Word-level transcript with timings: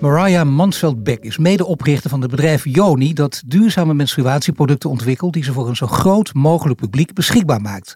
Mariah 0.00 0.46
Mansveld-Beck 0.46 1.24
is 1.24 1.38
medeoprichter 1.38 2.10
van 2.10 2.20
het 2.20 2.30
bedrijf 2.30 2.64
Joni 2.64 3.12
dat 3.12 3.42
duurzame 3.46 3.94
menstruatieproducten 3.94 4.90
ontwikkelt 4.90 5.32
die 5.32 5.44
ze 5.44 5.52
voor 5.52 5.68
een 5.68 5.76
zo 5.76 5.86
groot 5.86 6.34
mogelijk 6.34 6.80
publiek 6.80 7.14
beschikbaar 7.14 7.60
maakt. 7.60 7.94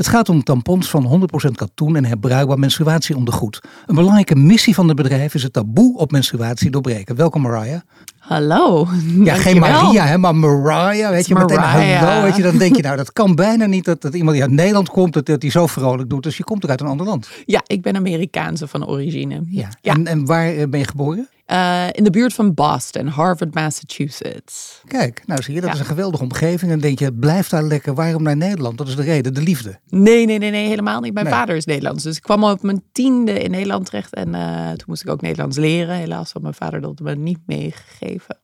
Het 0.00 0.08
gaat 0.08 0.28
om 0.28 0.42
tampons 0.42 0.90
van 0.90 1.28
100% 1.46 1.50
katoen 1.50 1.96
en 1.96 2.04
herbruikbaar 2.04 2.58
menstruatieondergoed. 2.58 3.60
Een 3.86 3.94
belangrijke 3.94 4.34
missie 4.34 4.74
van 4.74 4.88
het 4.88 4.96
bedrijf 4.96 5.34
is 5.34 5.42
het 5.42 5.52
taboe 5.52 5.98
op 5.98 6.10
menstruatie 6.10 6.70
doorbreken. 6.70 7.16
Welkom 7.16 7.42
Mariah. 7.42 7.80
Hallo. 8.18 8.88
Ja, 9.22 9.34
geen 9.34 9.58
Maria, 9.58 10.06
hè, 10.06 10.18
maar 10.18 10.36
Mariah. 10.36 11.10
Weet 11.10 11.26
je, 11.26 11.34
meteen 11.34 11.58
hallo. 11.58 12.22
Weet 12.22 12.36
je, 12.36 12.42
dan 12.42 12.58
denk 12.58 12.76
je, 12.76 12.82
nou, 12.82 12.96
dat 12.96 13.12
kan 13.12 13.34
bijna 13.34 13.66
niet 13.66 13.84
dat, 13.84 14.02
dat 14.02 14.14
iemand 14.14 14.32
die 14.32 14.42
uit 14.42 14.52
Nederland 14.52 14.88
komt, 14.88 15.12
dat, 15.12 15.26
dat 15.26 15.40
die 15.40 15.50
zo 15.50 15.66
vrolijk 15.66 16.08
doet. 16.08 16.22
Dus 16.22 16.36
je 16.36 16.44
komt 16.44 16.62
er 16.62 16.70
uit 16.70 16.80
een 16.80 16.86
ander 16.86 17.06
land. 17.06 17.28
Ja, 17.46 17.62
ik 17.66 17.82
ben 17.82 17.96
Amerikaanse 17.96 18.66
van 18.66 18.86
origine. 18.86 19.42
Ja. 19.46 19.68
En, 19.82 20.06
en 20.06 20.26
waar 20.26 20.46
eh, 20.46 20.68
ben 20.68 20.80
je 20.80 20.86
geboren? 20.86 21.28
Uh, 21.50 21.86
in 21.92 22.04
de 22.04 22.10
buurt 22.10 22.34
van 22.34 22.54
Boston, 22.54 23.06
Harvard, 23.06 23.54
Massachusetts. 23.54 24.82
Kijk, 24.86 25.22
nou 25.26 25.42
zie 25.42 25.54
je, 25.54 25.60
dat 25.60 25.74
is 25.74 25.78
een 25.78 25.84
geweldige 25.84 26.22
omgeving. 26.22 26.72
En 26.72 26.80
denk 26.80 26.98
je, 26.98 27.12
blijf 27.12 27.48
daar 27.48 27.62
lekker. 27.62 27.94
Waarom 27.94 28.22
naar 28.22 28.36
Nederland? 28.36 28.78
Dat 28.78 28.88
is 28.88 28.96
de 28.96 29.02
reden, 29.02 29.34
de 29.34 29.42
liefde. 29.42 29.78
Nee, 29.90 30.26
nee, 30.26 30.38
nee, 30.38 30.50
nee 30.50 30.68
helemaal 30.68 31.00
niet. 31.00 31.14
Mijn 31.14 31.26
vader 31.26 31.56
is 31.56 31.64
Nederlands. 31.64 32.02
Dus 32.04 32.16
ik 32.16 32.22
kwam 32.22 32.44
op 32.44 32.62
mijn 32.62 32.82
tiende 32.92 33.42
in 33.42 33.50
Nederland 33.50 33.86
terecht. 33.86 34.14
En 34.14 34.28
uh, 34.28 34.68
toen 34.68 34.86
moest 34.86 35.02
ik 35.02 35.10
ook 35.10 35.20
Nederlands 35.20 35.56
leren. 35.56 35.94
Helaas 35.94 36.32
had 36.32 36.42
mijn 36.42 36.54
vader 36.54 36.80
dat 36.80 37.00
me 37.00 37.14
niet 37.14 37.38
meegegeven. 37.46 38.38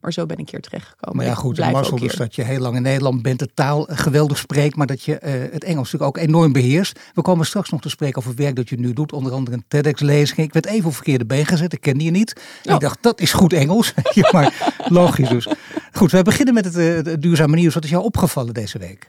Maar 0.00 0.12
zo 0.12 0.26
ben 0.26 0.36
ik 0.36 0.50
hier 0.50 0.60
terechtgekomen. 0.60 1.16
Maar 1.16 1.26
ja, 1.26 1.34
goed, 1.34 1.56
de 1.56 1.70
mazzel 1.70 1.98
dus 1.98 2.14
dat 2.14 2.34
je 2.34 2.42
heel 2.42 2.58
lang 2.58 2.76
in 2.76 2.82
Nederland 2.82 3.22
bent, 3.22 3.38
de 3.38 3.48
taal 3.54 3.86
geweldig 3.90 4.38
spreekt, 4.38 4.76
maar 4.76 4.86
dat 4.86 5.02
je 5.02 5.12
uh, 5.12 5.32
het 5.52 5.64
Engels 5.64 5.92
natuurlijk 5.92 6.18
ook 6.18 6.24
enorm 6.24 6.52
beheerst. 6.52 7.00
We 7.14 7.22
komen 7.22 7.46
straks 7.46 7.70
nog 7.70 7.80
te 7.80 7.88
spreken 7.88 8.16
over 8.16 8.30
het 8.30 8.38
werk 8.38 8.56
dat 8.56 8.68
je 8.68 8.78
nu 8.78 8.92
doet, 8.92 9.12
onder 9.12 9.32
andere 9.32 9.56
een 9.56 9.64
TEDx-lezing. 9.68 10.38
Ik 10.38 10.52
werd 10.52 10.66
even 10.66 10.86
op 10.86 10.94
verkeerde 10.94 11.26
been 11.26 11.46
gezet, 11.46 11.72
ik 11.72 11.80
kende 11.80 12.04
je 12.04 12.10
niet. 12.10 12.40
Ik 12.62 12.80
dacht, 12.80 12.98
dat 13.00 13.20
is 13.20 13.32
goed 13.32 13.52
Engels. 13.52 13.94
ja, 14.14 14.28
maar 14.32 14.72
logisch 14.88 15.28
dus. 15.28 15.48
Goed, 15.92 16.10
we 16.10 16.22
beginnen 16.22 16.54
met 16.54 16.64
het, 16.64 16.76
uh, 16.76 16.94
het 16.94 17.22
duurzame 17.22 17.56
nieuws. 17.56 17.74
Wat 17.74 17.84
is 17.84 17.90
jou 17.90 18.04
opgevallen 18.04 18.54
deze 18.54 18.78
week? 18.78 19.08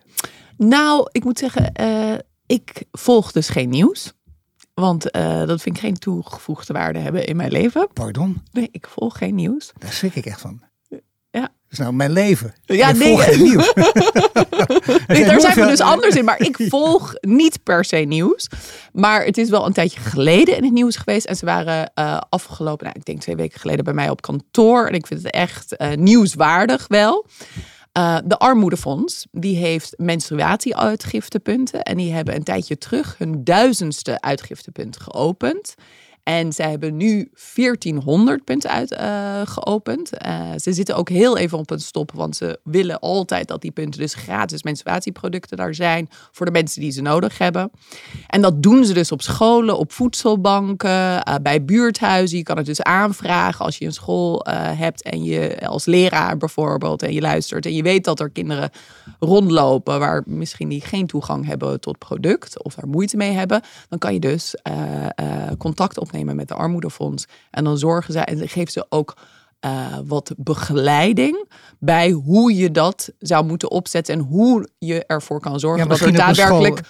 Nou, 0.67 1.09
ik 1.11 1.23
moet 1.23 1.39
zeggen, 1.39 1.71
uh, 1.81 2.17
ik 2.45 2.83
volg 2.91 3.31
dus 3.31 3.49
geen 3.49 3.69
nieuws. 3.69 4.13
Want 4.73 5.15
uh, 5.15 5.45
dat 5.45 5.61
vind 5.61 5.75
ik 5.75 5.81
geen 5.81 5.97
toegevoegde 5.97 6.73
waarde 6.73 6.99
hebben 6.99 7.25
in 7.25 7.35
mijn 7.35 7.51
leven. 7.51 7.87
Pardon? 7.93 8.41
Nee, 8.51 8.69
ik 8.71 8.87
volg 8.87 9.17
geen 9.17 9.35
nieuws. 9.35 9.71
Daar 9.77 9.91
schrik 9.91 10.15
ik 10.15 10.25
echt 10.25 10.41
van. 10.41 10.61
Ja. 11.31 11.41
Dat 11.41 11.51
is 11.69 11.77
nou 11.77 11.93
mijn 11.93 12.11
leven. 12.11 12.53
Ja, 12.65 12.89
ik 12.89 12.97
nee. 12.97 13.07
volg 13.07 13.23
geen 13.23 13.41
nieuws. 13.41 13.73
nee, 15.07 15.25
daar 15.25 15.41
zijn 15.41 15.55
we 15.55 15.65
dus 15.65 15.79
anders 15.79 16.15
in. 16.15 16.25
Maar 16.25 16.39
ik 16.39 16.57
volg 16.69 17.13
niet 17.21 17.63
per 17.63 17.85
se 17.85 17.95
nieuws. 17.95 18.49
Maar 18.91 19.25
het 19.25 19.37
is 19.37 19.49
wel 19.49 19.65
een 19.65 19.73
tijdje 19.73 19.99
geleden 19.99 20.57
in 20.57 20.63
het 20.63 20.73
nieuws 20.73 20.95
geweest. 20.95 21.25
En 21.25 21.35
ze 21.35 21.45
waren 21.45 21.91
uh, 21.99 22.21
afgelopen, 22.29 22.85
nou, 22.85 22.97
ik 22.99 23.05
denk 23.05 23.21
twee 23.21 23.35
weken 23.35 23.59
geleden 23.59 23.83
bij 23.83 23.93
mij 23.93 24.09
op 24.09 24.21
kantoor. 24.21 24.87
En 24.87 24.93
ik 24.93 25.07
vind 25.07 25.23
het 25.23 25.33
echt 25.33 25.75
uh, 25.77 25.93
nieuwswaardig 25.93 26.85
wel. 26.87 27.25
Uh, 27.97 28.17
de 28.25 28.37
Armoedefonds, 28.37 29.27
die 29.31 29.57
heeft 29.57 29.93
menstruatie-uitgiftepunten. 29.97 31.81
En 31.83 31.97
die 31.97 32.13
hebben 32.13 32.35
een 32.35 32.43
tijdje 32.43 32.77
terug 32.77 33.17
hun 33.17 33.43
duizendste 33.43 34.21
uitgiftepunt 34.21 34.99
geopend. 34.99 35.75
En 36.23 36.53
zij 36.53 36.69
hebben 36.69 36.97
nu 36.97 37.31
1400 37.55 38.43
punten 38.43 38.69
uit, 38.69 38.91
uh, 38.91 39.41
geopend. 39.43 40.09
Uh, 40.25 40.49
ze 40.57 40.73
zitten 40.73 40.95
ook 40.95 41.09
heel 41.09 41.37
even 41.37 41.57
op 41.57 41.69
een 41.69 41.79
stop, 41.79 42.11
want 42.11 42.35
ze 42.35 42.59
willen 42.63 42.99
altijd 42.99 43.47
dat 43.47 43.61
die 43.61 43.71
punten 43.71 43.99
dus 43.99 44.13
gratis 44.13 44.63
menstruatieproducten 44.63 45.57
daar 45.57 45.75
zijn 45.75 46.09
voor 46.31 46.45
de 46.45 46.51
mensen 46.51 46.81
die 46.81 46.91
ze 46.91 47.01
nodig 47.01 47.37
hebben. 47.37 47.71
En 48.27 48.41
dat 48.41 48.63
doen 48.63 48.85
ze 48.85 48.93
dus 48.93 49.11
op 49.11 49.21
scholen, 49.21 49.77
op 49.77 49.91
voedselbanken, 49.91 50.89
uh, 50.89 51.35
bij 51.41 51.65
buurthuizen. 51.65 52.37
Je 52.37 52.43
kan 52.43 52.57
het 52.57 52.65
dus 52.65 52.81
aanvragen 52.81 53.65
als 53.65 53.77
je 53.77 53.85
een 53.85 53.93
school 53.93 54.45
hebt 54.53 55.03
en 55.03 55.23
je 55.23 55.67
als 55.67 55.85
leraar 55.85 56.37
bijvoorbeeld 56.37 57.03
en 57.03 57.13
je 57.13 57.21
luistert 57.21 57.65
en 57.65 57.73
je 57.73 57.83
weet 57.83 58.03
dat 58.03 58.19
er 58.19 58.29
kinderen 58.29 58.69
rondlopen 59.19 59.99
waar 59.99 60.23
misschien 60.25 60.69
die 60.69 60.81
geen 60.81 61.07
toegang 61.07 61.45
hebben 61.45 61.79
tot 61.79 61.97
product 61.97 62.63
of 62.63 62.75
daar 62.75 62.87
moeite 62.87 63.17
mee 63.17 63.31
hebben. 63.31 63.61
Dan 63.89 63.99
kan 63.99 64.13
je 64.13 64.19
dus 64.19 64.55
contact 65.57 65.99
op 65.99 66.11
opnemen 66.13 66.35
met 66.35 66.47
de 66.47 66.53
armoedefonds. 66.53 67.25
En 67.51 67.63
dan 67.63 67.77
zorgen 67.77 68.13
zij 68.13 68.23
en 68.23 68.49
geven 68.49 68.71
ze 68.71 68.85
ook 68.89 69.17
uh, 69.65 69.97
wat 70.05 70.33
begeleiding 70.37 71.49
bij 71.79 72.11
hoe 72.11 72.55
je 72.55 72.71
dat 72.71 73.11
zou 73.19 73.45
moeten 73.45 73.71
opzetten 73.71 74.13
en 74.13 74.19
hoe 74.19 74.69
je 74.77 75.05
ervoor 75.05 75.39
kan 75.39 75.59
zorgen 75.59 75.83
ja, 75.83 75.89
dat 75.89 75.99
er 75.99 76.15
daadwerkelijk, 76.15 76.81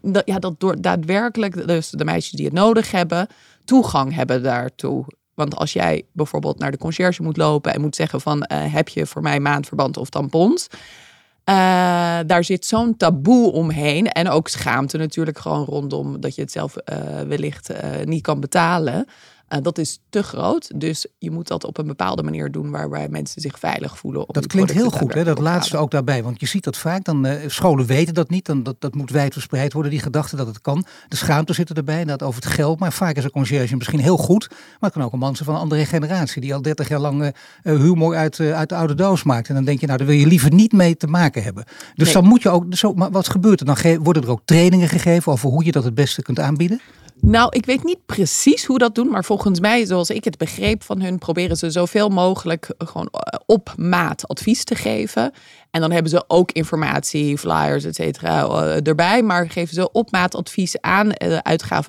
dat, 0.00 0.22
ja, 0.26 0.38
dat 0.38 0.60
door 0.60 0.80
daadwerkelijk 0.80 1.66
dus 1.66 1.90
de 1.90 2.04
meisjes 2.04 2.32
die 2.32 2.44
het 2.44 2.54
nodig 2.54 2.90
hebben, 2.90 3.26
toegang 3.64 4.14
hebben 4.14 4.42
daartoe. 4.42 5.04
Want 5.34 5.56
als 5.56 5.72
jij 5.72 6.02
bijvoorbeeld 6.12 6.58
naar 6.58 6.70
de 6.70 6.78
conciërge 6.78 7.22
moet 7.22 7.36
lopen 7.36 7.74
en 7.74 7.80
moet 7.80 7.96
zeggen 7.96 8.20
van 8.20 8.38
uh, 8.52 8.74
heb 8.74 8.88
je 8.88 9.06
voor 9.06 9.22
mij 9.22 9.40
maandverband 9.40 9.96
of 9.96 10.08
tampons, 10.08 10.68
uh, 11.50 11.54
daar 12.26 12.44
zit 12.44 12.66
zo'n 12.66 12.96
taboe 12.96 13.52
omheen. 13.52 14.06
En 14.06 14.28
ook 14.28 14.48
schaamte 14.48 14.96
natuurlijk 14.96 15.38
gewoon 15.38 15.64
rondom 15.64 16.20
dat 16.20 16.34
je 16.34 16.40
het 16.42 16.52
zelf 16.52 16.76
uh, 16.76 17.20
wellicht 17.20 17.70
uh, 17.70 17.76
niet 18.04 18.22
kan 18.22 18.40
betalen. 18.40 19.06
Dat 19.48 19.78
is 19.78 20.00
te 20.10 20.22
groot. 20.22 20.80
Dus 20.80 21.06
je 21.18 21.30
moet 21.30 21.48
dat 21.48 21.64
op 21.64 21.78
een 21.78 21.86
bepaalde 21.86 22.22
manier 22.22 22.50
doen 22.50 22.70
waarbij 22.70 23.08
mensen 23.08 23.40
zich 23.40 23.58
veilig 23.58 23.98
voelen. 23.98 24.24
dat 24.26 24.46
klinkt 24.46 24.72
heel 24.72 24.90
goed, 24.90 25.14
hè? 25.14 25.24
dat 25.24 25.38
laatste 25.38 25.76
ook 25.76 25.90
daarbij. 25.90 26.22
Want 26.22 26.40
je 26.40 26.46
ziet 26.46 26.64
dat 26.64 26.76
vaak. 26.76 27.04
Dan, 27.04 27.26
scholen 27.46 27.86
weten 27.86 28.14
dat 28.14 28.30
niet. 28.30 28.46
Dan, 28.46 28.62
dat, 28.62 28.76
dat 28.78 28.94
moet 28.94 29.10
wijdverspreid 29.10 29.72
worden, 29.72 29.90
die 29.90 30.00
gedachte 30.00 30.36
dat 30.36 30.46
het 30.46 30.60
kan. 30.60 30.84
De 31.08 31.16
schaamte 31.16 31.52
zit 31.52 31.70
erbij, 31.70 32.04
dat 32.04 32.22
over 32.22 32.42
het 32.42 32.52
geld. 32.52 32.78
Maar 32.78 32.92
vaak 32.92 33.16
is 33.16 33.24
een 33.24 33.30
conciërge 33.30 33.76
misschien 33.76 34.00
heel 34.00 34.16
goed. 34.16 34.48
Maar 34.48 34.78
het 34.80 34.92
kan 34.92 35.02
ook 35.02 35.12
een 35.12 35.18
man 35.18 35.34
zijn 35.34 35.48
van 35.48 35.54
een 35.54 35.60
andere 35.60 35.84
generatie. 35.84 36.40
Die 36.40 36.54
al 36.54 36.62
30 36.62 36.88
jaar 36.88 37.00
lang 37.00 37.34
humor 37.62 38.16
uit, 38.16 38.40
uit 38.40 38.68
de 38.68 38.74
oude 38.74 38.94
doos 38.94 39.22
maakt. 39.22 39.48
En 39.48 39.54
dan 39.54 39.64
denk 39.64 39.80
je, 39.80 39.86
nou, 39.86 39.98
daar 39.98 40.06
wil 40.06 40.16
je 40.16 40.26
liever 40.26 40.52
niet 40.52 40.72
mee 40.72 40.96
te 40.96 41.06
maken 41.06 41.42
hebben. 41.42 41.64
Dus 41.94 42.04
nee. 42.04 42.14
dan 42.14 42.24
moet 42.24 42.42
je 42.42 42.48
ook. 42.48 42.64
Zo, 42.70 42.92
maar 42.94 43.10
wat 43.10 43.28
gebeurt 43.28 43.60
er 43.60 43.66
dan? 43.66 44.02
Worden 44.02 44.22
er 44.22 44.30
ook 44.30 44.42
trainingen 44.44 44.88
gegeven 44.88 45.32
over 45.32 45.50
hoe 45.50 45.64
je 45.64 45.72
dat 45.72 45.84
het 45.84 45.94
beste 45.94 46.22
kunt 46.22 46.40
aanbieden? 46.40 46.80
Nou, 47.20 47.48
ik 47.50 47.66
weet 47.66 47.84
niet 47.84 48.06
precies 48.06 48.64
hoe 48.64 48.78
dat 48.78 48.94
doen, 48.94 49.08
maar 49.08 49.24
volgens 49.24 49.60
mij, 49.60 49.86
zoals 49.86 50.10
ik 50.10 50.24
het 50.24 50.38
begreep 50.38 50.82
van 50.82 51.00
hun, 51.00 51.18
proberen 51.18 51.56
ze 51.56 51.70
zoveel 51.70 52.08
mogelijk 52.08 52.74
gewoon 52.78 53.12
op 53.46 53.74
maat 53.76 54.28
advies 54.28 54.64
te 54.64 54.74
geven. 54.74 55.32
En 55.70 55.80
dan 55.80 55.90
hebben 55.90 56.10
ze 56.10 56.24
ook 56.26 56.52
informatie, 56.52 57.38
flyers, 57.38 57.84
et 57.84 57.94
cetera, 57.94 58.48
erbij. 58.82 59.22
Maar 59.22 59.50
geven 59.50 59.74
ze 59.74 59.92
op 59.92 60.10
maat 60.10 60.34
advies 60.34 60.80
aan 60.80 61.08
het 61.12 61.42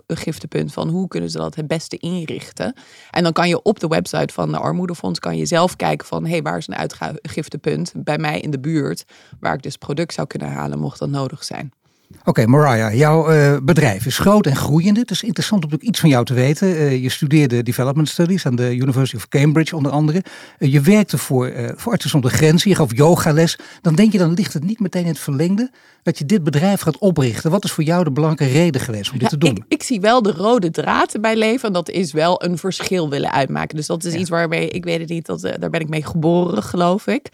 uitgiftepunt 0.08 0.74
van 0.74 0.90
hoe 0.90 1.08
kunnen 1.08 1.30
ze 1.30 1.38
dat 1.38 1.56
het 1.56 1.68
beste 1.68 1.98
inrichten. 1.98 2.74
En 3.12 3.24
dan 3.24 3.34
kan 3.34 3.48
je 3.48 3.62
op 3.62 3.80
de 3.80 3.88
website 3.88 4.34
van 4.34 4.52
de 4.52 4.58
Armoedefonds 4.58 5.20
kan 5.20 5.38
je 5.38 5.46
zelf 5.46 5.76
kijken 5.76 6.08
van 6.08 6.24
hé, 6.24 6.32
hey, 6.32 6.42
waar 6.42 6.58
is 6.58 6.68
een 6.68 6.76
uitgiftepunt 6.76 7.94
bij 7.96 8.18
mij 8.18 8.40
in 8.40 8.52
de 8.52 8.60
buurt, 8.60 9.06
waar 9.40 9.54
ik 9.54 9.62
dus 9.62 9.78
product 9.78 10.14
zou 10.14 10.28
kunnen 10.28 10.52
halen 10.52 10.80
mocht 10.80 11.00
dat 11.00 11.10
nodig 11.10 11.44
zijn. 11.44 11.72
Oké, 12.10 12.30
okay, 12.30 12.46
Mariah, 12.46 12.96
jouw 12.96 13.32
uh, 13.32 13.58
bedrijf 13.64 14.06
is 14.06 14.18
groot 14.18 14.46
en 14.46 14.56
groeiende. 14.56 15.00
Het 15.00 15.12
is 15.12 15.24
interessant 15.24 15.64
om 15.64 15.70
natuurlijk 15.70 15.90
iets 15.90 16.00
van 16.00 16.10
jou 16.10 16.26
te 16.26 16.34
weten. 16.34 16.68
Uh, 16.68 17.04
je 17.04 17.10
studeerde 17.10 17.64
Development 17.64 18.10
Studies 18.10 18.46
aan 18.46 18.56
de 18.56 18.76
University 18.76 19.16
of 19.16 19.28
Cambridge 19.28 19.76
onder 19.76 19.92
andere. 19.92 20.24
Uh, 20.60 20.72
je 20.72 20.82
werkte 20.82 21.18
voor, 21.18 21.52
voor 21.76 21.92
Artsen 21.92 22.10
zonder 22.10 22.32
Grenzen, 22.32 22.70
je 22.70 22.76
gaf 22.76 22.96
yogales. 22.96 23.60
Dan 23.82 23.96
denk 23.96 24.12
je, 24.12 24.18
dan 24.18 24.34
ligt 24.34 24.54
het 24.54 24.64
niet 24.64 24.80
meteen 24.80 25.02
in 25.02 25.08
het 25.08 25.20
verlengde 25.20 25.72
dat 26.04 26.18
je 26.18 26.26
dit 26.26 26.44
bedrijf 26.44 26.82
gaat 26.82 26.98
oprichten. 26.98 27.52
Wat 27.52 27.64
is 27.64 27.72
voor 27.72 27.84
jou 27.84 28.04
de 28.04 28.12
belangrijke 28.12 28.58
reden 28.58 28.82
geweest 28.82 29.12
om 29.12 29.18
dit 29.18 29.32
ja, 29.32 29.38
te 29.38 29.38
doen? 29.38 29.56
Ik, 29.56 29.64
ik, 29.68 29.84
zie 29.84 30.02
wel 30.02 30.22
de 30.22 30.32
rode 30.32 30.72
draad 30.72 31.22
bij 31.22 31.36
leven. 31.36 31.68
En 31.68 31.74
dat 31.74 31.90
is 31.90 32.12
wel 32.12 32.44
een 32.44 32.58
verschil 32.58 33.10
willen 33.10 33.32
uitmaken. 33.32 33.76
Dus 33.76 33.88
dat 33.88 34.04
is 34.04 34.14
ja. 34.14 34.20
iets 34.20 34.30
waarmee, 34.30 34.70
ik 34.70 34.84
weet 34.84 35.00
het 35.00 35.10
niet, 35.10 35.26
dat, 35.26 35.42
daar 35.42 35.70
ben 35.70 35.80
ik 35.80 35.90
mee 35.90 36.04
geboren 36.04 36.64
geloof 36.64 37.08
ik. 37.08 37.30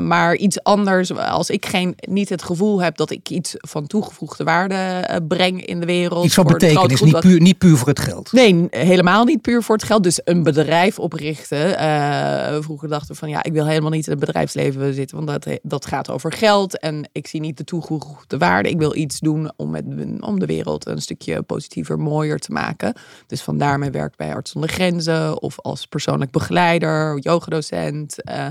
maar 0.00 0.36
iets 0.36 0.62
anders, 0.62 1.14
als 1.14 1.50
ik 1.50 1.66
geen, 1.66 1.94
niet 1.96 2.28
het 2.28 2.42
gevoel 2.42 2.82
heb 2.82 2.96
dat 2.96 3.10
ik 3.10 3.28
iets 3.28 3.54
van 3.58 3.81
toegevoegde 3.86 4.44
waarde 4.44 5.08
uh, 5.10 5.16
breng 5.28 5.66
in 5.66 5.80
de 5.80 5.86
wereld. 5.86 6.24
Iets 6.24 6.34
van 6.34 6.46
betekenis, 6.46 7.00
niet 7.00 7.20
puur, 7.20 7.40
niet 7.40 7.58
puur 7.58 7.76
voor 7.76 7.88
het 7.88 8.00
geld. 8.00 8.32
Nee, 8.32 8.66
helemaal 8.70 9.24
niet 9.24 9.42
puur 9.42 9.62
voor 9.62 9.74
het 9.74 9.84
geld. 9.84 10.02
Dus 10.02 10.20
een 10.24 10.42
bedrijf 10.42 10.98
oprichten. 10.98 11.68
Uh, 11.68 12.56
vroeger 12.60 12.88
dachten 12.88 13.12
we 13.12 13.18
van 13.18 13.28
ja, 13.28 13.42
ik 13.42 13.52
wil 13.52 13.66
helemaal 13.66 13.90
niet 13.90 14.06
in 14.06 14.10
het 14.10 14.20
bedrijfsleven 14.20 14.94
zitten, 14.94 15.24
want 15.24 15.44
dat, 15.44 15.58
dat 15.62 15.86
gaat 15.86 16.10
over 16.10 16.32
geld. 16.32 16.78
En 16.78 17.08
ik 17.12 17.26
zie 17.26 17.40
niet 17.40 17.56
de 17.56 17.64
toegevoegde 17.64 18.38
waarde. 18.38 18.68
Ik 18.68 18.78
wil 18.78 18.96
iets 18.96 19.20
doen 19.20 19.52
om, 19.56 19.70
met, 19.70 19.84
om 20.20 20.38
de 20.38 20.46
wereld 20.46 20.86
een 20.86 21.02
stukje 21.02 21.42
positiever, 21.42 21.98
mooier 21.98 22.38
te 22.38 22.52
maken. 22.52 22.94
Dus 23.26 23.42
vandaar 23.42 23.78
mijn 23.78 23.92
werk 23.92 24.16
bij 24.16 24.34
Arts 24.34 24.50
zonder 24.50 24.70
Grenzen 24.70 25.42
of 25.42 25.60
als 25.60 25.86
persoonlijk 25.86 26.30
begeleider, 26.30 27.18
yogadocent. 27.18 28.16
Uh, 28.30 28.46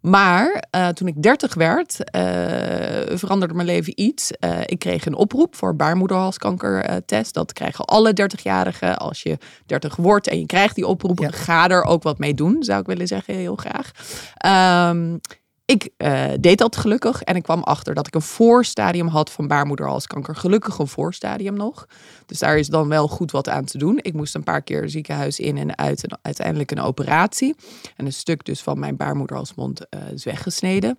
Maar 0.00 0.64
uh, 0.76 0.88
toen 0.88 1.08
ik 1.08 1.22
30 1.22 1.54
werd, 1.54 1.96
uh, 2.16 2.22
veranderde 3.16 3.54
mijn 3.54 3.66
leven 3.66 4.00
iets. 4.00 4.32
Uh, 4.40 4.60
ik 4.64 4.78
kreeg 4.78 5.06
een 5.06 5.14
oproep 5.14 5.56
voor 5.56 5.76
baarmoederhalskankertest. 5.76 7.34
dat 7.34 7.52
krijgen 7.52 7.84
alle 7.84 8.12
30-jarigen. 8.22 8.96
Als 8.96 9.22
je 9.22 9.38
30 9.66 9.96
wordt 9.96 10.28
en 10.28 10.38
je 10.38 10.46
krijgt 10.46 10.74
die 10.74 10.86
oproep, 10.86 11.18
ja. 11.18 11.30
ga 11.30 11.68
er 11.68 11.84
ook 11.84 12.02
wat 12.02 12.18
mee 12.18 12.34
doen, 12.34 12.62
zou 12.62 12.80
ik 12.80 12.86
willen 12.86 13.06
zeggen, 13.06 13.34
heel 13.34 13.56
graag. 13.56 13.90
Um, 14.90 15.20
ik 15.70 15.88
uh, 15.98 16.24
deed 16.40 16.58
dat 16.58 16.76
gelukkig 16.76 17.22
en 17.22 17.36
ik 17.36 17.42
kwam 17.42 17.62
achter 17.62 17.94
dat 17.94 18.06
ik 18.06 18.14
een 18.14 18.22
voorstadium 18.22 19.06
had 19.06 19.30
van 19.30 19.46
baarmoederhalskanker. 19.46 20.36
Gelukkig 20.36 20.78
een 20.78 20.86
voorstadium 20.86 21.56
nog. 21.56 21.86
Dus 22.26 22.38
daar 22.38 22.58
is 22.58 22.68
dan 22.68 22.88
wel 22.88 23.08
goed 23.08 23.30
wat 23.30 23.48
aan 23.48 23.64
te 23.64 23.78
doen. 23.78 23.98
Ik 24.02 24.12
moest 24.12 24.34
een 24.34 24.44
paar 24.44 24.62
keer 24.62 24.88
ziekenhuis 24.88 25.38
in 25.38 25.58
en 25.58 25.78
uit 25.78 26.04
en 26.04 26.18
uiteindelijk 26.22 26.70
een 26.70 26.80
operatie. 26.80 27.54
En 27.96 28.06
een 28.06 28.12
stuk 28.12 28.44
dus 28.44 28.60
van 28.60 28.78
mijn 28.78 28.96
baarmoederhalsmond 28.96 29.80
uh, 29.90 30.12
is 30.12 30.24
weggesneden. 30.24 30.98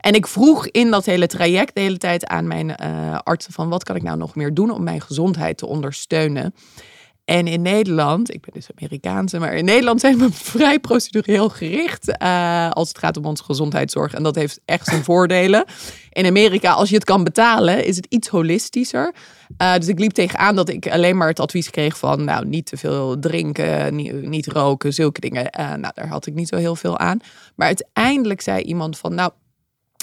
En 0.00 0.14
ik 0.14 0.26
vroeg 0.26 0.68
in 0.68 0.90
dat 0.90 1.04
hele 1.04 1.26
traject 1.26 1.74
de 1.74 1.80
hele 1.80 1.98
tijd 1.98 2.26
aan 2.26 2.46
mijn 2.46 2.76
uh, 2.82 3.18
artsen 3.18 3.52
van 3.52 3.68
wat 3.68 3.84
kan 3.84 3.96
ik 3.96 4.02
nou 4.02 4.16
nog 4.16 4.34
meer 4.34 4.54
doen 4.54 4.70
om 4.70 4.82
mijn 4.82 5.00
gezondheid 5.00 5.58
te 5.58 5.66
ondersteunen. 5.66 6.54
En 7.24 7.46
in 7.46 7.62
Nederland, 7.62 8.34
ik 8.34 8.40
ben 8.40 8.54
dus 8.54 8.68
Amerikaanse, 8.76 9.38
maar 9.38 9.54
in 9.54 9.64
Nederland 9.64 10.00
zijn 10.00 10.18
we 10.18 10.32
vrij 10.56 10.78
procedureel 10.78 11.48
gericht 11.48 12.16
uh, 12.22 12.70
als 12.70 12.88
het 12.88 12.98
gaat 12.98 13.16
om 13.16 13.24
onze 13.24 13.44
gezondheidszorg. 13.44 14.14
En 14.14 14.22
dat 14.22 14.34
heeft 14.34 14.60
echt 14.64 14.86
zijn 14.86 15.04
voordelen. 15.04 15.64
In 16.10 16.26
Amerika, 16.26 16.72
als 16.72 16.88
je 16.88 16.94
het 16.94 17.04
kan 17.04 17.24
betalen, 17.24 17.84
is 17.84 17.96
het 17.96 18.06
iets 18.08 18.28
holistischer. 18.28 19.14
Uh, 19.58 19.74
dus 19.74 19.88
ik 19.88 19.98
liep 19.98 20.12
tegenaan 20.12 20.56
dat 20.56 20.68
ik 20.68 20.90
alleen 20.90 21.16
maar 21.16 21.28
het 21.28 21.40
advies 21.40 21.70
kreeg 21.70 21.98
van, 21.98 22.24
nou, 22.24 22.46
niet 22.46 22.66
te 22.66 22.76
veel 22.76 23.18
drinken, 23.18 23.94
niet, 24.28 24.46
roken, 24.46 24.94
zulke 24.94 25.20
dingen. 25.20 25.48
Uh, 25.60 25.74
nou, 25.74 25.92
daar 25.94 26.08
had 26.08 26.26
ik 26.26 26.34
niet 26.34 26.48
zo 26.48 26.56
heel 26.56 26.76
veel 26.76 26.98
aan. 26.98 27.18
Maar 27.54 27.66
uiteindelijk 27.66 28.40
zei 28.40 28.62
iemand 28.62 28.98
van, 28.98 29.14
nou, 29.14 29.30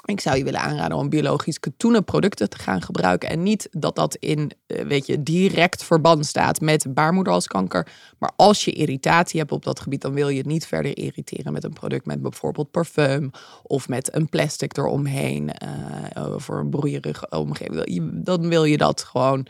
ik 0.06 0.20
zou 0.20 0.38
je 0.38 0.44
willen 0.44 0.60
aanraden 0.60 0.98
om 0.98 1.10
biologisch 1.10 1.60
katoenen 1.60 2.04
producten 2.04 2.50
te 2.50 2.58
gaan 2.58 2.82
gebruiken. 2.82 3.30
En 3.30 3.44
niet 3.44 3.68
dat 3.72 3.96
dat 3.96 4.16
in, 4.16 4.52
eh, 4.68 4.86
weet 4.86 5.06
je, 5.06 5.24
direct 5.24 5.84
verband 5.84 6.26
staat 6.26 6.62
met 6.62 6.94
baarmoederhalskanker. 6.94 7.88
Maar 8.18 8.32
als 8.36 8.66
je 8.66 8.72
irritatie 8.72 9.40
hebt 9.40 9.52
op 9.52 9.64
dat 9.64 9.80
gebied, 9.80 10.02
dan 10.02 10.14
wil 10.14 10.30
je 10.30 10.38
het 10.38 10.46
niet 10.46 10.66
verder 10.66 10.98
irriteren 10.98 11.54
met 11.54 11.64
een 11.64 11.74
product 11.74 12.06
met 12.06 12.22
bijvoorbeeld 12.22 12.72
parfum 12.72 13.32
of 13.64 13.88
met 13.88 14.16
een 14.16 14.30
plastic 14.30 14.78
eromheen 14.78 15.52
uh, 15.64 16.34
voor 16.38 16.60
een 16.60 16.70
broeierige 16.70 17.30
omgeving. 17.30 18.12
Dan 18.24 18.48
wil 18.50 18.64
je 18.64 18.78
dat 18.78 19.04
gewoon 19.04 19.48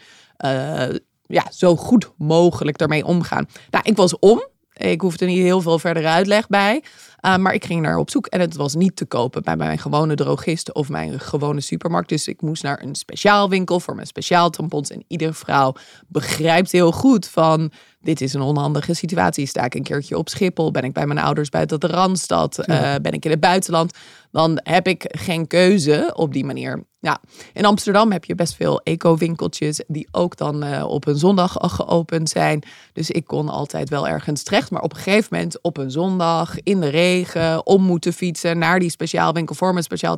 ja, 1.25 1.45
zo 1.51 1.75
goed 1.75 2.11
mogelijk 2.17 2.77
daarmee 2.77 3.05
omgaan. 3.05 3.47
Nou, 3.69 3.83
ik 3.87 3.95
was 3.95 4.19
om. 4.19 4.49
Ik 4.81 5.01
hoefde 5.01 5.25
niet 5.25 5.41
heel 5.41 5.61
veel 5.61 5.79
verder 5.79 6.05
uitleg 6.05 6.47
bij. 6.47 6.83
Uh, 7.21 7.37
maar 7.37 7.53
ik 7.53 7.65
ging 7.65 7.81
naar 7.81 7.97
op 7.97 8.09
zoek 8.09 8.25
en 8.25 8.39
het 8.39 8.55
was 8.55 8.75
niet 8.75 8.95
te 8.95 9.05
kopen 9.05 9.43
bij 9.43 9.55
mijn 9.55 9.77
gewone 9.77 10.15
drogist 10.15 10.73
of 10.73 10.89
mijn 10.89 11.19
gewone 11.19 11.61
supermarkt. 11.61 12.09
Dus 12.09 12.27
ik 12.27 12.41
moest 12.41 12.63
naar 12.63 12.81
een 12.81 12.95
speciaal 12.95 13.49
winkel 13.49 13.79
voor 13.79 13.95
mijn 13.95 14.07
speciaal 14.07 14.49
tampons. 14.49 14.89
En 14.89 15.03
iedere 15.07 15.33
vrouw 15.33 15.73
begrijpt 16.07 16.71
heel 16.71 16.91
goed 16.91 17.27
van 17.27 17.71
dit 18.01 18.21
is 18.21 18.33
een 18.33 18.41
onhandige 18.41 18.93
situatie. 18.93 19.45
Sta 19.45 19.63
ik 19.63 19.75
een 19.75 19.83
keertje 19.83 20.17
op 20.17 20.29
Schiphol? 20.29 20.71
Ben 20.71 20.83
ik 20.83 20.93
bij 20.93 21.05
mijn 21.05 21.19
ouders 21.19 21.49
buiten 21.49 21.79
de 21.79 21.87
Randstad? 21.87 22.67
Uh, 22.67 22.95
ben 23.01 23.11
ik 23.11 23.25
in 23.25 23.31
het 23.31 23.39
buitenland? 23.39 23.97
Dan 24.31 24.59
heb 24.63 24.87
ik 24.87 25.05
geen 25.07 25.47
keuze 25.47 26.11
op 26.15 26.33
die 26.33 26.45
manier. 26.45 26.83
Ja, 26.99 27.21
in 27.53 27.65
Amsterdam 27.65 28.11
heb 28.11 28.25
je 28.25 28.35
best 28.35 28.55
veel 28.55 28.81
eco-winkeltjes 28.83 29.83
die 29.87 30.07
ook 30.11 30.37
dan 30.37 30.63
uh, 30.63 30.85
op 30.87 31.07
een 31.07 31.17
zondag 31.17 31.57
geopend 31.59 32.29
zijn. 32.29 32.63
Dus 32.93 33.11
ik 33.11 33.25
kon 33.25 33.49
altijd 33.49 33.89
wel 33.89 34.07
ergens 34.07 34.43
terecht. 34.43 34.71
Maar 34.71 34.81
op 34.81 34.91
een 34.91 34.99
gegeven 34.99 35.27
moment 35.31 35.61
op 35.61 35.77
een 35.77 35.91
zondag 35.91 36.55
in 36.63 36.79
de 36.79 36.87
regen 36.87 37.65
om 37.65 37.83
moeten 37.83 38.13
fietsen 38.13 38.57
naar 38.57 38.79
die 38.79 38.89
speciaal 38.89 39.33
winkel 39.33 39.55
voor 39.55 39.71
mijn 39.71 39.83
speciaal. 39.83 40.15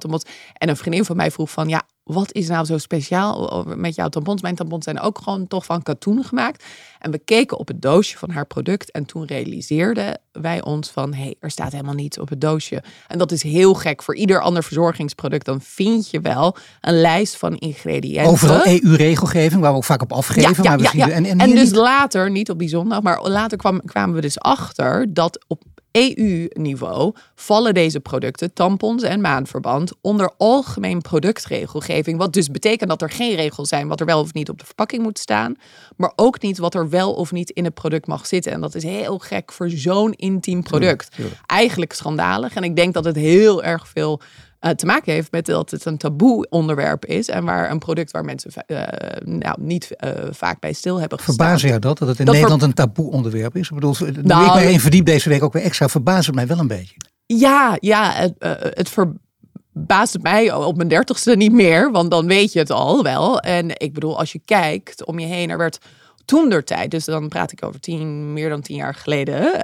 En 0.53 0.69
een 0.69 0.77
vriendin 0.77 1.05
van 1.05 1.15
mij 1.15 1.31
vroeg 1.31 1.51
van 1.51 1.69
ja, 1.69 1.81
wat 2.03 2.33
is 2.33 2.47
nou 2.47 2.65
zo 2.65 2.77
speciaal 2.77 3.65
met 3.75 3.95
jouw 3.95 4.09
tampons? 4.09 4.41
Mijn 4.41 4.55
tampons 4.55 4.83
zijn 4.83 4.99
ook 4.99 5.19
gewoon 5.23 5.47
toch 5.47 5.65
van 5.65 5.83
katoen 5.83 6.23
gemaakt. 6.23 6.63
En 6.99 7.11
we 7.11 7.17
keken 7.17 7.59
op 7.59 7.67
het 7.67 7.81
doosje 7.81 8.17
van 8.17 8.29
haar 8.29 8.45
product 8.45 8.91
en 8.91 9.05
toen 9.05 9.25
realiseerden 9.25 10.19
wij 10.31 10.63
ons 10.63 10.89
van, 10.89 11.13
hé, 11.13 11.23
hey, 11.23 11.35
er 11.39 11.51
staat 11.51 11.71
helemaal 11.71 11.93
niets 11.93 12.19
op 12.19 12.29
het 12.29 12.41
doosje. 12.41 12.83
En 13.07 13.17
dat 13.17 13.31
is 13.31 13.43
heel 13.43 13.73
gek. 13.73 14.03
Voor 14.03 14.15
ieder 14.15 14.41
ander 14.41 14.63
verzorgingsproduct 14.63 15.45
dan 15.45 15.61
vind 15.61 16.09
je 16.09 16.21
wel 16.21 16.55
een 16.81 17.01
lijst 17.01 17.37
van 17.37 17.55
ingrediënten. 17.55 18.31
Overal 18.31 18.65
EU-regelgeving, 18.65 19.61
waar 19.61 19.71
we 19.71 19.77
ook 19.77 19.83
vaak 19.83 20.01
op 20.01 20.13
afgeven. 20.13 20.63
Ja, 20.63 20.69
maar 20.69 20.77
we 20.77 20.97
ja. 20.97 21.09
En, 21.09 21.25
en, 21.25 21.39
en 21.39 21.49
dus 21.49 21.59
niet... 21.59 21.75
later, 21.75 22.31
niet 22.31 22.49
op 22.49 22.59
die 22.59 22.69
zondag, 22.69 23.01
maar 23.01 23.21
later 23.21 23.57
kwam, 23.57 23.81
kwamen 23.85 24.15
we 24.15 24.21
dus 24.21 24.39
achter 24.39 25.13
dat 25.13 25.45
op 25.47 25.61
EU-niveau 25.93 27.13
vallen 27.35 27.73
deze 27.73 27.99
producten, 27.99 28.53
tampons 28.53 29.03
en 29.03 29.21
maandverband, 29.21 29.91
onder 30.01 30.31
algemeen 30.37 31.01
productregelgeving. 31.01 32.17
Wat 32.17 32.33
dus 32.33 32.51
betekent 32.51 32.89
dat 32.89 33.01
er 33.01 33.09
geen 33.09 33.35
regels 33.35 33.69
zijn 33.69 33.87
wat 33.87 33.99
er 33.99 34.05
wel 34.05 34.19
of 34.19 34.33
niet 34.33 34.49
op 34.49 34.59
de 34.59 34.65
verpakking 34.65 35.03
moet 35.03 35.19
staan, 35.19 35.55
maar 35.95 36.13
ook 36.15 36.41
niet 36.41 36.57
wat 36.57 36.75
er 36.75 36.89
wel 36.89 37.13
of 37.13 37.31
niet 37.31 37.49
in 37.49 37.63
het 37.63 37.73
product 37.73 38.07
mag 38.07 38.25
zitten. 38.25 38.51
En 38.51 38.61
dat 38.61 38.75
is 38.75 38.83
heel 38.83 39.17
gek 39.17 39.51
voor 39.51 39.69
zo'n 39.69 40.13
intiem 40.13 40.63
product. 40.63 41.15
Eigenlijk 41.45 41.93
schandalig. 41.93 42.53
En 42.53 42.63
ik 42.63 42.75
denk 42.75 42.93
dat 42.93 43.05
het 43.05 43.15
heel 43.15 43.63
erg 43.63 43.87
veel 43.87 44.21
uh, 44.65 44.71
te 44.71 44.85
maken 44.85 45.13
heeft 45.13 45.31
met 45.31 45.45
dat 45.45 45.71
het 45.71 45.85
een 45.85 45.97
taboe 45.97 46.49
onderwerp 46.49 47.05
is. 47.05 47.27
En 47.27 47.43
waar 47.45 47.71
een 47.71 47.79
product 47.79 48.11
waar 48.11 48.25
mensen 48.25 48.51
uh, 48.67 48.81
nou, 49.23 49.55
niet 49.59 49.89
uh, 49.99 50.11
vaak 50.31 50.59
bij 50.59 50.73
stil 50.73 50.99
hebben 50.99 51.17
gestaan. 51.17 51.35
Verbazen 51.35 51.67
jou 51.67 51.79
dat? 51.79 51.97
Dat 51.97 52.07
het 52.07 52.19
in 52.19 52.25
dat 52.25 52.33
Nederland 52.33 52.61
een 52.61 52.73
taboe 52.73 53.11
onderwerp 53.11 53.55
is? 53.55 53.69
Ik 53.69 53.75
bedoel, 53.75 53.95
nou, 54.21 54.45
ik 54.45 54.53
ben 54.53 54.63
één 54.63 54.79
verdiep 54.79 55.05
deze 55.05 55.29
week 55.29 55.43
ook 55.43 55.53
weer 55.53 55.63
extra. 55.63 55.87
Verbaast 55.87 56.25
het 56.25 56.35
mij 56.35 56.47
wel 56.47 56.59
een 56.59 56.67
beetje. 56.67 56.95
Ja, 57.25 57.77
ja 57.79 58.11
het, 58.11 58.33
het 58.73 58.89
verbaast 58.89 60.17
mij 60.21 60.53
op 60.53 60.75
mijn 60.75 60.87
dertigste 60.87 61.35
niet 61.35 61.53
meer. 61.53 61.91
Want 61.91 62.11
dan 62.11 62.27
weet 62.27 62.53
je 62.53 62.59
het 62.59 62.71
al 62.71 63.03
wel. 63.03 63.39
En 63.39 63.69
ik 63.79 63.93
bedoel, 63.93 64.19
als 64.19 64.31
je 64.31 64.41
kijkt 64.45 65.05
om 65.05 65.19
je 65.19 65.25
heen, 65.25 65.49
er 65.49 65.57
werd 65.57 65.79
toen 66.25 66.49
der 66.49 66.63
tijd, 66.63 66.91
dus 66.91 67.05
dan 67.05 67.27
praat 67.27 67.51
ik 67.51 67.65
over 67.65 67.79
tien, 67.79 68.33
meer 68.33 68.49
dan 68.49 68.61
tien 68.61 68.75
jaar 68.75 68.95
geleden 68.95 69.61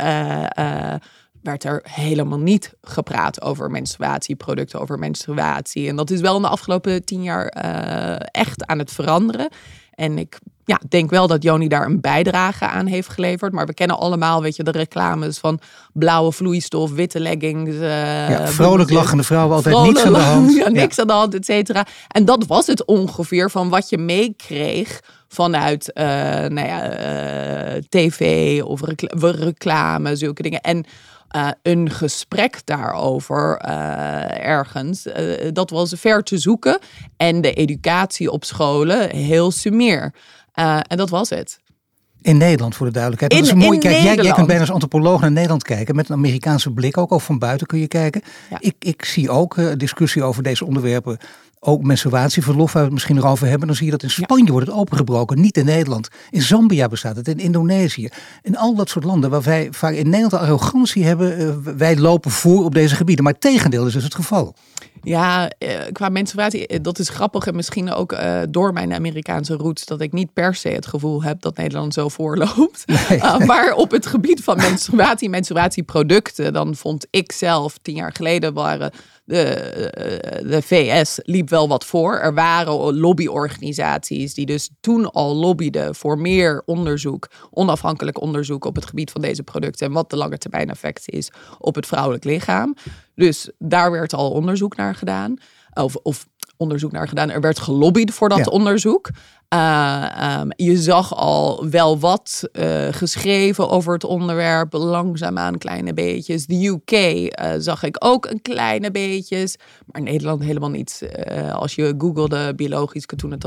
werd 1.41 1.63
er 1.63 1.81
helemaal 1.83 2.39
niet 2.39 2.73
gepraat 2.81 3.41
over 3.41 3.71
menstruatieproducten, 3.71 4.79
over 4.79 4.99
menstruatie. 4.99 5.87
En 5.87 5.95
dat 5.95 6.09
is 6.09 6.21
wel 6.21 6.35
in 6.35 6.41
de 6.41 6.47
afgelopen 6.47 7.05
tien 7.05 7.23
jaar 7.23 7.55
uh, 7.65 8.15
echt 8.31 8.65
aan 8.65 8.79
het 8.79 8.91
veranderen. 8.91 9.49
En 9.91 10.17
ik 10.17 10.39
ja, 10.65 10.79
denk 10.89 11.09
wel 11.09 11.27
dat 11.27 11.43
Joni 11.43 11.67
daar 11.67 11.85
een 11.85 12.01
bijdrage 12.01 12.67
aan 12.67 12.85
heeft 12.85 13.09
geleverd. 13.09 13.53
Maar 13.53 13.65
we 13.65 13.73
kennen 13.73 13.99
allemaal, 13.99 14.41
weet 14.41 14.55
je, 14.55 14.63
de 14.63 14.71
reclames 14.71 15.37
van 15.37 15.59
blauwe 15.93 16.31
vloeistof, 16.31 16.91
witte 16.91 17.19
leggings. 17.19 17.71
Uh, 17.71 18.29
ja, 18.29 18.47
vrolijk 18.47 18.89
lachende 18.89 19.23
vrouwen, 19.23 19.55
altijd 19.55 19.81
niks 19.81 20.03
aan 20.03 20.13
de 20.13 20.19
hand. 20.19 20.55
Ja, 20.55 20.69
niks 20.69 20.95
ja. 20.95 21.01
aan 21.01 21.07
de 21.07 21.13
hand, 21.13 21.35
et 21.35 21.45
cetera. 21.45 21.85
En 22.07 22.25
dat 22.25 22.45
was 22.45 22.67
het 22.67 22.85
ongeveer 22.85 23.51
van 23.51 23.69
wat 23.69 23.89
je 23.89 23.97
meekreeg 23.97 25.01
vanuit 25.27 25.91
uh, 25.93 26.03
nou 26.47 26.67
ja, 26.67 26.99
uh, 27.75 27.81
tv 27.89 28.61
of 28.63 28.81
recla 28.81 29.31
reclame, 29.31 30.15
zulke 30.15 30.41
dingen. 30.41 30.61
En 30.61 30.85
uh, 31.35 31.49
een 31.61 31.89
gesprek 31.89 32.61
daarover 32.65 33.61
uh, 33.65 34.45
ergens, 34.45 35.05
uh, 35.05 35.49
dat 35.53 35.69
was 35.69 35.93
ver 35.97 36.23
te 36.23 36.37
zoeken. 36.37 36.79
En 37.17 37.41
de 37.41 37.53
educatie 37.53 38.31
op 38.31 38.45
scholen 38.45 39.15
heel 39.15 39.51
sumier. 39.51 40.13
en 40.53 40.97
dat 40.97 41.09
was 41.09 41.29
het. 41.29 41.59
In 42.21 42.37
Nederland, 42.37 42.75
voor 42.75 42.85
de 42.85 42.91
duidelijkheid. 42.91 43.31
Dat 43.31 43.41
in, 43.41 43.45
is 43.47 43.61
een 43.61 43.67
mooi. 43.67 43.79
Kijk, 43.79 44.03
jij, 44.03 44.15
jij, 44.15 44.33
kunt 44.33 44.47
bijna 44.47 44.61
als 44.61 44.71
antropoloog 44.71 45.21
naar 45.21 45.31
Nederland 45.31 45.63
kijken. 45.63 45.95
Met 45.95 46.09
een 46.09 46.15
Amerikaanse 46.15 46.71
blik 46.71 46.97
ook. 46.97 47.11
Ook 47.11 47.21
van 47.21 47.39
buiten 47.39 47.67
kun 47.67 47.79
je 47.79 47.87
kijken. 47.87 48.21
Ja. 48.49 48.57
Ik, 48.59 48.75
ik 48.79 49.05
zie 49.05 49.29
ook 49.29 49.57
uh, 49.57 49.71
discussie 49.77 50.23
over 50.23 50.43
deze 50.43 50.65
onderwerpen. 50.65 51.17
Ook 51.61 51.83
menstruatieverlof, 51.83 52.73
waar 52.73 52.81
we 52.81 52.87
het 52.87 52.93
misschien 52.93 53.15
nog 53.15 53.25
over 53.25 53.47
hebben. 53.47 53.67
Dan 53.67 53.75
zie 53.75 53.85
je 53.85 53.91
dat 53.91 54.03
in 54.03 54.09
Spanje 54.09 54.45
ja. 54.45 54.51
wordt 54.51 54.67
het 54.67 54.75
opengebroken. 54.75 55.41
Niet 55.41 55.57
in 55.57 55.65
Nederland. 55.65 56.07
In 56.29 56.41
Zambia 56.41 56.87
bestaat 56.87 57.15
het. 57.15 57.27
In 57.27 57.39
Indonesië. 57.39 58.09
In 58.41 58.57
al 58.57 58.75
dat 58.75 58.89
soort 58.89 59.05
landen 59.05 59.29
waar 59.29 59.41
wij 59.41 59.67
vaak 59.71 59.93
in 59.93 60.09
Nederland 60.09 60.43
arrogantie 60.43 61.03
hebben. 61.03 61.41
Uh, 61.41 61.73
wij 61.75 61.97
lopen 61.97 62.31
voor 62.31 62.63
op 62.63 62.73
deze 62.73 62.95
gebieden. 62.95 63.23
Maar 63.23 63.33
het 63.33 63.41
tegendeel 63.41 63.85
is 63.85 63.93
dus 63.93 64.03
het 64.03 64.15
geval. 64.15 64.55
Ja, 65.01 65.51
uh, 65.59 65.69
qua 65.91 66.09
menstruatie, 66.09 66.81
dat 66.81 66.99
is 66.99 67.09
grappig. 67.09 67.47
En 67.47 67.55
misschien 67.55 67.91
ook 67.91 68.11
uh, 68.11 68.41
door 68.49 68.73
mijn 68.73 68.93
Amerikaanse 68.93 69.53
roots, 69.53 69.85
dat 69.85 70.01
ik 70.01 70.11
niet 70.11 70.33
per 70.33 70.55
se 70.55 70.69
het 70.69 70.87
gevoel 70.87 71.23
heb 71.23 71.41
dat 71.41 71.57
Nederland 71.57 71.93
zo 71.93 72.09
voorloopt. 72.09 72.83
Nee. 72.85 73.19
Uh, 73.19 73.37
maar 73.51 73.73
op 73.73 73.91
het 73.91 74.05
gebied 74.05 74.43
van 74.43 74.57
menstruatie, 74.57 75.29
menstruatieproducten, 75.29 76.53
dan 76.53 76.75
vond 76.75 77.07
ik 77.09 77.31
zelf 77.31 77.77
tien 77.81 77.95
jaar 77.95 78.13
geleden 78.13 78.53
waren 78.53 78.91
de, 79.29 80.43
de 80.47 80.61
VS 80.61 81.19
liep 81.23 81.49
wel 81.49 81.67
wat 81.67 81.85
voor. 81.85 82.17
Er 82.17 82.33
waren 82.33 82.97
lobbyorganisaties 82.97 84.33
die 84.33 84.45
dus 84.45 84.69
toen 84.81 85.11
al 85.11 85.35
lobbyden 85.35 85.95
voor 85.95 86.19
meer 86.19 86.61
onderzoek, 86.65 87.27
onafhankelijk 87.51 88.21
onderzoek 88.21 88.65
op 88.65 88.75
het 88.75 88.85
gebied 88.85 89.11
van 89.11 89.21
deze 89.21 89.43
producten 89.43 89.87
en 89.87 89.93
wat 89.93 90.09
de 90.09 90.17
lange 90.17 90.37
termijn 90.37 90.69
effect 90.69 91.09
is 91.09 91.31
op 91.59 91.75
het 91.75 91.85
vrouwelijk 91.85 92.23
lichaam. 92.23 92.75
Dus 93.15 93.49
daar 93.57 93.91
werd 93.91 94.13
al 94.13 94.31
onderzoek 94.31 94.75
naar 94.75 94.95
gedaan. 94.95 95.37
Of, 95.73 95.95
of 95.95 96.27
onderzoek 96.57 96.91
naar 96.91 97.07
gedaan. 97.07 97.29
Er 97.29 97.41
werd 97.41 97.59
gelobbyd 97.59 98.13
voor 98.13 98.29
dat 98.29 98.49
onderzoek. 98.49 99.09
Uh, 99.53 100.39
um, 100.39 100.51
je 100.55 100.77
zag 100.77 101.15
al 101.15 101.69
wel 101.69 101.99
wat 101.99 102.49
uh, 102.53 102.87
geschreven 102.91 103.69
over 103.69 103.93
het 103.93 104.03
onderwerp, 104.03 104.73
langzaamaan 104.73 105.57
kleine 105.57 105.93
beetjes. 105.93 106.45
De 106.45 106.67
UK 106.67 106.91
uh, 106.91 107.51
zag 107.57 107.83
ik 107.83 107.95
ook 107.99 108.25
een 108.25 108.41
kleine 108.41 108.91
beetjes, 108.91 109.55
maar 109.85 110.01
Nederland 110.01 110.43
helemaal 110.43 110.69
niet. 110.69 111.09
als 111.53 111.75
je 111.75 111.95
googelde 111.97 112.55
biologisch 112.55 113.05
katoenen 113.05 113.39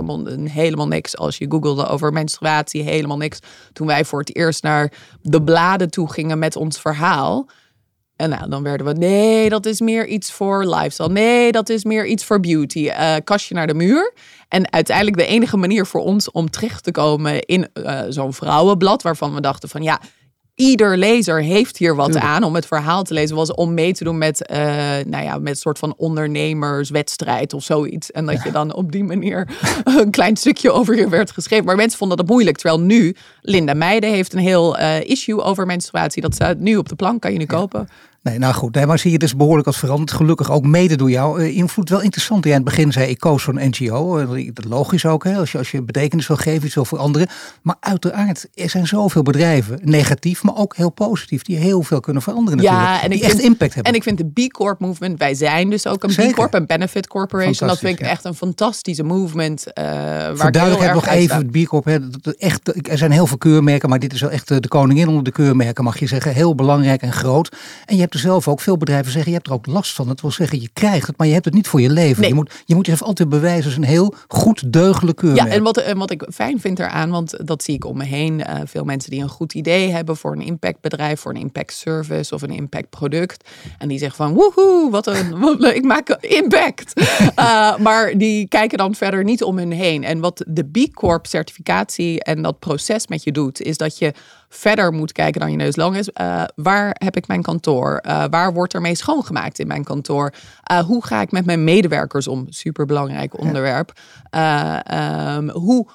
helemaal 0.48 0.88
niks. 0.88 1.16
Als 1.16 1.38
je 1.38 1.46
googelde 1.48 1.86
over 1.86 2.12
menstruatie, 2.12 2.82
helemaal 2.82 3.16
niks. 3.16 3.38
Toen 3.72 3.86
wij 3.86 4.04
voor 4.04 4.18
het 4.18 4.36
eerst 4.36 4.62
naar 4.62 4.92
de 5.22 5.42
bladen 5.42 5.90
toe 5.90 6.12
gingen 6.12 6.38
met 6.38 6.56
ons 6.56 6.80
verhaal, 6.80 7.48
en 8.22 8.28
nou, 8.28 8.48
dan 8.48 8.62
werden 8.62 8.86
we, 8.86 8.92
nee, 8.92 9.48
dat 9.48 9.66
is 9.66 9.80
meer 9.80 10.06
iets 10.06 10.32
voor 10.32 10.66
lifestyle. 10.66 11.08
Nee, 11.08 11.52
dat 11.52 11.68
is 11.68 11.84
meer 11.84 12.06
iets 12.06 12.24
voor 12.24 12.40
beauty. 12.40 12.78
Uh, 12.78 13.14
kastje 13.24 13.54
naar 13.54 13.66
de 13.66 13.74
muur. 13.74 14.12
En 14.48 14.72
uiteindelijk 14.72 15.16
de 15.16 15.26
enige 15.26 15.56
manier 15.56 15.86
voor 15.86 16.00
ons 16.00 16.30
om 16.30 16.50
terecht 16.50 16.84
te 16.84 16.90
komen 16.90 17.40
in 17.40 17.68
uh, 17.74 18.00
zo'n 18.08 18.32
vrouwenblad, 18.32 19.02
waarvan 19.02 19.34
we 19.34 19.40
dachten 19.40 19.68
van 19.68 19.82
ja, 19.82 20.00
ieder 20.54 20.98
lezer 20.98 21.42
heeft 21.42 21.76
hier 21.76 21.94
wat 21.96 22.16
aan 22.16 22.42
om 22.42 22.54
het 22.54 22.66
verhaal 22.66 23.02
te 23.02 23.14
lezen, 23.14 23.36
was 23.36 23.54
om 23.54 23.74
mee 23.74 23.92
te 23.92 24.04
doen 24.04 24.18
met, 24.18 24.50
uh, 24.50 24.56
nou 25.06 25.24
ja, 25.24 25.38
met 25.38 25.48
een 25.48 25.56
soort 25.56 25.78
van 25.78 25.94
ondernemerswedstrijd 25.96 27.52
of 27.52 27.62
zoiets. 27.62 28.10
En 28.10 28.26
dat 28.26 28.42
je 28.42 28.50
dan 28.50 28.74
op 28.74 28.92
die 28.92 29.04
manier 29.04 29.48
een 29.84 30.10
klein 30.10 30.36
stukje 30.36 30.70
over 30.70 30.96
je 30.96 31.08
werd 31.08 31.30
geschreven. 31.30 31.64
Maar 31.64 31.76
mensen 31.76 31.98
vonden 31.98 32.16
dat 32.16 32.26
moeilijk. 32.26 32.56
Terwijl 32.56 32.80
nu, 32.80 33.16
Linda 33.40 33.74
Meijden 33.74 34.10
heeft 34.10 34.32
een 34.32 34.38
heel 34.38 34.78
issue 35.00 35.42
over 35.42 35.66
menstruatie. 35.66 36.22
Dat 36.22 36.34
staat 36.34 36.58
nu 36.58 36.76
op 36.76 36.88
de 36.88 36.96
plank, 36.96 37.20
kan 37.20 37.32
je 37.32 37.38
nu 37.38 37.46
kopen. 37.46 37.88
Nee, 38.22 38.38
nou 38.38 38.54
goed. 38.54 38.74
Nee, 38.74 38.86
maar 38.86 38.98
zie 38.98 39.10
je 39.10 39.18
dus 39.18 39.36
behoorlijk 39.36 39.66
wat 39.66 39.76
veranderd. 39.76 40.12
Gelukkig 40.12 40.50
ook 40.50 40.64
mede 40.64 40.96
door 40.96 41.10
jou. 41.10 41.42
Uh, 41.42 41.56
invloed 41.56 41.88
wel 41.88 42.00
interessant. 42.00 42.44
Jij 42.44 42.52
in 42.52 42.60
het 42.60 42.68
begin 42.68 42.92
zei 42.92 43.10
ik 43.10 43.18
koos 43.18 43.42
voor 43.42 43.56
een 43.56 43.68
NGO. 43.68 44.18
Uh, 44.18 44.50
dat 44.52 44.64
logisch 44.64 45.06
ook. 45.06 45.24
Hè? 45.24 45.36
Als, 45.36 45.52
je, 45.52 45.58
als 45.58 45.70
je 45.70 45.82
betekenis 45.82 46.26
wil 46.26 46.36
geven, 46.36 46.64
iets 46.66 46.74
wil 46.74 46.84
veranderen. 46.84 47.28
Maar 47.62 47.76
uiteraard, 47.80 48.48
er 48.54 48.70
zijn 48.70 48.86
zoveel 48.86 49.22
bedrijven, 49.22 49.78
negatief, 49.82 50.42
maar 50.42 50.56
ook 50.56 50.76
heel 50.76 50.90
positief, 50.90 51.42
die 51.42 51.56
heel 51.56 51.82
veel 51.82 52.00
kunnen 52.00 52.22
veranderen 52.22 52.58
natuurlijk. 52.58 52.88
Ja, 52.88 53.02
en 53.02 53.10
die 53.10 53.18
ik 53.18 53.24
echt 53.24 53.38
impact 53.38 53.74
hebben. 53.74 53.92
En 53.92 53.98
ik 53.98 54.04
vind 54.04 54.18
de 54.18 54.48
B 54.48 54.52
Corp 54.52 54.80
movement, 54.80 55.18
wij 55.18 55.34
zijn 55.34 55.70
dus 55.70 55.86
ook 55.86 56.02
een 56.02 56.30
B 56.30 56.34
Corp, 56.34 56.54
een 56.54 56.66
Benefit 56.66 57.06
Corporation. 57.06 57.68
Dat 57.68 57.78
vind 57.78 58.00
ik 58.00 58.06
echt 58.06 58.24
een 58.24 58.34
fantastische 58.34 59.02
movement. 59.02 59.66
Uh, 59.66 59.84
waar 59.84 60.36
Voor 60.36 60.52
duidelijkheid 60.52 60.94
nog 60.94 61.06
even 61.06 61.36
het 61.36 61.50
B 61.50 61.66
Corp. 61.66 61.84
Hè, 61.84 61.98
echt, 62.38 62.88
er 62.88 62.98
zijn 62.98 63.10
heel 63.10 63.26
veel 63.26 63.38
keurmerken, 63.38 63.88
maar 63.88 63.98
dit 63.98 64.12
is 64.12 64.20
wel 64.20 64.30
echt 64.30 64.48
de 64.48 64.68
koningin 64.68 65.08
onder 65.08 65.24
de 65.24 65.32
keurmerken, 65.32 65.84
mag 65.84 65.98
je 65.98 66.06
zeggen. 66.06 66.34
Heel 66.34 66.54
belangrijk 66.54 67.02
en 67.02 67.12
groot. 67.12 67.56
En 67.86 67.94
je 67.94 68.00
hebt 68.00 68.11
zelf 68.18 68.48
ook, 68.48 68.60
veel 68.60 68.76
bedrijven 68.76 69.12
zeggen, 69.12 69.30
je 69.30 69.36
hebt 69.36 69.48
er 69.48 69.54
ook 69.54 69.66
last 69.66 69.94
van. 69.94 70.06
Dat 70.06 70.20
wil 70.20 70.30
zeggen, 70.30 70.60
je 70.60 70.68
krijgt 70.72 71.06
het, 71.06 71.16
maar 71.16 71.26
je 71.26 71.32
hebt 71.32 71.44
het 71.44 71.54
niet 71.54 71.68
voor 71.68 71.80
je 71.80 71.90
leven. 71.90 72.28
Je, 72.28 72.34
moet, 72.34 72.62
je 72.64 72.74
moet 72.74 72.86
jezelf 72.86 73.08
altijd 73.08 73.28
bewijzen 73.28 73.64
als 73.64 73.76
een 73.76 73.84
heel 73.84 74.14
goed 74.28 74.72
deugdelijk 74.72 75.16
keurmerk. 75.16 75.46
Ja, 75.48 75.54
en 75.54 75.62
wat, 75.62 75.76
en 75.76 75.98
wat 75.98 76.10
ik 76.10 76.26
fijn 76.32 76.60
vind 76.60 76.78
eraan, 76.78 77.10
want 77.10 77.46
dat 77.46 77.62
zie 77.62 77.74
ik 77.74 77.84
om 77.84 77.96
me 77.96 78.04
heen. 78.04 78.38
Uh, 78.38 78.60
veel 78.64 78.84
mensen 78.84 79.10
die 79.10 79.22
een 79.22 79.28
goed 79.28 79.54
idee 79.54 79.90
hebben 79.90 80.16
voor 80.16 80.32
een 80.32 80.42
impactbedrijf, 80.42 81.20
voor 81.20 81.34
een 81.34 81.40
impact 81.40 81.72
service 81.72 82.34
of 82.34 82.42
een 82.42 82.50
impact 82.50 82.90
product. 82.90 83.48
En 83.78 83.88
die 83.88 83.98
zeggen 83.98 84.16
van, 84.16 84.34
woehoe, 84.34 84.90
wat 84.90 85.06
een, 85.06 85.38
wat, 85.40 85.64
ik 85.64 85.84
maak 85.84 86.08
impact. 86.20 87.00
uh, 87.38 87.76
maar 87.86 88.18
die 88.18 88.48
kijken 88.48 88.78
dan 88.78 88.94
verder 88.94 89.24
niet 89.24 89.42
om 89.42 89.58
hun 89.58 89.72
heen. 89.72 90.04
En 90.04 90.20
wat 90.20 90.44
de 90.48 90.64
B 90.64 90.94
Corp 90.94 91.26
certificatie 91.26 92.22
en 92.22 92.42
dat 92.42 92.58
proces 92.58 93.06
met 93.06 93.24
je 93.24 93.32
doet, 93.32 93.62
is 93.62 93.76
dat 93.76 93.98
je 93.98 94.12
verder 94.54 94.92
moet 94.92 95.12
kijken 95.12 95.40
dan 95.40 95.50
je 95.50 95.56
neus 95.56 95.76
lang 95.76 95.96
is. 95.96 96.08
Uh, 96.20 96.44
waar 96.54 96.96
heb 96.98 97.16
ik 97.16 97.26
mijn 97.26 97.42
kantoor? 97.42 98.02
Uh, 98.06 98.24
waar 98.30 98.52
wordt 98.52 98.74
er 98.74 98.80
mee 98.80 98.94
schoongemaakt 98.94 99.58
in 99.58 99.66
mijn 99.66 99.84
kantoor? 99.84 100.32
Uh, 100.72 100.78
hoe 100.78 101.06
ga 101.06 101.20
ik 101.20 101.30
met 101.30 101.44
mijn 101.44 101.64
medewerkers 101.64 102.28
om? 102.28 102.46
Superbelangrijk 102.48 103.38
onderwerp. 103.38 103.92
Um, 104.30 105.50
hoe 105.50 105.88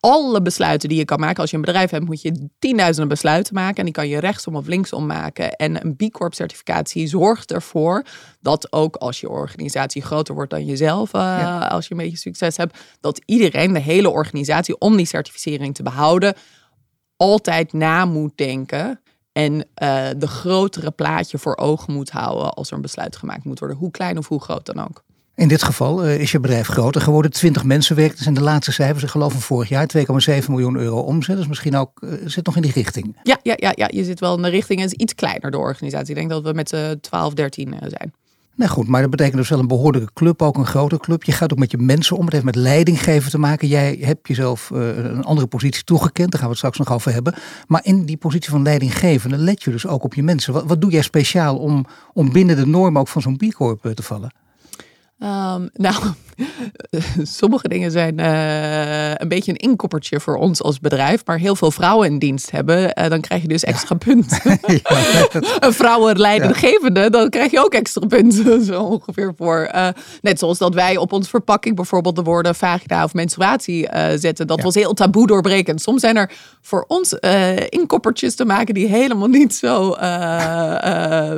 alle 0.00 0.42
besluiten 0.42 0.88
die 0.88 0.98
je 0.98 1.04
kan 1.04 1.20
maken. 1.20 1.40
Als 1.40 1.50
je 1.50 1.56
een 1.56 1.62
bedrijf 1.62 1.90
hebt, 1.90 2.04
moet 2.04 2.22
je 2.22 2.48
tienduizenden 2.58 3.08
besluiten 3.08 3.54
maken. 3.54 3.76
En 3.76 3.84
die 3.84 3.94
kan 3.94 4.08
je 4.08 4.18
rechtsom 4.18 4.56
of 4.56 4.66
linksom 4.66 5.06
maken. 5.06 5.52
En 5.52 5.84
een 5.84 5.96
B 5.96 6.12
Corp 6.12 6.34
certificatie 6.34 7.06
zorgt 7.06 7.52
ervoor 7.52 8.04
dat 8.40 8.72
ook 8.72 8.96
als 8.96 9.20
je 9.20 9.28
organisatie 9.28 10.02
groter 10.02 10.34
wordt 10.34 10.50
dan 10.50 10.64
jezelf, 10.64 11.14
uh, 11.14 11.20
ja. 11.20 11.58
als 11.58 11.88
je 11.88 11.94
een 11.94 12.00
beetje 12.00 12.16
succes 12.16 12.56
hebt, 12.56 12.78
dat 13.00 13.20
iedereen, 13.24 13.72
de 13.72 13.80
hele 13.80 14.10
organisatie, 14.10 14.78
om 14.78 14.96
die 14.96 15.06
certificering 15.06 15.74
te 15.74 15.82
behouden, 15.82 16.34
altijd 17.16 17.72
na 17.72 18.04
moet 18.04 18.32
denken 18.34 19.00
en 19.32 19.52
uh, 19.54 20.08
de 20.16 20.26
grotere 20.26 20.90
plaatje 20.90 21.38
voor 21.38 21.56
ogen 21.56 21.92
moet 21.92 22.10
houden 22.10 22.54
als 22.54 22.68
er 22.68 22.74
een 22.74 22.82
besluit 22.82 23.16
gemaakt 23.16 23.44
moet 23.44 23.58
worden, 23.58 23.76
hoe 23.76 23.90
klein 23.90 24.18
of 24.18 24.28
hoe 24.28 24.42
groot 24.42 24.66
dan 24.66 24.84
ook. 24.88 25.04
In 25.34 25.48
dit 25.48 25.62
geval 25.62 26.04
uh, 26.04 26.20
is 26.20 26.32
je 26.32 26.40
bedrijf 26.40 26.66
groter 26.66 27.00
geworden. 27.00 27.30
20 27.30 27.64
mensen 27.64 27.96
werken. 27.96 28.14
Dat 28.14 28.22
zijn 28.22 28.34
de 28.34 28.40
laatste 28.40 28.72
cijfers, 28.72 29.02
ik 29.02 29.10
geloof 29.10 29.32
van 29.32 29.40
vorig 29.40 29.68
jaar. 29.68 29.88
2,7 30.42 30.48
miljoen 30.48 30.76
euro 30.76 30.98
omzet. 30.98 31.36
Dus 31.36 31.46
misschien 31.46 31.76
ook, 31.76 32.00
uh, 32.00 32.12
zit 32.24 32.46
nog 32.46 32.56
in 32.56 32.62
die 32.62 32.72
richting. 32.72 33.16
Ja, 33.22 33.38
ja, 33.42 33.54
ja, 33.56 33.72
ja, 33.74 33.88
je 33.90 34.04
zit 34.04 34.20
wel 34.20 34.36
in 34.36 34.42
de 34.42 34.48
richting. 34.48 34.80
Het 34.80 34.92
is 34.92 34.98
iets 34.98 35.14
kleiner, 35.14 35.50
de 35.50 35.58
organisatie. 35.58 36.08
Ik 36.08 36.14
denk 36.14 36.30
dat 36.30 36.42
we 36.42 36.52
met 36.52 36.72
uh, 36.72 36.90
12, 36.90 37.34
13 37.34 37.74
zijn. 37.80 38.12
Nou 38.56 38.70
goed, 38.70 38.88
maar 38.88 39.00
dat 39.00 39.10
betekent 39.10 39.36
dus 39.36 39.48
wel 39.48 39.58
een 39.58 39.66
behoorlijke 39.66 40.12
club, 40.12 40.42
ook 40.42 40.56
een 40.56 40.66
grote 40.66 40.98
club. 40.98 41.24
Je 41.24 41.32
gaat 41.32 41.52
ook 41.52 41.58
met 41.58 41.70
je 41.70 41.78
mensen 41.78 42.16
om. 42.16 42.24
Het 42.24 42.32
heeft 42.32 42.44
met 42.44 42.54
leidinggeven 42.54 43.30
te 43.30 43.38
maken. 43.38 43.68
Jij 43.68 43.98
hebt 44.00 44.28
jezelf 44.28 44.70
uh, 44.74 44.96
een 44.96 45.24
andere 45.24 45.46
positie 45.46 45.84
toegekend. 45.84 46.30
Daar 46.30 46.40
gaan 46.40 46.50
we 46.50 46.56
het 46.56 46.56
straks 46.56 46.78
nog 46.78 46.92
over 46.92 47.12
hebben. 47.12 47.34
Maar 47.66 47.80
in 47.84 48.04
die 48.04 48.16
positie 48.16 48.50
van 48.50 48.62
leidinggevende 48.62 49.36
let 49.36 49.62
je 49.62 49.70
dus 49.70 49.86
ook 49.86 50.04
op 50.04 50.14
je 50.14 50.22
mensen. 50.22 50.66
Wat, 50.66 50.80
doe 50.80 50.90
jij 50.90 51.02
speciaal 51.02 51.56
om, 51.58 51.86
om 52.12 52.32
binnen 52.32 52.56
de 52.56 52.66
norm 52.66 52.98
ook 52.98 53.08
van 53.08 53.22
zo'n 53.22 53.36
B 53.36 53.52
Corp 53.52 53.92
te 53.94 54.02
vallen? 54.02 54.32
Um, 55.18 55.70
nou, 55.72 55.94
sommige 57.22 57.68
dingen 57.68 57.90
zijn 57.90 58.20
uh, 58.20 59.14
een 59.14 59.28
beetje 59.28 59.50
een 59.50 59.70
inkoppertje 59.70 60.20
voor 60.20 60.36
ons 60.36 60.62
als 60.62 60.80
bedrijf. 60.80 61.22
Maar 61.24 61.38
heel 61.38 61.56
veel 61.56 61.70
vrouwen 61.70 62.08
in 62.08 62.18
dienst 62.18 62.50
hebben, 62.50 62.78
uh, 62.78 63.08
dan 63.08 63.20
krijg 63.20 63.42
je 63.42 63.48
dus 63.48 63.64
extra 63.64 63.94
punten. 64.06 64.60
een 65.58 65.72
vrouwenleidinggevende, 65.72 67.10
dan 67.10 67.28
krijg 67.30 67.50
je 67.50 67.64
ook 67.64 67.72
extra 67.72 68.06
punten. 68.06 68.64
Zo 68.64 68.82
ongeveer 68.82 69.32
voor. 69.36 69.70
Uh, 69.74 69.88
net 70.20 70.38
zoals 70.38 70.58
dat 70.58 70.74
wij 70.74 70.96
op 70.96 71.12
ons 71.12 71.28
verpakking 71.28 71.76
bijvoorbeeld 71.76 72.16
de 72.16 72.22
woorden 72.22 72.54
vagina 72.54 73.04
of 73.04 73.14
menstruatie 73.14 73.88
zetten. 74.14 74.46
Dat 74.46 74.62
was 74.62 74.74
heel 74.74 74.94
taboe 74.94 75.26
doorbrekend. 75.26 75.82
Soms 75.82 76.00
zijn 76.00 76.16
er 76.16 76.30
voor 76.60 76.84
ons 76.88 77.12
inkoppertjes 77.68 78.34
te 78.34 78.44
maken 78.44 78.74
die 78.74 78.86
helemaal 78.86 79.28
niet 79.28 79.54
zo 79.54 79.96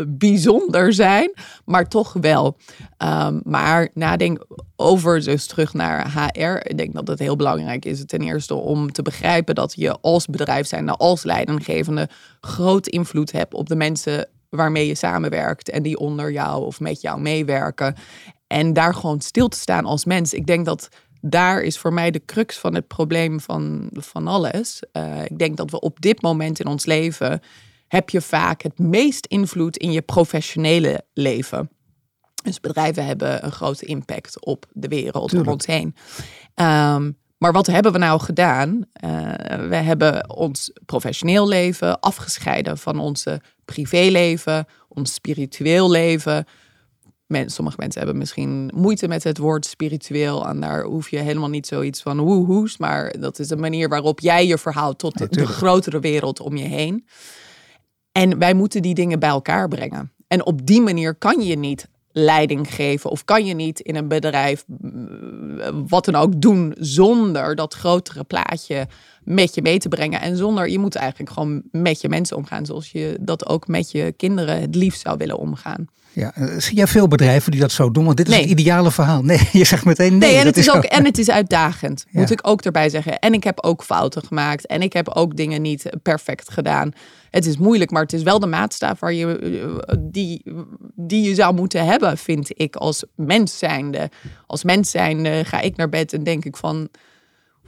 bijzonder 0.07 0.93
zijn. 0.93 1.33
Maar 1.64 1.88
toch 1.88 2.12
wel. 2.21 2.57
Um, 2.99 3.40
maar 3.45 3.88
nadenk 3.95 4.47
over, 4.80 5.25
dus 5.25 5.47
terug 5.47 5.75
naar 5.75 6.12
HR. 6.12 6.68
Ik 6.70 6.76
denk 6.76 6.94
dat 6.94 7.08
het 7.08 7.18
heel 7.18 7.37
belangrijk 7.37 7.85
is 7.85 8.04
ten 8.06 8.20
eerste 8.20 8.54
om 8.54 8.92
te 8.92 9.02
begrijpen 9.02 9.54
dat 9.54 9.73
je 9.76 10.00
als 10.00 10.26
bedrijf 10.26 10.66
zijn, 10.66 10.90
als 10.90 11.23
leidinggevende, 11.23 12.08
groot 12.40 12.87
invloed 12.87 13.32
hebt 13.32 13.54
op 13.54 13.68
de 13.68 13.76
mensen 13.76 14.28
waarmee 14.49 14.87
je 14.87 14.94
samenwerkt 14.94 15.70
en 15.70 15.82
die 15.82 15.99
onder 15.99 16.32
jou 16.32 16.64
of 16.64 16.80
met 16.80 17.00
jou 17.00 17.20
meewerken. 17.20 17.94
En 18.47 18.73
daar 18.73 18.94
gewoon 18.94 19.20
stil 19.20 19.49
te 19.49 19.58
staan 19.58 19.85
als 19.85 20.04
mens. 20.04 20.35
Ik 20.35 20.47
denk 20.47 20.64
dat 20.64 20.88
daar 21.20 21.62
is 21.62 21.78
voor 21.78 21.92
mij 21.92 22.11
de 22.11 22.25
crux 22.25 22.58
van 22.58 22.75
het 22.75 22.87
probleem 22.87 23.40
van, 23.40 23.90
van 23.92 24.26
alles. 24.26 24.82
Uh, 24.92 25.25
ik 25.25 25.38
denk 25.38 25.56
dat 25.56 25.70
we 25.70 25.80
op 25.80 26.00
dit 26.00 26.23
moment 26.23 26.61
in 26.61 26.66
ons 26.66 26.87
leven 26.87 27.40
heb 27.88 28.11
je 28.11 28.20
vaak 28.20 28.62
het 28.62 28.78
meest 28.78 29.26
invloed 29.26 29.76
in 29.76 29.92
je 29.92 30.02
professionele 30.02 31.04
leven. 31.12 31.70
Dus 32.42 32.61
bedrijven 32.61 33.07
hebben 33.07 33.45
een 33.45 33.52
grote 33.52 33.85
impact 33.87 34.45
op 34.45 34.66
de 34.73 34.88
wereld 34.88 35.35
om 35.35 35.49
ons 35.49 35.66
heen. 35.66 35.95
Um, 36.54 37.16
maar 37.38 37.52
wat 37.52 37.66
hebben 37.66 37.92
we 37.92 37.99
nou 37.99 38.21
gedaan? 38.21 38.68
Uh, 39.04 39.33
we 39.68 39.76
hebben 39.76 40.37
ons 40.37 40.73
professioneel 40.87 41.49
leven 41.49 42.00
afgescheiden 42.00 42.78
van 42.78 42.99
onze 42.99 43.40
privéleven, 43.64 44.66
ons 44.88 45.14
spiritueel 45.14 45.90
leven. 45.90 46.45
Men, 47.26 47.50
sommige 47.50 47.76
mensen 47.78 48.00
hebben 48.00 48.18
misschien 48.18 48.71
moeite 48.75 49.09
met 49.09 49.25
het 49.25 49.38
woord 49.38 49.66
spiritueel. 49.66 50.49
En 50.49 50.61
daar 50.61 50.83
hoef 50.83 51.11
je 51.11 51.18
helemaal 51.18 51.49
niet 51.49 51.66
zoiets 51.66 52.02
van 52.02 52.21
woehoes. 52.21 52.76
Maar 52.76 53.14
dat 53.21 53.38
is 53.38 53.50
een 53.50 53.61
manier 53.61 53.88
waarop 53.88 54.21
jij 54.21 54.47
je 54.47 54.59
verhoudt 54.59 54.99
tot 54.99 55.18
de, 55.18 55.28
de 55.28 55.47
grotere 55.47 56.00
wereld 56.00 56.40
om 56.40 56.57
je 56.57 56.66
heen. 56.68 57.07
En 58.12 58.38
wij 58.38 58.54
moeten 58.54 58.83
die 58.83 58.95
dingen 58.95 59.18
bij 59.18 59.28
elkaar 59.28 59.68
brengen. 59.68 60.12
En 60.26 60.47
op 60.47 60.66
die 60.66 60.80
manier 60.80 61.14
kan 61.14 61.40
je 61.40 61.57
niet 61.57 61.88
leiding 62.12 62.75
geven? 62.75 63.11
Of 63.11 63.25
kan 63.25 63.47
je 63.47 63.55
niet 63.55 63.81
in 63.81 63.97
een 63.97 64.09
bedrijf 64.09 64.65
mm, 64.67 65.88
wat 65.88 66.05
dan 66.05 66.15
ook 66.15 66.41
doen 66.41 66.75
zonder 66.79 67.55
dat 67.55 67.75
grotere 67.75 68.25
plaatje 68.25 68.87
met 69.28 69.54
je 69.54 69.62
mee 69.62 69.78
te 69.78 69.88
brengen. 69.88 70.20
En 70.20 70.37
zonder, 70.37 70.68
je 70.68 70.78
moet 70.78 70.94
eigenlijk 70.94 71.30
gewoon 71.30 71.62
met 71.70 72.00
je 72.00 72.08
mensen 72.08 72.37
omgaan. 72.37 72.66
Zoals 72.66 72.90
je 72.90 73.18
dat 73.20 73.47
ook 73.47 73.66
met 73.66 73.90
je 73.90 74.12
kinderen 74.16 74.61
het 74.61 74.75
liefst 74.75 75.00
zou 75.00 75.16
willen 75.16 75.38
omgaan. 75.38 75.88
Ja, 76.12 76.35
eh, 76.35 76.58
zie 76.58 76.76
jij 76.76 76.87
veel 76.87 77.08
bedrijven 77.08 77.50
die 77.50 77.61
dat 77.61 77.73
zo 77.73 77.90
doen? 77.90 78.04
Want 78.04 78.16
dit 78.16 78.28
is 78.28 78.37
het 78.37 78.44
ideale 78.44 78.90
verhaal. 78.90 79.23
Nee, 79.23 79.49
je 79.52 79.64
zegt 79.64 79.85
meteen 79.85 80.18
nee. 80.18 80.30
nee 80.30 80.40
en, 80.40 80.47
het 80.47 80.56
is 80.56 80.70
ook, 80.70 80.85
en 80.85 81.04
het 81.04 81.18
is 81.18 81.30
uitdagend, 81.30 82.04
moet 82.11 82.30
ik 82.30 82.47
ook 82.47 82.62
erbij 82.62 82.88
zeggen. 82.88 83.18
En 83.18 83.32
ik 83.32 83.44
heb 83.44 83.61
ook 83.61 83.82
fouten 83.82 84.25
gemaakt. 84.25 84.66
En 84.66 84.82
ik 84.82 84.92
heb 84.92 85.08
ook 85.08 85.37
dingen 85.37 85.62
niet 85.62 85.90
perfect 86.02 86.50
gedaan. 86.50 86.92
Het 87.30 87.47
is 87.47 87.56
moeilijk, 87.56 87.90
maar 87.90 88.02
het 88.02 88.12
is 88.12 88.23
wel 88.23 88.38
de 88.38 88.47
maatstaf 88.47 89.00
waar 89.00 89.12
je, 89.12 89.38
eh, 89.87 89.97
die, 90.00 90.42
die 90.94 91.28
je 91.28 91.35
zou 91.35 91.54
moeten 91.54 91.85
hebben, 91.85 92.18
vind 92.18 92.50
ik, 92.54 92.76
als 92.76 93.04
mens 93.14 93.58
zijnde. 93.58 94.11
Als 94.47 94.64
mens 94.64 94.90
zijnde 94.90 95.44
ga 95.44 95.61
ik 95.61 95.76
naar 95.76 95.88
bed 95.88 96.12
en 96.12 96.23
denk 96.23 96.44
ik 96.44 96.56
van 96.56 96.88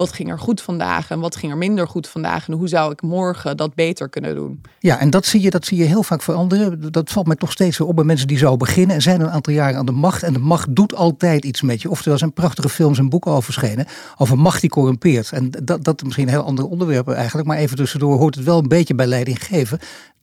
wat 0.00 0.12
ging 0.12 0.30
er 0.30 0.38
goed 0.38 0.60
vandaag 0.60 1.10
en 1.10 1.20
wat 1.20 1.36
ging 1.36 1.52
er 1.52 1.58
minder 1.58 1.88
goed 1.88 2.08
vandaag 2.08 2.48
en 2.48 2.54
hoe 2.54 2.68
zou 2.68 2.92
ik 2.92 3.02
morgen 3.02 3.56
dat 3.56 3.74
beter 3.74 4.08
kunnen 4.08 4.34
doen. 4.34 4.60
Ja, 4.78 4.98
en 4.98 5.10
dat 5.10 5.26
zie 5.26 5.40
je, 5.40 5.50
dat 5.50 5.64
zie 5.64 5.78
je 5.78 5.84
heel 5.84 6.02
vaak 6.02 6.22
veranderen. 6.22 6.92
Dat 6.92 7.10
valt 7.10 7.26
mij 7.26 7.36
toch 7.36 7.52
steeds 7.52 7.80
op 7.80 7.94
bij 7.96 8.04
mensen 8.04 8.26
die 8.26 8.38
zo 8.38 8.56
beginnen 8.56 8.96
en 8.96 9.02
zijn 9.02 9.20
een 9.20 9.30
aantal 9.30 9.52
jaren 9.52 9.78
aan 9.78 9.86
de 9.86 9.92
macht. 9.92 10.22
En 10.22 10.32
de 10.32 10.38
macht 10.38 10.74
doet 10.74 10.94
altijd 10.94 11.44
iets 11.44 11.62
met 11.62 11.82
je. 11.82 11.90
Oftewel, 11.90 12.18
zijn 12.18 12.32
prachtige 12.32 12.68
films 12.68 12.98
en 12.98 13.08
boeken 13.08 13.30
over 13.30 13.52
verschenen 13.52 13.86
over 14.16 14.38
macht 14.38 14.60
die 14.60 14.70
corrumpeert. 14.70 15.32
En 15.32 15.50
dat, 15.62 15.84
dat 15.84 15.96
is 15.96 16.02
misschien 16.04 16.26
een 16.26 16.34
heel 16.34 16.44
ander 16.44 16.64
onderwerp 16.64 17.08
eigenlijk, 17.08 17.48
maar 17.48 17.56
even 17.56 17.76
tussendoor 17.76 18.18
hoort 18.18 18.34
het 18.34 18.44
wel 18.44 18.58
een 18.58 18.68
beetje 18.68 18.94
bij 18.94 19.06
leiding 19.06 19.44
geven. 19.44 19.78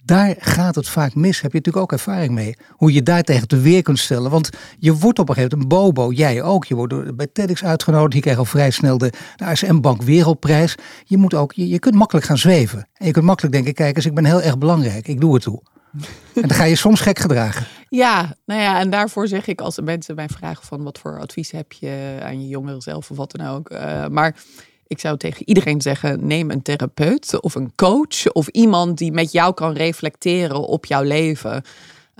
Daar 0.07 0.35
gaat 0.39 0.75
het 0.75 0.89
vaak 0.89 1.15
mis. 1.15 1.41
Heb 1.41 1.51
je 1.51 1.57
natuurlijk 1.57 1.83
ook 1.83 1.91
ervaring 1.91 2.33
mee. 2.33 2.55
Hoe 2.69 2.93
je 2.93 3.03
daar 3.03 3.23
tegen 3.23 3.47
te 3.47 3.59
weer 3.59 3.81
kunt 3.81 3.99
stellen. 3.99 4.31
Want 4.31 4.49
je 4.79 4.93
wordt 4.93 5.19
op 5.19 5.29
een 5.29 5.35
gegeven 5.35 5.57
moment 5.57 5.73
een 5.73 5.79
bobo. 5.79 6.11
Jij 6.11 6.41
ook. 6.41 6.65
Je 6.65 6.75
wordt 6.75 7.15
bij 7.15 7.27
TEDx 7.33 7.63
uitgenodigd. 7.63 8.13
Je 8.13 8.19
krijgt 8.19 8.39
al 8.39 8.45
vrij 8.45 8.69
snel 8.71 8.97
de, 8.97 9.11
de 9.35 9.45
ASM 9.45 9.79
Bank 9.79 10.01
Wereldprijs. 10.01 10.75
Je, 11.03 11.17
moet 11.17 11.33
ook, 11.33 11.53
je, 11.53 11.67
je 11.67 11.79
kunt 11.79 11.95
makkelijk 11.95 12.25
gaan 12.25 12.37
zweven. 12.37 12.87
En 12.93 13.05
je 13.05 13.11
kunt 13.11 13.25
makkelijk 13.25 13.53
denken, 13.53 13.73
kijk 13.73 13.95
eens, 13.95 14.05
ik 14.05 14.13
ben 14.13 14.25
heel 14.25 14.41
erg 14.41 14.57
belangrijk. 14.57 15.07
Ik 15.07 15.19
doe 15.19 15.33
het 15.33 15.43
toe. 15.43 15.61
En 16.33 16.47
dan 16.47 16.57
ga 16.57 16.63
je 16.63 16.75
soms 16.75 17.01
gek 17.01 17.19
gedragen. 17.19 17.65
Ja, 17.89 18.35
nou 18.45 18.61
ja, 18.61 18.79
en 18.79 18.89
daarvoor 18.89 19.27
zeg 19.27 19.47
ik 19.47 19.61
als 19.61 19.79
mensen 19.81 20.15
mij 20.15 20.27
vragen 20.27 20.65
van 20.65 20.83
wat 20.83 20.99
voor 20.99 21.19
advies 21.19 21.51
heb 21.51 21.71
je 21.71 22.19
aan 22.23 22.41
je 22.41 22.47
jongeren 22.47 22.81
zelf 22.81 23.11
of 23.11 23.17
wat 23.17 23.31
dan 23.31 23.47
ook. 23.47 23.71
Uh, 23.71 24.07
maar 24.07 24.35
ik 24.87 24.99
zou 24.99 25.17
tegen 25.17 25.47
iedereen 25.47 25.81
zeggen: 25.81 26.27
neem 26.27 26.51
een 26.51 26.61
therapeut 26.61 27.41
of 27.41 27.55
een 27.55 27.71
coach 27.75 28.31
of 28.31 28.47
iemand 28.47 28.97
die 28.97 29.11
met 29.11 29.31
jou 29.31 29.53
kan 29.53 29.73
reflecteren 29.73 30.67
op 30.67 30.85
jouw 30.85 31.03
leven. 31.03 31.63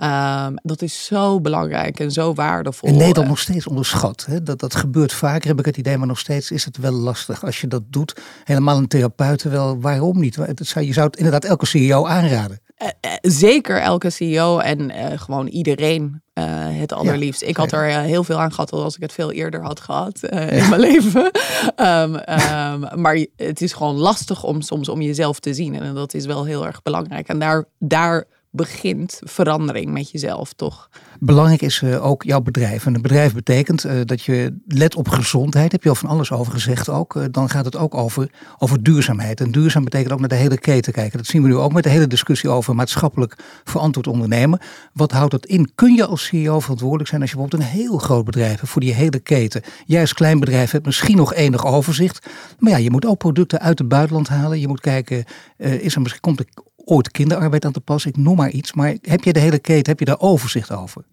Um, 0.02 0.54
dat 0.62 0.82
is 0.82 1.04
zo 1.04 1.40
belangrijk 1.40 2.00
en 2.00 2.10
zo 2.10 2.34
waardevol. 2.34 2.88
In 2.88 2.96
Nederland 2.96 3.28
nog 3.28 3.38
steeds 3.38 3.66
onderschat. 3.66 4.24
Hè? 4.26 4.42
Dat, 4.42 4.60
dat 4.60 4.74
gebeurt 4.74 5.12
vaker, 5.12 5.48
heb 5.48 5.58
ik 5.58 5.64
het 5.64 5.76
idee, 5.76 5.98
maar 5.98 6.06
nog 6.06 6.18
steeds 6.18 6.50
is 6.50 6.64
het 6.64 6.76
wel 6.76 6.92
lastig 6.92 7.44
als 7.44 7.60
je 7.60 7.66
dat 7.66 7.82
doet. 7.90 8.20
Helemaal 8.44 8.76
een 8.76 8.88
therapeut, 8.88 9.42
wel, 9.42 9.80
waarom 9.80 10.20
niet? 10.20 10.38
zou, 10.54 10.84
je 10.84 10.92
zou 10.92 11.06
het 11.06 11.16
inderdaad 11.16 11.44
elke 11.44 11.66
CEO 11.66 12.06
aanraden. 12.06 12.60
Uh, 12.82 12.88
uh, 13.06 13.12
zeker 13.22 13.80
elke 13.80 14.10
CEO 14.10 14.58
en 14.58 14.90
uh, 14.90 15.06
gewoon 15.16 15.46
iedereen 15.46 16.22
het 16.68 16.92
allerliefst. 16.92 17.42
ik 17.42 17.56
had 17.56 17.72
er 17.72 17.84
heel 17.84 18.24
veel 18.24 18.40
aan 18.40 18.52
gehad 18.52 18.72
als 18.72 18.96
ik 18.96 19.02
het 19.02 19.12
veel 19.12 19.32
eerder 19.32 19.62
had 19.62 19.80
gehad 19.80 20.22
in 20.22 20.68
mijn 20.68 20.80
leven. 20.90 21.30
um, 21.76 22.14
um, 22.14 23.00
maar 23.00 23.26
het 23.36 23.60
is 23.60 23.72
gewoon 23.72 23.96
lastig 23.96 24.44
om 24.44 24.60
soms 24.60 24.88
om 24.88 25.00
jezelf 25.00 25.40
te 25.40 25.54
zien. 25.54 25.74
En 25.74 25.94
dat 25.94 26.14
is 26.14 26.26
wel 26.26 26.44
heel 26.44 26.66
erg 26.66 26.82
belangrijk. 26.82 27.28
En 27.28 27.38
daar, 27.38 27.64
daar 27.78 28.24
begint 28.58 29.20
verandering 29.24 29.90
met 29.90 30.10
jezelf, 30.10 30.52
toch? 30.52 30.88
Belangrijk 31.20 31.62
is 31.62 31.80
uh, 31.80 32.06
ook 32.06 32.22
jouw 32.22 32.40
bedrijf. 32.40 32.86
En 32.86 32.94
een 32.94 33.02
bedrijf 33.02 33.34
betekent 33.34 33.84
uh, 33.84 33.92
dat 34.04 34.22
je 34.22 34.56
let 34.66 34.94
op 34.94 35.08
gezondheid. 35.08 35.72
Heb 35.72 35.82
je 35.82 35.88
al 35.88 35.94
van 35.94 36.08
alles 36.08 36.32
over 36.32 36.52
gezegd 36.52 36.88
ook. 36.88 37.14
Uh, 37.14 37.24
dan 37.30 37.48
gaat 37.48 37.64
het 37.64 37.76
ook 37.76 37.94
over, 37.94 38.30
over 38.58 38.82
duurzaamheid. 38.82 39.40
En 39.40 39.50
duurzaam 39.50 39.84
betekent 39.84 40.12
ook 40.12 40.20
naar 40.20 40.28
de 40.28 40.34
hele 40.34 40.58
keten 40.58 40.92
kijken. 40.92 41.18
Dat 41.18 41.26
zien 41.26 41.42
we 41.42 41.48
nu 41.48 41.56
ook 41.56 41.72
met 41.72 41.82
de 41.82 41.88
hele 41.88 42.06
discussie 42.06 42.50
over 42.50 42.74
maatschappelijk 42.74 43.36
verantwoord 43.64 44.06
ondernemen. 44.06 44.60
Wat 44.92 45.12
houdt 45.12 45.30
dat 45.30 45.46
in? 45.46 45.70
Kun 45.74 45.94
je 45.94 46.06
als 46.06 46.26
CEO 46.26 46.60
verantwoordelijk 46.60 47.08
zijn 47.08 47.20
als 47.20 47.30
je 47.30 47.36
bijvoorbeeld 47.36 47.70
een 47.70 47.78
heel 47.78 47.98
groot 47.98 48.24
bedrijf 48.24 48.56
hebt 48.56 48.72
voor 48.72 48.80
die 48.80 48.94
hele 48.94 49.18
keten? 49.18 49.62
Jij 49.86 50.00
als 50.00 50.14
klein 50.14 50.40
bedrijf 50.40 50.70
hebt 50.70 50.86
misschien 50.86 51.16
nog 51.16 51.34
enig 51.34 51.66
overzicht. 51.66 52.26
Maar 52.58 52.72
ja, 52.72 52.78
je 52.78 52.90
moet 52.90 53.06
ook 53.06 53.18
producten 53.18 53.60
uit 53.60 53.78
het 53.78 53.88
buitenland 53.88 54.28
halen. 54.28 54.60
Je 54.60 54.68
moet 54.68 54.80
kijken, 54.80 55.24
is 55.56 55.94
er 55.94 56.00
misschien, 56.00 56.20
komt 56.20 56.38
er 56.38 56.46
ooit 56.88 57.10
kinderarbeid 57.10 57.64
aan 57.64 57.72
te 57.72 57.80
passen? 57.80 58.10
Ik 58.10 58.16
noem 58.16 58.36
maar 58.36 58.50
iets. 58.50 58.72
Maar 58.72 58.96
heb 59.02 59.24
je 59.24 59.32
de 59.32 59.40
hele 59.40 59.58
keten, 59.58 59.90
heb 59.90 59.98
je 59.98 60.04
daar 60.04 60.20
overzicht 60.20 60.72
over? 60.72 61.04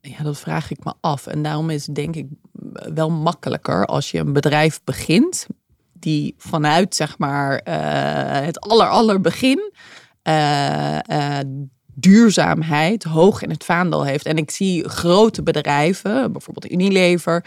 Ja, 0.00 0.22
dat 0.22 0.38
vraag 0.38 0.70
ik 0.70 0.84
me 0.84 0.92
af. 1.00 1.26
En 1.26 1.42
daarom 1.42 1.70
is 1.70 1.86
het 1.86 1.94
denk 1.94 2.16
ik 2.16 2.26
wel 2.94 3.10
makkelijker 3.10 3.86
als 3.86 4.10
je 4.10 4.18
een 4.18 4.32
bedrijf 4.32 4.80
begint 4.84 5.46
die 5.92 6.34
vanuit 6.38 6.94
zeg 6.94 7.18
maar 7.18 7.60
uh, 7.68 8.46
het 8.46 8.60
aller 8.60 8.88
aller 8.88 9.20
begin 9.20 9.72
uh, 10.28 10.98
uh, 11.10 11.38
duurzaamheid 11.98 13.04
hoog 13.04 13.42
in 13.42 13.50
het 13.50 13.64
vaandel 13.64 14.04
heeft. 14.04 14.26
En 14.26 14.36
ik 14.36 14.50
zie 14.50 14.88
grote 14.88 15.42
bedrijven, 15.42 16.32
bijvoorbeeld 16.32 16.72
Unilever, 16.72 17.44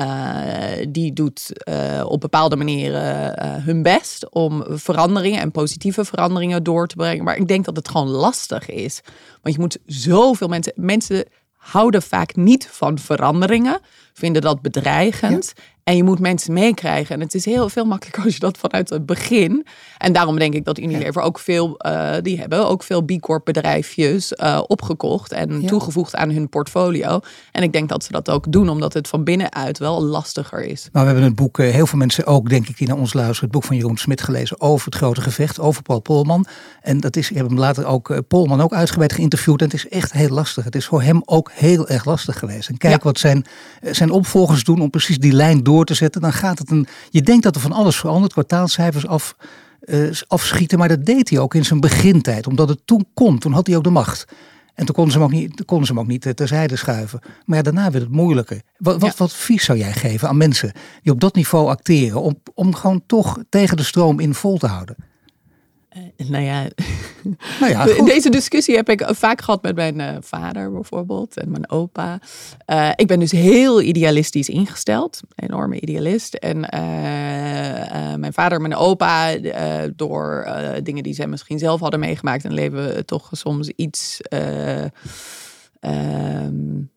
uh, 0.00 0.86
die 0.88 1.12
doet 1.12 1.52
uh, 1.68 2.04
op 2.04 2.20
bepaalde 2.20 2.56
manieren 2.56 3.44
uh, 3.44 3.64
hun 3.64 3.82
best 3.82 4.30
om 4.30 4.64
veranderingen 4.68 5.40
en 5.40 5.50
positieve 5.50 6.04
veranderingen 6.04 6.62
door 6.62 6.86
te 6.86 6.96
brengen. 6.96 7.24
Maar 7.24 7.36
ik 7.36 7.48
denk 7.48 7.64
dat 7.64 7.76
het 7.76 7.88
gewoon 7.88 8.08
lastig 8.08 8.68
is. 8.68 9.00
Want 9.42 9.54
je 9.54 9.60
moet 9.60 9.78
zoveel 9.86 10.48
mensen. 10.48 10.72
Mensen 10.76 11.24
houden 11.52 12.02
vaak 12.02 12.36
niet 12.36 12.68
van 12.70 12.98
veranderingen, 12.98 13.80
vinden 14.12 14.42
dat 14.42 14.62
bedreigend. 14.62 15.52
En 15.86 15.96
je 15.96 16.04
moet 16.04 16.18
mensen 16.18 16.52
meekrijgen. 16.52 17.14
En 17.14 17.20
het 17.20 17.34
is 17.34 17.44
heel 17.44 17.68
veel 17.68 17.84
makkelijker 17.84 18.24
als 18.24 18.34
je 18.34 18.40
dat 18.40 18.58
vanuit 18.58 18.90
het 18.90 19.06
begin. 19.06 19.66
En 19.98 20.12
daarom 20.12 20.38
denk 20.38 20.54
ik 20.54 20.64
dat 20.64 20.78
Unilever 20.78 21.22
ook 21.22 21.38
veel, 21.38 21.78
uh, 21.86 22.12
die 22.22 22.38
hebben 22.38 22.68
ook 22.68 22.82
veel 22.82 23.02
B 23.02 23.20
Corp 23.20 23.44
bedrijfjes 23.44 24.32
uh, 24.32 24.62
opgekocht 24.66 25.32
en 25.32 25.66
toegevoegd 25.66 26.16
aan 26.16 26.30
hun 26.30 26.48
portfolio. 26.48 27.20
En 27.52 27.62
ik 27.62 27.72
denk 27.72 27.88
dat 27.88 28.04
ze 28.04 28.12
dat 28.12 28.30
ook 28.30 28.52
doen, 28.52 28.68
omdat 28.68 28.92
het 28.92 29.08
van 29.08 29.24
binnenuit 29.24 29.78
wel 29.78 30.02
lastiger 30.02 30.64
is. 30.64 30.88
Nou, 30.92 31.06
we 31.06 31.12
hebben 31.12 31.22
het 31.22 31.34
boek, 31.34 31.58
uh, 31.58 31.72
heel 31.72 31.86
veel 31.86 31.98
mensen 31.98 32.26
ook, 32.26 32.48
denk 32.48 32.68
ik, 32.68 32.78
die 32.78 32.88
naar 32.88 32.96
ons 32.96 33.12
luisteren, 33.12 33.42
het 33.42 33.52
boek 33.52 33.64
van 33.64 33.76
Jeroen 33.76 33.96
Smit 33.96 34.22
gelezen 34.22 34.60
over 34.60 34.86
het 34.86 34.94
grote 34.94 35.20
gevecht, 35.20 35.60
over 35.60 35.82
Paul 35.82 36.00
Polman. 36.00 36.46
En 36.82 37.00
dat 37.00 37.16
is, 37.16 37.30
ik 37.30 37.36
heb 37.36 37.46
hem 37.46 37.58
later 37.58 37.86
ook, 37.86 38.22
Polman 38.28 38.60
ook 38.60 38.72
uitgebreid 38.72 39.12
geïnterviewd. 39.12 39.60
En 39.60 39.66
het 39.66 39.74
is 39.74 39.88
echt 39.88 40.12
heel 40.12 40.28
lastig. 40.28 40.64
Het 40.64 40.74
is 40.74 40.86
voor 40.86 41.02
hem 41.02 41.22
ook 41.24 41.50
heel 41.54 41.88
erg 41.88 42.04
lastig 42.04 42.38
geweest. 42.38 42.68
En 42.68 42.76
kijk 42.76 42.94
ja. 42.94 43.00
wat 43.02 43.18
zijn, 43.18 43.44
zijn 43.80 44.10
opvolgers 44.10 44.64
doen 44.64 44.80
om 44.80 44.90
precies 44.90 45.18
die 45.18 45.32
lijn 45.32 45.62
door 45.62 45.74
te 45.84 45.94
zetten, 45.94 46.20
dan 46.20 46.32
gaat 46.32 46.58
het 46.58 46.70
een. 46.70 46.86
Je 47.10 47.22
denkt 47.22 47.42
dat 47.42 47.54
er 47.54 47.60
van 47.60 47.72
alles 47.72 47.96
verandert, 47.96 48.32
kwartaalcijfers 48.32 49.06
af, 49.06 49.36
uh, 49.84 50.10
afschieten, 50.26 50.78
maar 50.78 50.88
dat 50.88 51.04
deed 51.04 51.30
hij 51.30 51.38
ook 51.38 51.54
in 51.54 51.64
zijn 51.64 51.80
begintijd, 51.80 52.46
omdat 52.46 52.68
het 52.68 52.80
toen 52.84 53.06
kon. 53.14 53.38
Toen 53.38 53.52
had 53.52 53.66
hij 53.66 53.76
ook 53.76 53.84
de 53.84 53.90
macht. 53.90 54.24
En 54.74 54.84
toen 54.84 54.94
konden 54.94 55.12
ze 55.12 55.18
hem 55.18 55.26
ook 55.26 55.32
niet, 55.32 55.64
konden 55.64 55.86
ze 55.86 55.92
hem 55.92 56.02
ook 56.02 56.08
niet 56.08 56.36
terzijde 56.36 56.76
schuiven. 56.76 57.20
Maar 57.44 57.56
ja, 57.56 57.62
daarna 57.62 57.90
werd 57.90 58.04
het 58.04 58.12
moeilijker. 58.12 58.60
Wat, 58.78 58.94
wat, 59.00 59.10
ja. 59.10 59.14
wat 59.16 59.28
advies 59.28 59.64
zou 59.64 59.78
jij 59.78 59.92
geven 59.92 60.28
aan 60.28 60.36
mensen 60.36 60.72
die 61.02 61.12
op 61.12 61.20
dat 61.20 61.34
niveau 61.34 61.68
acteren, 61.68 62.20
om, 62.20 62.42
om 62.54 62.74
gewoon 62.74 63.02
toch 63.06 63.38
tegen 63.48 63.76
de 63.76 63.82
stroom 63.82 64.20
in 64.20 64.34
vol 64.34 64.58
te 64.58 64.66
houden? 64.66 64.96
Uh, 65.96 66.28
nou 66.28 66.44
ja, 66.44 66.66
nou 67.60 67.72
ja 67.72 68.04
deze 68.04 68.30
discussie 68.30 68.76
heb 68.76 68.88
ik 68.88 69.04
vaak 69.06 69.40
gehad 69.40 69.62
met 69.62 69.74
mijn 69.74 70.00
uh, 70.00 70.16
vader 70.20 70.72
bijvoorbeeld 70.72 71.36
en 71.36 71.50
mijn 71.50 71.70
opa. 71.70 72.20
Uh, 72.66 72.90
ik 72.94 73.06
ben 73.06 73.18
dus 73.18 73.30
heel 73.30 73.82
idealistisch 73.82 74.48
ingesteld, 74.48 75.20
enorme 75.34 75.80
idealist. 75.80 76.34
En 76.34 76.60
mijn 78.20 78.32
vader 78.32 78.56
en 78.56 78.68
mijn 78.68 78.80
opa, 78.80 79.36
door 79.96 80.48
dingen 80.82 81.02
die 81.02 81.14
zij 81.14 81.26
misschien 81.26 81.58
zelf 81.58 81.80
hadden 81.80 82.00
meegemaakt 82.00 82.44
en 82.44 82.54
leven 82.54 83.06
toch 83.06 83.28
soms 83.32 83.68
iets. 83.68 84.20
Um, 85.80 86.90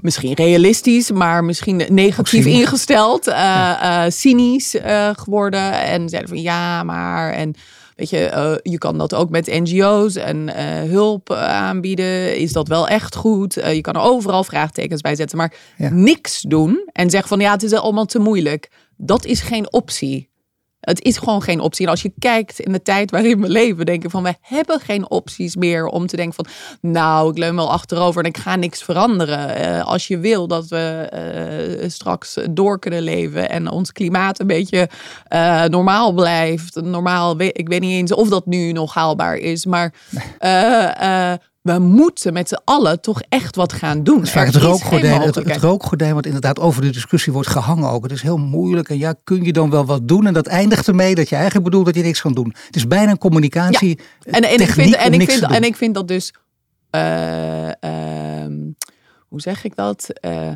misschien 0.00 0.32
realistisch, 0.32 1.10
maar 1.10 1.44
misschien 1.44 1.82
negatief 1.88 2.46
ingesteld, 2.46 3.32
cynisch 4.08 4.76
geworden. 5.12 5.72
En 5.72 6.08
zeiden 6.08 6.30
van 6.30 6.42
ja, 6.42 6.82
maar. 6.82 7.32
En 7.32 7.54
Weet 7.96 8.10
je, 8.10 8.30
uh, 8.34 8.72
je 8.72 8.78
kan 8.78 8.98
dat 8.98 9.14
ook 9.14 9.30
met 9.30 9.46
NGO's 9.46 10.16
en 10.16 10.48
uh, 10.48 10.54
hulp 10.90 11.32
aanbieden. 11.32 12.38
Is 12.38 12.52
dat 12.52 12.68
wel 12.68 12.88
echt 12.88 13.16
goed? 13.16 13.54
Je 13.54 13.80
kan 13.80 13.94
er 13.94 14.00
overal 14.00 14.44
vraagtekens 14.44 15.00
bij 15.00 15.14
zetten. 15.14 15.38
Maar 15.38 15.54
ja. 15.76 15.88
niks 15.88 16.40
doen 16.40 16.88
en 16.92 17.10
zeggen 17.10 17.28
van 17.28 17.40
ja, 17.40 17.52
het 17.52 17.62
is 17.62 17.72
allemaal 17.72 18.06
te 18.06 18.18
moeilijk. 18.18 18.70
Dat 18.96 19.24
is 19.24 19.40
geen 19.40 19.72
optie. 19.72 20.28
Het 20.86 21.02
is 21.02 21.16
gewoon 21.16 21.42
geen 21.42 21.60
optie. 21.60 21.84
En 21.84 21.90
als 21.90 22.02
je 22.02 22.12
kijkt 22.18 22.60
in 22.60 22.72
de 22.72 22.82
tijd 22.82 23.10
waarin 23.10 23.40
we 23.40 23.48
leven, 23.48 23.86
denken 23.86 24.10
van 24.10 24.22
we 24.22 24.34
hebben 24.40 24.80
geen 24.80 25.10
opties 25.10 25.56
meer 25.56 25.86
om 25.86 26.06
te 26.06 26.16
denken 26.16 26.34
van 26.34 26.46
nou, 26.90 27.30
ik 27.30 27.38
leun 27.38 27.56
wel 27.56 27.72
achterover 27.72 28.22
en 28.22 28.28
ik 28.28 28.36
ga 28.36 28.56
niks 28.56 28.82
veranderen. 28.82 29.60
Uh, 29.60 29.86
als 29.86 30.06
je 30.06 30.18
wil 30.18 30.46
dat 30.46 30.68
we 30.68 31.10
uh, 31.82 31.88
straks 31.88 32.38
door 32.50 32.78
kunnen 32.78 33.02
leven 33.02 33.50
en 33.50 33.70
ons 33.70 33.92
klimaat 33.92 34.40
een 34.40 34.46
beetje 34.46 34.88
uh, 35.32 35.64
normaal 35.64 36.12
blijft. 36.12 36.80
Normaal, 36.82 37.40
ik 37.40 37.68
weet 37.68 37.80
niet 37.80 37.98
eens 37.98 38.12
of 38.12 38.28
dat 38.28 38.46
nu 38.46 38.72
nog 38.72 38.94
haalbaar 38.94 39.36
is, 39.36 39.64
maar 39.64 39.94
we 41.66 41.78
moeten 41.78 42.32
met 42.32 42.48
z'n 42.48 42.58
allen 42.64 43.00
toch 43.00 43.22
echt 43.28 43.56
wat 43.56 43.72
gaan 43.72 44.02
doen. 44.02 44.20
Het, 44.20 44.34
het, 44.34 44.54
rookgordijn, 44.54 45.20
het, 45.20 45.34
het, 45.34 45.56
rookgordijn 45.56 46.14
wat 46.14 46.26
inderdaad 46.26 46.58
over 46.58 46.82
de 46.82 46.90
discussie 46.90 47.32
wordt 47.32 47.48
gehangen 47.48 47.90
ook. 47.90 48.02
Het 48.02 48.12
is 48.12 48.22
heel 48.22 48.36
moeilijk 48.36 48.88
en 48.88 48.98
ja, 48.98 49.14
kun 49.24 49.44
je 49.44 49.52
dan 49.52 49.70
wel 49.70 49.86
wat 49.86 50.08
doen? 50.08 50.26
En 50.26 50.32
dat 50.32 50.46
eindigt 50.46 50.88
ermee 50.88 51.14
dat 51.14 51.28
je 51.28 51.34
eigenlijk 51.34 51.64
bedoelt 51.64 51.86
dat 51.86 51.94
je 51.94 52.02
niks 52.02 52.20
kan 52.20 52.32
doen. 52.32 52.54
Het 52.66 52.76
is 52.76 52.86
bijna 52.86 53.10
een 53.10 53.18
communicatie 53.18 53.98
ja. 54.20 54.32
en, 54.32 54.42
en, 54.42 54.60
ik 54.60 54.70
vind, 54.70 54.94
en, 54.94 55.12
ik 55.12 55.30
vind, 55.30 55.42
en 55.42 55.62
ik 55.62 55.76
vind 55.76 55.94
dat 55.94 56.08
dus... 56.08 56.34
Uh, 56.90 57.66
uh, 57.66 57.72
hoe 59.28 59.40
zeg 59.40 59.64
ik 59.64 59.76
dat? 59.76 60.08
Uh, 60.20 60.50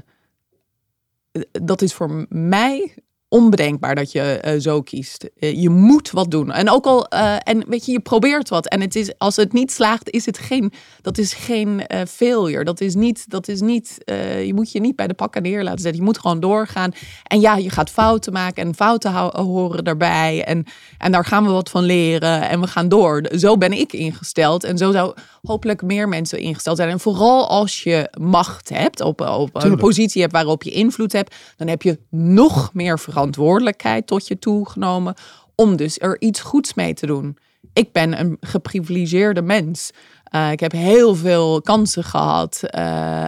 dat 1.53 1.83
is 1.83 1.95
voor 1.95 2.27
mij 2.29 2.95
onbedenkbaar 3.31 3.95
dat 3.95 4.13
je 4.13 4.43
uh, 4.45 4.61
zo 4.61 4.83
kiest. 4.83 5.29
Uh, 5.39 5.63
je 5.63 5.69
moet 5.69 6.11
wat 6.11 6.31
doen. 6.31 6.53
En 6.53 6.71
ook 6.71 6.87
al, 6.87 7.07
uh, 7.15 7.37
en 7.43 7.65
weet 7.69 7.87
je, 7.87 7.93
je 7.93 8.01
probeert 8.01 8.49
wat. 8.49 8.69
En 8.69 8.81
het 8.81 8.97
is, 8.97 9.19
als 9.19 9.37
het 9.37 9.53
niet 9.53 9.73
slaagt, 9.73 10.11
is 10.11 10.27
het 10.27 10.39
geen, 10.39 10.73
dat 11.03 11.19
is 11.19 11.33
geen 11.33 11.83
failure. 12.09 12.65
Dat 12.65 12.81
is 12.81 12.95
niet, 12.95 13.31
dat 13.31 13.49
is 13.49 13.61
niet, 13.61 13.99
je 14.45 14.53
moet 14.55 14.73
je 14.73 14.81
niet 14.81 14.97
bij 14.97 15.07
de 15.07 15.15
pakken 15.15 15.43
neer 15.43 15.63
laten 15.63 15.81
zetten. 15.81 16.01
Je 16.01 16.07
moet 16.07 16.19
gewoon 16.19 16.41
doorgaan. 16.41 16.93
En 17.23 17.41
ja, 17.41 17.57
je 17.57 17.71
gaat 17.71 17.91
fouten 17.91 18.33
maken 18.33 18.65
en 18.65 18.75
fouten 18.75 19.13
horen 19.43 19.85
daarbij. 19.85 20.45
En, 20.45 20.65
en 20.99 21.13
daar 21.13 21.25
gaan 21.25 21.45
we 21.45 21.51
wat 21.51 21.71
van 21.71 21.83
leren 21.85 22.49
en 22.49 22.61
we 22.61 22.67
gaan 22.67 22.89
door. 22.89 23.29
Zo 23.39 23.57
ben 23.57 23.73
ik 23.73 23.93
ingesteld. 23.93 24.65
En 24.65 24.79
zo 24.79 24.93
zou 24.93 25.15
hopelijk 25.43 25.83
meer 25.83 26.09
mensen 26.09 26.39
ingesteld 26.39 26.77
zijn. 26.77 26.89
En 26.89 27.01
vooral 27.01 27.49
als 27.49 27.83
je 27.83 28.11
macht 28.21 28.69
hebt, 28.69 29.01
op, 29.01 29.21
op 29.21 29.65
een 29.65 29.77
positie 29.77 30.21
hebt 30.21 30.33
waarop 30.33 30.63
je 30.63 30.71
invloed 30.71 31.13
hebt, 31.13 31.35
dan 31.57 31.69
heb 31.69 31.83
je 31.83 31.99
nog 32.11 32.75
meer 32.75 32.99
verantwoordelijkheid 32.99 34.07
tot 34.07 34.29
je 34.29 34.39
toegenomen 34.39 35.15
om 35.55 35.77
dus 35.77 35.99
er 35.99 36.21
iets 36.21 36.41
goeds 36.41 36.75
mee 36.75 36.95
te 36.95 37.07
doen. 37.07 37.39
Ik 37.73 37.93
ben 37.93 38.21
een 38.21 38.37
geprivilegeerde 38.41 39.43
mens. 39.43 39.91
Uh, 40.35 40.51
ik 40.53 40.61
heb 40.61 40.73
heel 40.73 41.15
veel 41.15 41.63
kansen 41.63 42.05
gehad. 42.05 42.61
Uh, 42.77 42.81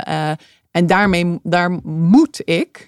uh, 0.09 0.31
en 0.71 0.87
daarmee 0.87 1.39
daar 1.43 1.71
moet 1.85 2.41
ik 2.45 2.87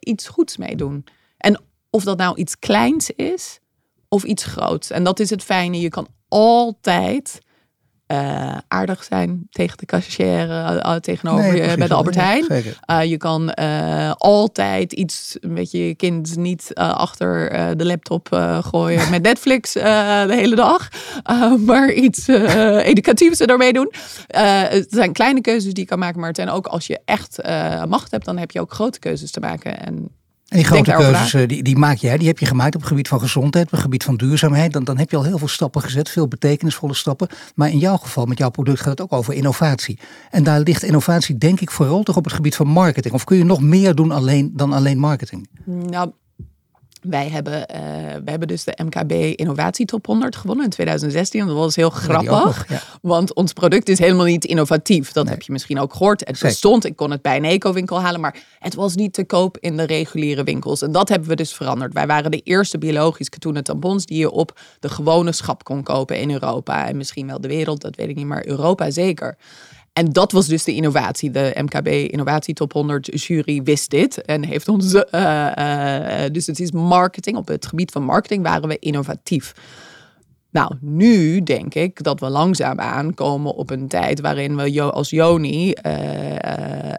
iets 0.00 0.28
goeds 0.28 0.56
mee 0.56 0.76
doen. 0.76 1.04
En 1.36 1.60
of 1.90 2.04
dat 2.04 2.18
nou 2.18 2.36
iets 2.36 2.58
kleins 2.58 3.10
is 3.10 3.58
of 4.08 4.22
iets 4.22 4.44
groots. 4.44 4.90
En 4.90 5.04
dat 5.04 5.20
is 5.20 5.30
het 5.30 5.42
fijne. 5.42 5.80
Je 5.80 5.88
kan 5.88 6.06
altijd 6.28 7.38
uh, 8.08 8.56
aardig 8.68 9.04
zijn 9.04 9.46
tegen 9.50 9.78
de 9.78 9.86
cashier 9.86 10.48
uh, 10.48 10.94
tegenover 10.94 11.52
nee, 11.52 11.70
je 11.70 11.76
bij 11.76 11.88
de 11.88 11.94
Albert 11.94 12.16
Heijn. 12.16 12.46
Uh, 12.90 13.04
je 13.04 13.16
kan 13.16 13.54
altijd 14.14 14.92
iets, 14.92 15.36
beetje 15.40 15.86
je 15.86 15.94
kind 15.94 16.36
niet 16.36 16.70
achter 16.74 17.50
de 17.76 17.84
laptop 17.84 18.28
gooien 18.60 19.10
met 19.10 19.22
Netflix 19.22 19.72
de 19.72 20.26
hele 20.28 20.54
dag, 20.54 20.88
maar 21.66 21.92
iets 21.92 22.28
educatiefs 22.78 23.40
ermee 23.40 23.72
doen. 23.72 23.92
het 24.28 24.86
zijn 24.90 25.12
kleine 25.12 25.40
keuzes 25.40 25.72
die 25.72 25.82
je 25.82 25.88
kan 25.88 25.98
maken, 25.98 26.18
maar 26.18 26.28
het 26.28 26.36
zijn 26.36 26.50
ook 26.50 26.66
als 26.66 26.86
je 26.86 27.00
echt 27.04 27.38
macht 27.88 28.10
hebt, 28.10 28.24
dan 28.24 28.38
heb 28.38 28.50
je 28.50 28.60
ook 28.60 28.72
grote 28.72 28.98
keuzes 28.98 29.30
te 29.30 29.40
maken. 29.40 29.80
En 29.80 30.08
en 30.54 30.60
die 30.60 30.68
grote 30.68 30.90
keuzes, 30.90 31.34
eh, 31.34 31.48
die, 31.48 31.62
die 31.62 31.76
maak 31.76 31.96
jij, 31.96 32.18
die 32.18 32.26
heb 32.26 32.38
je 32.38 32.46
gemaakt 32.46 32.74
op 32.74 32.80
het 32.80 32.90
gebied 32.90 33.08
van 33.08 33.20
gezondheid, 33.20 33.64
op 33.64 33.70
het 33.70 33.80
gebied 33.80 34.04
van 34.04 34.16
duurzaamheid. 34.16 34.72
Dan, 34.72 34.84
dan 34.84 34.98
heb 34.98 35.10
je 35.10 35.16
al 35.16 35.24
heel 35.24 35.38
veel 35.38 35.48
stappen 35.48 35.82
gezet, 35.82 36.08
veel 36.08 36.28
betekenisvolle 36.28 36.94
stappen. 36.94 37.28
Maar 37.54 37.70
in 37.70 37.78
jouw 37.78 37.96
geval, 37.96 38.26
met 38.26 38.38
jouw 38.38 38.50
product, 38.50 38.80
gaat 38.80 38.88
het 38.88 39.00
ook 39.00 39.12
over 39.12 39.34
innovatie. 39.34 39.98
En 40.30 40.42
daar 40.42 40.60
ligt 40.60 40.82
innovatie, 40.82 41.38
denk 41.38 41.60
ik, 41.60 41.70
vooral 41.70 42.02
toch 42.02 42.16
op 42.16 42.24
het 42.24 42.32
gebied 42.32 42.56
van 42.56 42.66
marketing. 42.66 43.14
Of 43.14 43.24
kun 43.24 43.36
je 43.36 43.44
nog 43.44 43.60
meer 43.60 43.94
doen 43.94 44.10
alleen, 44.10 44.52
dan 44.54 44.72
alleen 44.72 44.98
marketing? 44.98 45.48
Nou, 45.64 46.10
wij 47.04 47.28
hebben, 47.28 47.54
uh, 47.54 47.76
we 48.24 48.30
hebben 48.30 48.48
dus 48.48 48.64
de 48.64 48.78
MKB 48.84 49.12
Innovatie 49.12 49.86
Top 49.86 50.06
100 50.06 50.36
gewonnen 50.36 50.64
in 50.64 50.70
2016. 50.70 51.46
Dat 51.46 51.56
was 51.56 51.76
heel 51.76 51.90
grappig, 51.90 52.66
want 53.02 53.34
ons 53.34 53.52
product 53.52 53.88
is 53.88 53.98
helemaal 53.98 54.24
niet 54.24 54.44
innovatief. 54.44 55.12
Dat 55.12 55.28
heb 55.28 55.42
je 55.42 55.52
misschien 55.52 55.80
ook 55.80 55.92
gehoord. 55.92 56.26
Het 56.26 56.40
bestond, 56.40 56.84
ik 56.84 56.96
kon 56.96 57.10
het 57.10 57.22
bij 57.22 57.36
een 57.36 57.44
eco-winkel 57.44 58.00
halen, 58.00 58.20
maar 58.20 58.36
het 58.58 58.74
was 58.74 58.94
niet 58.94 59.12
te 59.12 59.24
koop 59.24 59.58
in 59.58 59.76
de 59.76 59.82
reguliere 59.82 60.44
winkels. 60.44 60.82
En 60.82 60.92
dat 60.92 61.08
hebben 61.08 61.28
we 61.28 61.36
dus 61.36 61.54
veranderd. 61.54 61.92
Wij 61.92 62.06
waren 62.06 62.30
de 62.30 62.40
eerste 62.40 62.78
biologisch 62.78 63.28
katoenen 63.28 63.64
tampons 63.64 64.06
die 64.06 64.18
je 64.18 64.30
op 64.30 64.60
de 64.80 64.88
gewone 64.88 65.32
schap 65.32 65.64
kon 65.64 65.82
kopen 65.82 66.18
in 66.18 66.30
Europa. 66.30 66.88
En 66.88 66.96
misschien 66.96 67.26
wel 67.26 67.40
de 67.40 67.48
wereld, 67.48 67.80
dat 67.80 67.96
weet 67.96 68.08
ik 68.08 68.16
niet, 68.16 68.26
maar 68.26 68.46
Europa 68.46 68.90
zeker. 68.90 69.36
En 69.94 70.12
dat 70.12 70.32
was 70.32 70.46
dus 70.46 70.64
de 70.64 70.74
innovatie. 70.74 71.30
De 71.30 71.56
MKB 71.62 71.86
Innovatie 71.86 72.54
Top 72.54 72.72
100 72.72 73.22
jury 73.22 73.62
wist 73.62 73.90
dit 73.90 74.22
en 74.22 74.44
heeft 74.44 74.68
ons. 74.68 74.94
Uh, 74.94 75.02
uh, 75.58 76.22
dus 76.32 76.46
het 76.46 76.60
is 76.60 76.72
marketing. 76.72 77.36
Op 77.36 77.48
het 77.48 77.66
gebied 77.66 77.90
van 77.90 78.02
marketing 78.02 78.42
waren 78.42 78.68
we 78.68 78.78
innovatief. 78.78 79.54
Nou, 80.54 80.74
nu 80.80 81.42
denk 81.42 81.74
ik 81.74 82.02
dat 82.02 82.20
we 82.20 82.28
langzaam 82.28 82.80
aankomen 82.80 83.54
op 83.54 83.70
een 83.70 83.88
tijd 83.88 84.20
waarin 84.20 84.56
we 84.56 84.82
als 84.82 85.10
Joni 85.10 85.74
uh, 85.86 85.92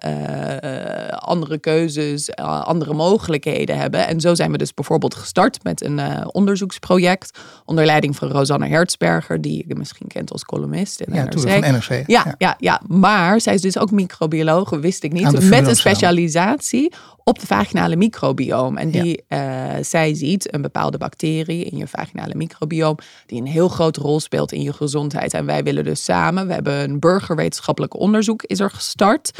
uh, 0.05 1.07
andere 1.07 1.57
keuzes, 1.57 2.35
andere 2.35 2.93
mogelijkheden 2.93 3.77
hebben. 3.77 4.07
En 4.07 4.19
zo 4.19 4.35
zijn 4.35 4.51
we 4.51 4.57
dus 4.57 4.73
bijvoorbeeld 4.73 5.15
gestart 5.15 5.63
met 5.63 5.83
een 5.83 5.99
onderzoeksproject 6.31 7.39
onder 7.65 7.85
leiding 7.85 8.15
van 8.15 8.29
Rosanne 8.29 8.67
Hertzberger, 8.67 9.41
die 9.41 9.65
je 9.67 9.75
misschien 9.75 10.07
kent 10.07 10.31
als 10.31 10.45
columnist 10.45 11.01
in 11.01 11.13
ja, 11.13 11.23
NRC. 11.23 11.39
Van 11.39 11.73
NRC. 11.73 11.89
Ja, 11.89 12.03
ja, 12.07 12.35
ja, 12.37 12.55
ja, 12.57 12.81
maar 12.87 13.41
zij 13.41 13.53
is 13.53 13.61
dus 13.61 13.77
ook 13.77 13.91
microbioloog, 13.91 14.69
wist 14.69 15.03
ik 15.03 15.11
niet, 15.11 15.49
met 15.49 15.67
een 15.67 15.75
specialisatie 15.75 16.93
op 17.23 17.39
de 17.39 17.45
vaginale 17.45 17.95
microbioom. 17.95 18.77
En 18.77 18.89
die, 18.89 19.23
ja. 19.27 19.83
zij 19.83 20.13
ziet 20.13 20.53
een 20.53 20.61
bepaalde 20.61 20.97
bacterie 20.97 21.63
in 21.63 21.77
je 21.77 21.87
vaginale 21.87 22.35
microbioom 22.35 22.97
die 23.25 23.41
een 23.45 23.51
heel 23.51 23.67
grote 23.67 24.01
rol 24.01 24.19
speelt 24.19 24.51
in 24.51 24.61
je 24.61 24.73
gezondheid. 24.73 25.33
En 25.33 25.45
wij 25.45 25.63
willen 25.63 25.83
dus 25.83 26.03
samen, 26.03 26.47
we 26.47 26.53
hebben 26.53 26.83
een 26.83 26.99
burgerwetenschappelijk 26.99 27.99
onderzoek 27.99 28.43
is 28.43 28.59
er 28.59 28.69
gestart. 28.69 29.31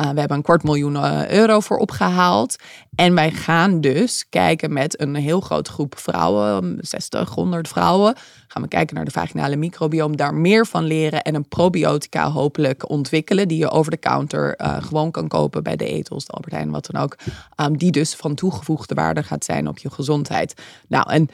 Uh, 0.00 0.10
we 0.10 0.18
hebben 0.18 0.36
een 0.36 0.42
kwart 0.42 0.62
miljoen 0.62 0.94
uh, 0.94 1.28
euro 1.30 1.60
voor 1.60 1.76
opgehaald. 1.76 2.56
En 2.94 3.14
wij 3.14 3.30
gaan 3.30 3.80
dus 3.80 4.26
kijken 4.28 4.72
met 4.72 5.00
een 5.00 5.14
heel 5.14 5.40
grote 5.40 5.70
groep 5.70 5.98
vrouwen, 5.98 6.78
60, 6.80 7.30
100 7.30 7.68
vrouwen. 7.68 8.14
Gaan 8.48 8.62
we 8.62 8.68
kijken 8.68 8.94
naar 8.94 9.04
de 9.04 9.10
vaginale 9.10 9.56
microbioom, 9.56 10.16
daar 10.16 10.34
meer 10.34 10.66
van 10.66 10.84
leren 10.84 11.22
en 11.22 11.34
een 11.34 11.48
probiotica 11.48 12.30
hopelijk 12.30 12.88
ontwikkelen. 12.90 13.48
Die 13.48 13.58
je 13.58 13.70
over 13.70 13.90
de 13.90 13.98
counter 13.98 14.54
uh, 14.60 14.82
gewoon 14.82 15.10
kan 15.10 15.28
kopen 15.28 15.62
bij 15.62 15.76
de 15.76 15.86
etels, 15.86 16.24
de 16.26 16.32
Albert 16.32 16.52
Heijn, 16.52 16.70
wat 16.70 16.88
dan 16.90 17.02
ook. 17.02 17.16
Um, 17.56 17.78
die 17.78 17.90
dus 17.90 18.14
van 18.14 18.34
toegevoegde 18.34 18.94
waarde 18.94 19.22
gaat 19.22 19.44
zijn 19.44 19.68
op 19.68 19.78
je 19.78 19.90
gezondheid. 19.90 20.62
Nou, 20.88 21.10
en 21.10 21.28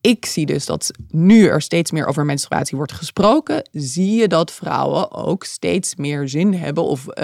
ik 0.00 0.26
zie 0.26 0.46
dus 0.46 0.66
dat 0.66 0.90
nu 1.08 1.46
er 1.46 1.62
steeds 1.62 1.90
meer 1.90 2.06
over 2.06 2.24
menstruatie 2.24 2.76
wordt 2.76 2.92
gesproken, 2.92 3.68
zie 3.72 4.14
je 4.14 4.28
dat 4.28 4.52
vrouwen 4.52 5.12
ook 5.12 5.44
steeds 5.44 5.96
meer 5.96 6.28
zin 6.28 6.54
hebben 6.54 6.84
of 6.84 7.06
uh, 7.06 7.14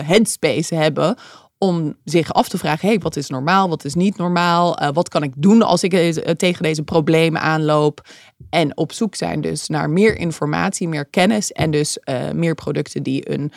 headspace 0.00 0.74
hebben 0.74 1.16
om 1.58 1.96
zich 2.04 2.32
af 2.32 2.48
te 2.48 2.58
vragen: 2.58 2.88
hey, 2.88 2.98
wat 2.98 3.16
is 3.16 3.28
normaal, 3.28 3.68
wat 3.68 3.84
is 3.84 3.94
niet 3.94 4.16
normaal? 4.16 4.82
Uh, 4.82 4.88
wat 4.92 5.08
kan 5.08 5.22
ik 5.22 5.32
doen 5.36 5.62
als 5.62 5.82
ik 5.82 5.92
uh, 5.92 6.10
tegen 6.10 6.62
deze 6.62 6.82
problemen 6.82 7.40
aanloop? 7.40 8.06
En 8.50 8.76
op 8.76 8.92
zoek 8.92 9.14
zijn 9.14 9.40
dus 9.40 9.68
naar 9.68 9.90
meer 9.90 10.16
informatie, 10.16 10.88
meer 10.88 11.06
kennis 11.06 11.52
en 11.52 11.70
dus 11.70 11.98
meer 12.32 12.54
producten 12.54 13.02
die 13.02 13.30
een 13.30 13.52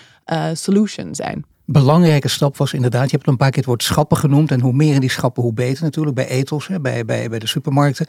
solution 0.54 1.16
zijn 1.16 1.46
belangrijke 1.72 2.28
stap 2.28 2.58
was 2.58 2.74
inderdaad, 2.74 3.10
je 3.10 3.16
hebt 3.16 3.28
een 3.28 3.38
paar 3.38 3.50
keer 3.50 3.58
het 3.58 3.66
woord 3.66 3.84
schappen 3.84 4.18
genoemd. 4.18 4.52
En 4.52 4.60
hoe 4.60 4.74
meer 4.74 4.94
in 4.94 5.00
die 5.00 5.10
schappen, 5.10 5.44
hoe 5.44 5.54
beter 5.54 5.84
natuurlijk. 5.84 6.16
Bij 6.16 6.28
etels, 6.28 6.70
bij, 6.82 7.06
bij, 7.06 7.30
bij 7.30 7.40
de 7.40 7.48
supermarkten. 7.48 8.06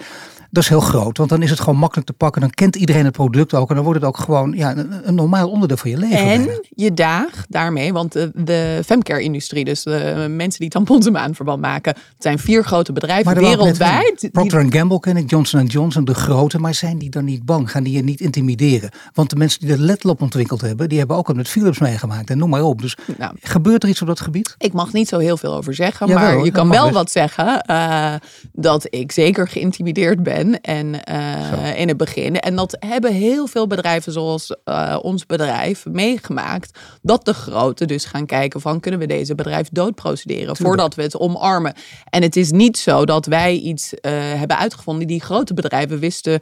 Dat 0.50 0.62
is 0.62 0.68
heel 0.68 0.80
groot, 0.80 1.18
want 1.18 1.30
dan 1.30 1.42
is 1.42 1.50
het 1.50 1.60
gewoon 1.60 1.78
makkelijk 1.78 2.06
te 2.06 2.12
pakken. 2.12 2.40
Dan 2.40 2.50
kent 2.50 2.76
iedereen 2.76 3.04
het 3.04 3.12
product 3.12 3.54
ook. 3.54 3.68
En 3.68 3.74
dan 3.74 3.84
wordt 3.84 4.00
het 4.00 4.08
ook 4.08 4.18
gewoon 4.18 4.52
ja, 4.56 4.76
een, 4.76 5.08
een 5.08 5.14
normaal 5.14 5.50
onderdeel 5.50 5.76
van 5.76 5.90
je 5.90 5.96
leven. 5.96 6.18
En 6.18 6.48
je 6.68 6.92
daagt 6.92 7.46
daarmee, 7.48 7.92
want 7.92 8.12
de, 8.12 8.30
de 8.34 8.82
femcare-industrie, 8.86 9.64
dus 9.64 9.82
de 9.82 10.26
mensen 10.30 10.60
die 10.60 10.68
tampons 10.68 11.06
en 11.06 11.12
maandverband 11.12 11.60
maken. 11.60 11.94
Het 11.94 12.22
zijn 12.22 12.38
vier 12.38 12.64
grote 12.64 12.92
bedrijven 12.92 13.34
wereldwijd. 13.34 14.28
Procter 14.32 14.66
Gamble 14.68 15.00
ken 15.00 15.16
ik, 15.16 15.30
Johnson 15.30 15.66
Johnson, 15.66 16.04
de 16.04 16.14
grote. 16.14 16.58
Maar 16.58 16.74
zijn 16.74 16.98
die 16.98 17.10
dan 17.10 17.24
niet 17.24 17.44
bang? 17.44 17.70
Gaan 17.70 17.82
die 17.82 17.92
je 17.92 18.02
niet 18.02 18.20
intimideren? 18.20 18.90
Want 19.14 19.30
de 19.30 19.36
mensen 19.36 19.60
die 19.60 19.68
de 19.68 19.82
letterlijk 19.82 20.20
ontwikkeld 20.20 20.60
hebben, 20.60 20.88
die 20.88 20.98
hebben 20.98 21.16
ook 21.16 21.28
al 21.28 21.34
met 21.34 21.48
Philips 21.48 21.78
meegemaakt. 21.78 22.30
En 22.30 22.38
noem 22.38 22.50
maar 22.50 22.62
op. 22.62 22.82
Dus 22.82 22.96
nou, 23.18 23.34
Gebeurt 23.52 23.82
er 23.82 23.88
iets 23.88 24.00
op 24.00 24.06
dat 24.06 24.20
gebied? 24.20 24.54
Ik 24.58 24.72
mag 24.72 24.92
niet 24.92 25.08
zo 25.08 25.18
heel 25.18 25.36
veel 25.36 25.54
over 25.54 25.74
zeggen, 25.74 26.08
maar 26.12 26.44
je 26.44 26.50
kan 26.50 26.68
wel 26.68 26.90
wat 26.90 27.10
zeggen. 27.10 27.64
Uh, 27.70 28.14
dat 28.52 28.86
ik 28.90 29.12
zeker 29.12 29.48
geïntimideerd 29.48 30.22
ben 30.22 30.60
en 30.60 30.94
uh, 31.10 31.78
in 31.78 31.88
het 31.88 31.96
begin. 31.96 32.40
En 32.40 32.56
dat 32.56 32.76
hebben 32.78 33.12
heel 33.12 33.46
veel 33.46 33.66
bedrijven 33.66 34.12
zoals 34.12 34.56
uh, 34.64 34.98
ons 35.02 35.26
bedrijf 35.26 35.86
meegemaakt. 35.86 36.78
Dat 37.02 37.24
de 37.24 37.34
grote 37.34 37.84
dus 37.84 38.04
gaan 38.04 38.26
kijken 38.26 38.60
van 38.60 38.80
kunnen 38.80 39.00
we 39.00 39.06
deze 39.06 39.34
bedrijf 39.34 39.68
doodprocederen 39.72 40.56
voordat 40.56 40.94
we 40.94 41.02
het 41.02 41.18
omarmen. 41.18 41.74
En 42.10 42.22
het 42.22 42.36
is 42.36 42.50
niet 42.50 42.78
zo 42.78 43.04
dat 43.04 43.26
wij 43.26 43.54
iets 43.54 43.94
hebben 44.36 44.58
uitgevonden. 44.58 45.06
Die 45.06 45.20
grote 45.20 45.54
bedrijven 45.54 45.98
wisten 45.98 46.40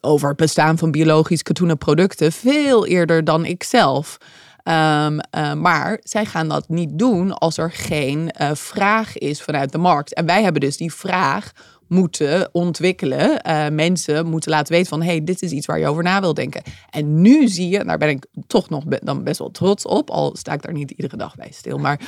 over 0.00 0.28
het 0.28 0.36
bestaan 0.36 0.78
van 0.78 0.90
biologisch 0.90 1.42
katoenen 1.42 1.78
producten 1.78 2.32
veel 2.32 2.86
eerder 2.86 3.24
dan 3.24 3.44
ik 3.44 3.62
zelf. 3.62 4.18
Um, 4.64 5.18
uh, 5.36 5.52
maar 5.54 6.00
zij 6.02 6.24
gaan 6.24 6.48
dat 6.48 6.68
niet 6.68 6.98
doen 6.98 7.32
als 7.32 7.58
er 7.58 7.72
geen 7.72 8.34
uh, 8.40 8.50
vraag 8.54 9.18
is 9.18 9.42
vanuit 9.42 9.72
de 9.72 9.78
markt. 9.78 10.14
En 10.14 10.26
wij 10.26 10.42
hebben 10.42 10.60
dus 10.60 10.76
die 10.76 10.92
vraag 10.92 11.52
moeten 11.88 12.48
ontwikkelen. 12.52 13.40
Uh, 13.46 13.68
mensen 13.68 14.26
moeten 14.26 14.50
laten 14.50 14.72
weten 14.72 14.88
van, 14.88 15.02
hey, 15.02 15.24
dit 15.24 15.42
is 15.42 15.50
iets 15.50 15.66
waar 15.66 15.78
je 15.78 15.86
over 15.86 16.02
na 16.02 16.20
wil 16.20 16.34
denken. 16.34 16.62
En 16.90 17.20
nu 17.20 17.48
zie 17.48 17.68
je, 17.68 17.84
daar 17.84 17.98
ben 17.98 18.08
ik 18.08 18.26
toch 18.46 18.68
nog 18.68 18.84
dan 18.84 19.24
best 19.24 19.38
wel 19.38 19.50
trots 19.50 19.86
op, 19.86 20.10
al 20.10 20.36
sta 20.36 20.52
ik 20.52 20.62
daar 20.62 20.72
niet 20.72 20.90
iedere 20.90 21.16
dag 21.16 21.34
bij 21.34 21.50
stil, 21.52 21.78
maar 21.78 22.00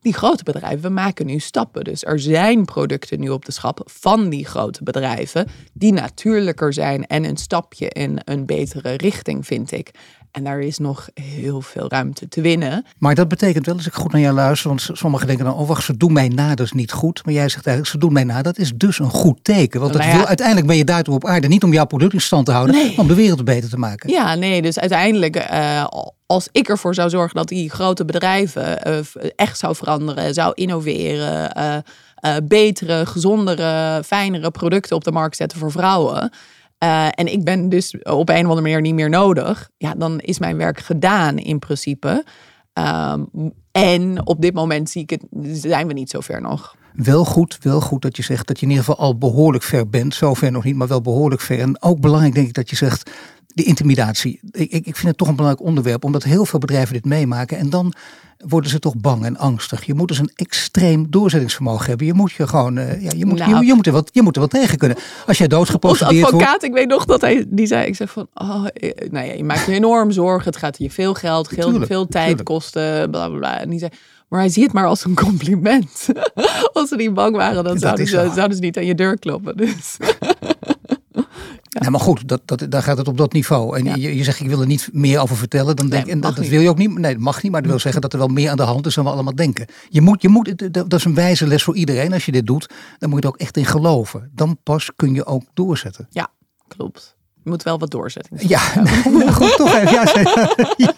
die 0.00 0.12
grote 0.12 0.44
bedrijven 0.44 0.92
maken 0.92 1.26
nu 1.26 1.38
stappen. 1.38 1.84
Dus 1.84 2.04
er 2.04 2.20
zijn 2.20 2.64
producten 2.64 3.20
nu 3.20 3.28
op 3.28 3.44
de 3.44 3.52
schap 3.52 3.82
van 3.84 4.28
die 4.28 4.46
grote 4.46 4.82
bedrijven 4.82 5.46
die 5.72 5.92
natuurlijker 5.92 6.72
zijn 6.72 7.06
en 7.06 7.24
een 7.24 7.36
stapje 7.36 7.88
in 7.88 8.20
een 8.24 8.46
betere 8.46 8.96
richting, 8.96 9.46
vind 9.46 9.72
ik. 9.72 9.90
En 10.30 10.44
daar 10.44 10.60
is 10.60 10.78
nog 10.78 11.08
heel 11.14 11.60
veel 11.60 11.88
ruimte 11.88 12.28
te 12.28 12.40
winnen. 12.40 12.86
Maar 12.98 13.14
dat 13.14 13.28
betekent 13.28 13.66
wel, 13.66 13.74
als 13.74 13.86
ik 13.86 13.92
goed 13.92 14.12
naar 14.12 14.20
jou 14.20 14.34
luister, 14.34 14.68
want 14.68 14.88
sommigen 14.92 15.26
denken 15.26 15.44
dan, 15.44 15.54
oh 15.54 15.68
wacht, 15.68 15.84
ze 15.84 15.96
doen 15.96 16.12
mij 16.12 16.28
na, 16.28 16.54
dat 16.54 16.66
is 16.66 16.72
niet 16.72 16.92
goed. 16.92 17.24
Maar 17.24 17.34
jij 17.34 17.48
zegt 17.48 17.66
eigenlijk, 17.66 17.96
ze 17.96 18.06
doen 18.06 18.12
mij 18.12 18.24
na, 18.24 18.42
dat 18.42 18.58
is 18.58 18.72
dus 18.76 18.98
een 18.98 19.10
goed 19.10 19.44
teken. 19.44 19.80
Want 19.80 19.94
nou 19.94 20.12
wil, 20.12 20.26
uiteindelijk 20.26 20.66
ben 20.66 20.76
je 20.76 20.84
daartoe 20.84 21.14
op 21.14 21.26
aarde 21.26 21.48
niet 21.48 21.64
om 21.64 21.72
jouw 21.72 21.86
product 21.86 22.12
in 22.12 22.20
stand 22.20 22.46
te 22.46 22.52
houden, 22.52 22.74
maar 22.74 22.92
om 22.96 23.08
de 23.08 23.14
wereld 23.14 23.44
beter 23.44 23.70
te 23.70 23.78
maken. 23.78 24.10
Ja, 24.10 24.34
nee, 24.34 24.62
dus 24.62 24.78
uiteindelijk, 24.78 25.50
uh, 25.50 25.86
als 26.30 26.48
ik 26.52 26.68
ervoor 26.68 26.94
zou 26.94 27.10
zorgen 27.10 27.36
dat 27.36 27.48
die 27.48 27.70
grote 27.70 28.04
bedrijven 28.04 28.88
uh, 28.88 29.30
echt 29.36 29.58
zou 29.58 29.74
veranderen, 29.74 30.34
zou 30.34 30.52
innoveren, 30.54 31.52
uh, 31.58 32.36
betere, 32.44 33.06
gezondere, 33.06 34.02
fijnere 34.04 34.50
producten 34.50 34.96
op 34.96 35.04
de 35.04 35.12
markt 35.12 35.36
zetten 35.36 35.58
voor 35.58 35.70
vrouwen 35.70 36.32
en 37.10 37.32
ik 37.32 37.44
ben 37.44 37.68
dus 37.68 37.94
op 38.02 38.28
een 38.28 38.34
of 38.34 38.42
andere 38.42 38.60
manier 38.60 38.80
niet 38.80 38.94
meer 38.94 39.08
nodig. 39.08 39.70
Ja, 39.76 39.94
dan 39.94 40.20
is 40.20 40.38
mijn 40.38 40.56
werk 40.56 40.80
gedaan 40.80 41.38
in 41.38 41.58
principe. 41.58 42.24
Um, 42.74 43.52
en 43.72 44.26
op 44.26 44.40
dit 44.40 44.54
moment 44.54 44.90
zie 44.90 45.02
ik 45.02 45.10
het, 45.10 45.24
zijn 45.42 45.86
we 45.86 45.92
niet 45.92 46.10
zo 46.10 46.20
ver 46.20 46.40
nog. 46.40 46.76
Wel 46.92 47.24
goed, 47.24 47.58
wel 47.60 47.80
goed 47.80 48.02
dat 48.02 48.16
je 48.16 48.22
zegt 48.22 48.46
dat 48.46 48.60
je 48.60 48.66
in 48.66 48.70
ieder 48.70 48.84
geval 48.84 49.04
al 49.04 49.18
behoorlijk 49.18 49.64
ver 49.64 49.88
bent. 49.88 50.14
Zover 50.14 50.52
nog 50.52 50.64
niet, 50.64 50.76
maar 50.76 50.88
wel 50.88 51.00
behoorlijk 51.00 51.40
ver. 51.40 51.58
En 51.58 51.82
ook 51.82 52.00
belangrijk 52.00 52.34
denk 52.34 52.48
ik 52.48 52.54
dat 52.54 52.70
je 52.70 52.76
zegt, 52.76 53.10
die 53.54 53.64
intimidatie. 53.64 54.40
Ik, 54.52 54.72
ik 54.72 54.96
vind 54.96 55.08
het 55.08 55.16
toch 55.16 55.28
een 55.28 55.36
belangrijk 55.36 55.68
onderwerp, 55.68 56.04
omdat 56.04 56.22
heel 56.22 56.44
veel 56.44 56.58
bedrijven 56.58 56.92
dit 56.92 57.04
meemaken. 57.04 57.58
En 57.58 57.70
dan 57.70 57.94
worden 58.48 58.70
ze 58.70 58.78
toch 58.78 58.96
bang 58.96 59.24
en 59.24 59.36
angstig. 59.36 59.84
Je 59.84 59.94
moet 59.94 60.08
dus 60.08 60.18
een 60.18 60.30
extreem 60.34 61.06
doorzettingsvermogen 61.10 61.86
hebben. 61.86 62.06
Je 62.06 62.14
moet 62.14 62.32
je 62.32 62.46
gewoon, 62.46 62.78
uh, 62.78 63.02
ja, 63.02 63.10
je 63.16 63.26
moet, 63.26 63.38
nou, 63.38 63.58
je, 63.58 63.66
je, 63.66 63.74
moet 63.74 63.86
er 63.86 63.92
wat, 63.92 64.10
je 64.12 64.22
moet 64.22 64.34
er 64.34 64.40
wat 64.40 64.50
tegen 64.50 64.78
kunnen. 64.78 64.98
Als 65.26 65.38
jij 65.38 65.48
doodgeprocedeerd 65.48 66.20
wordt. 66.20 66.34
advocaat, 66.34 66.62
ik 66.62 66.72
weet 66.72 66.88
nog 66.88 67.04
dat 67.04 67.20
hij, 67.20 67.44
die 67.48 67.66
zei, 67.66 67.86
ik 67.86 67.96
zeg 67.96 68.10
van, 68.10 68.28
oh, 68.34 68.66
eh, 68.72 68.90
nou 69.10 69.26
ja, 69.26 69.32
je 69.32 69.44
maakt 69.44 69.66
je 69.66 69.72
enorm 69.72 70.10
zorgen. 70.10 70.44
Het 70.44 70.56
gaat 70.56 70.78
je 70.78 70.90
veel 70.90 71.14
geld, 71.14 71.48
veel, 71.48 71.86
veel 71.86 72.06
tijd 72.06 72.42
kosten, 72.42 73.10
bla 73.10 73.28
bla 73.28 73.38
bla. 73.38 73.60
En 73.60 73.70
die 73.70 73.78
zei, 73.78 73.90
maar 74.28 74.40
hij 74.40 74.48
ziet 74.48 74.64
het 74.64 74.72
maar 74.72 74.86
als 74.86 75.04
een 75.04 75.14
compliment. 75.14 76.06
als 76.72 76.88
ze 76.88 76.96
niet 76.96 77.14
bang 77.14 77.36
waren, 77.36 77.64
dan 77.64 77.78
zouden 77.78 78.06
ze, 78.06 78.30
zouden 78.34 78.56
ze 78.56 78.62
niet 78.62 78.76
aan 78.76 78.86
je 78.86 78.94
deur 78.94 79.18
kloppen. 79.18 79.56
Dus. 79.56 79.96
Ja. 81.80 81.90
maar 81.90 82.00
goed, 82.00 82.28
dat, 82.28 82.42
dat, 82.44 82.66
daar 82.68 82.82
gaat 82.82 82.98
het 82.98 83.08
op 83.08 83.16
dat 83.16 83.32
niveau. 83.32 83.78
En 83.78 84.00
je, 84.00 84.16
je 84.16 84.24
zegt, 84.24 84.40
ik 84.40 84.48
wil 84.48 84.60
er 84.60 84.66
niet 84.66 84.88
meer 84.92 85.20
over 85.20 85.36
vertellen. 85.36 85.76
Dan 85.76 85.88
denk, 85.88 86.06
en 86.06 86.20
dat, 86.20 86.36
dat, 86.36 86.46
wil 86.46 86.60
je 86.60 86.68
ook 86.68 86.78
niet. 86.78 86.98
Nee, 86.98 87.12
dat 87.12 87.22
mag 87.22 87.42
niet. 87.42 87.52
Maar 87.52 87.60
dat 87.60 87.70
wil 87.70 87.80
zeggen 87.80 88.00
dat 88.00 88.12
er 88.12 88.18
wel 88.18 88.28
meer 88.28 88.50
aan 88.50 88.56
de 88.56 88.62
hand 88.62 88.86
is 88.86 88.94
dan 88.94 89.04
we 89.04 89.10
allemaal 89.10 89.34
denken. 89.34 89.66
Je 89.88 90.00
moet, 90.00 90.22
je 90.22 90.28
moet, 90.28 90.72
dat 90.72 90.94
is 90.94 91.04
een 91.04 91.14
wijze 91.14 91.46
les 91.46 91.62
voor 91.62 91.76
iedereen. 91.76 92.12
Als 92.12 92.24
je 92.24 92.32
dit 92.32 92.46
doet, 92.46 92.70
dan 92.98 93.10
moet 93.10 93.22
je 93.22 93.28
er 93.28 93.34
ook 93.34 93.40
echt 93.40 93.56
in 93.56 93.64
geloven. 93.64 94.30
Dan 94.34 94.58
pas 94.62 94.90
kun 94.96 95.14
je 95.14 95.24
ook 95.24 95.44
doorzetten. 95.54 96.06
Ja, 96.10 96.28
klopt. 96.68 97.18
Je 97.42 97.50
moet 97.50 97.62
wel 97.62 97.78
wat 97.78 97.90
doorzetten. 97.90 98.36
Ja, 98.48 98.58
goed, 99.38 99.56
toch 99.56 99.74
even. 99.74 99.90
Ja, 99.90 100.92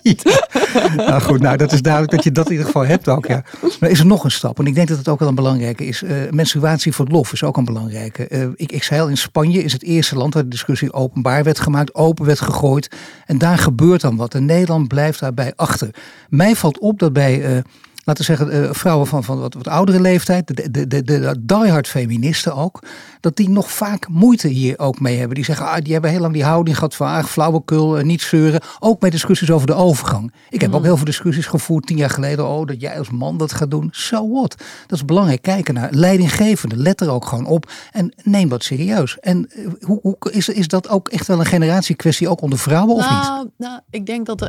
nou 1.06 1.20
goed, 1.20 1.40
nou 1.40 1.56
dat 1.56 1.72
is 1.72 1.82
duidelijk 1.82 2.12
dat 2.12 2.24
je 2.24 2.32
dat 2.32 2.44
in 2.44 2.50
ieder 2.50 2.66
geval 2.66 2.86
hebt 2.86 3.08
ook. 3.08 3.26
Ja. 3.26 3.44
Maar 3.80 3.90
is 3.90 3.98
er 3.98 4.06
nog 4.06 4.24
een 4.24 4.30
stap? 4.30 4.58
En 4.58 4.66
ik 4.66 4.74
denk 4.74 4.88
dat 4.88 4.98
het 4.98 5.08
ook 5.08 5.18
wel 5.18 5.28
een 5.28 5.34
belangrijke 5.34 5.86
is. 5.86 6.02
Uh, 6.02 6.30
menstruatie 6.30 6.92
voor 6.92 7.04
het 7.04 7.14
lof 7.14 7.32
is 7.32 7.44
ook 7.44 7.56
een 7.56 7.64
belangrijke. 7.64 8.26
Uh, 8.30 8.48
ik, 8.54 8.72
ik 8.72 8.82
zei 8.82 9.00
al, 9.00 9.08
in 9.08 9.16
Spanje 9.16 9.62
is 9.62 9.72
het 9.72 9.82
eerste 9.82 10.16
land 10.16 10.34
waar 10.34 10.42
de 10.42 10.48
discussie 10.48 10.92
openbaar 10.92 11.44
werd 11.44 11.60
gemaakt, 11.60 11.94
open 11.94 12.24
werd 12.24 12.40
gegooid. 12.40 12.96
En 13.26 13.38
daar 13.38 13.58
gebeurt 13.58 14.00
dan 14.00 14.16
wat. 14.16 14.34
En 14.34 14.44
Nederland 14.44 14.88
blijft 14.88 15.20
daarbij 15.20 15.52
achter. 15.56 15.90
Mij 16.28 16.56
valt 16.56 16.78
op 16.78 16.98
dat 16.98 17.12
bij... 17.12 17.38
Uh, 17.38 17.58
laten 18.04 18.26
we 18.26 18.36
zeggen, 18.36 18.74
vrouwen 18.74 19.06
van, 19.06 19.24
van 19.24 19.38
wat, 19.38 19.54
wat 19.54 19.68
oudere 19.68 20.00
leeftijd, 20.00 20.46
de, 20.46 20.70
de, 20.70 20.86
de, 20.86 21.02
de 21.02 21.34
diehard 21.40 21.88
feministen 21.88 22.54
ook, 22.54 22.82
dat 23.22 23.36
die 23.36 23.50
nog 23.50 23.72
vaak 23.72 24.08
moeite 24.08 24.48
hier 24.48 24.78
ook 24.78 25.00
mee 25.00 25.18
hebben. 25.18 25.34
Die 25.34 25.44
zeggen, 25.44 25.66
ah, 25.66 25.82
die 25.82 25.92
hebben 25.92 26.10
heel 26.10 26.20
lang 26.20 26.32
die 26.32 26.44
houding 26.44 26.76
gehad 26.76 26.94
van 26.94 27.06
ah, 27.06 27.24
flauwekul, 27.24 27.98
uh, 27.98 28.04
niet 28.04 28.20
zeuren. 28.20 28.60
Ook 28.78 29.00
bij 29.00 29.10
discussies 29.10 29.50
over 29.50 29.66
de 29.66 29.74
overgang. 29.74 30.32
Ik 30.50 30.60
heb 30.60 30.72
ook 30.72 30.78
mm. 30.78 30.84
heel 30.84 30.96
veel 30.96 31.04
discussies 31.04 31.46
gevoerd 31.46 31.86
tien 31.86 31.96
jaar 31.96 32.10
geleden. 32.10 32.48
Oh, 32.48 32.66
dat 32.66 32.80
jij 32.80 32.98
als 32.98 33.10
man 33.10 33.36
dat 33.36 33.52
gaat 33.52 33.70
doen. 33.70 33.88
So 33.90 34.30
what? 34.30 34.56
Dat 34.86 34.98
is 34.98 35.04
belangrijk. 35.04 35.42
Kijken 35.42 35.74
naar 35.74 35.88
leidinggevende. 35.92 36.76
Let 36.76 37.00
er 37.00 37.10
ook 37.10 37.26
gewoon 37.26 37.46
op. 37.46 37.70
En 37.90 38.14
neem 38.22 38.48
dat 38.48 38.64
serieus. 38.64 39.18
En 39.18 39.50
uh, 39.56 39.68
hoe, 39.80 39.98
hoe, 40.02 40.16
is, 40.30 40.48
is 40.48 40.68
dat 40.68 40.88
ook 40.88 41.08
echt 41.08 41.26
wel 41.26 41.38
een 41.38 41.46
generatiekwestie, 41.46 42.28
ook 42.28 42.40
onder 42.40 42.58
vrouwen 42.58 42.94
of 42.94 43.10
nou, 43.10 43.42
niet? 43.42 43.52
Nou, 43.58 43.80
ik 43.90 44.06
denk 44.06 44.26
dat, 44.26 44.42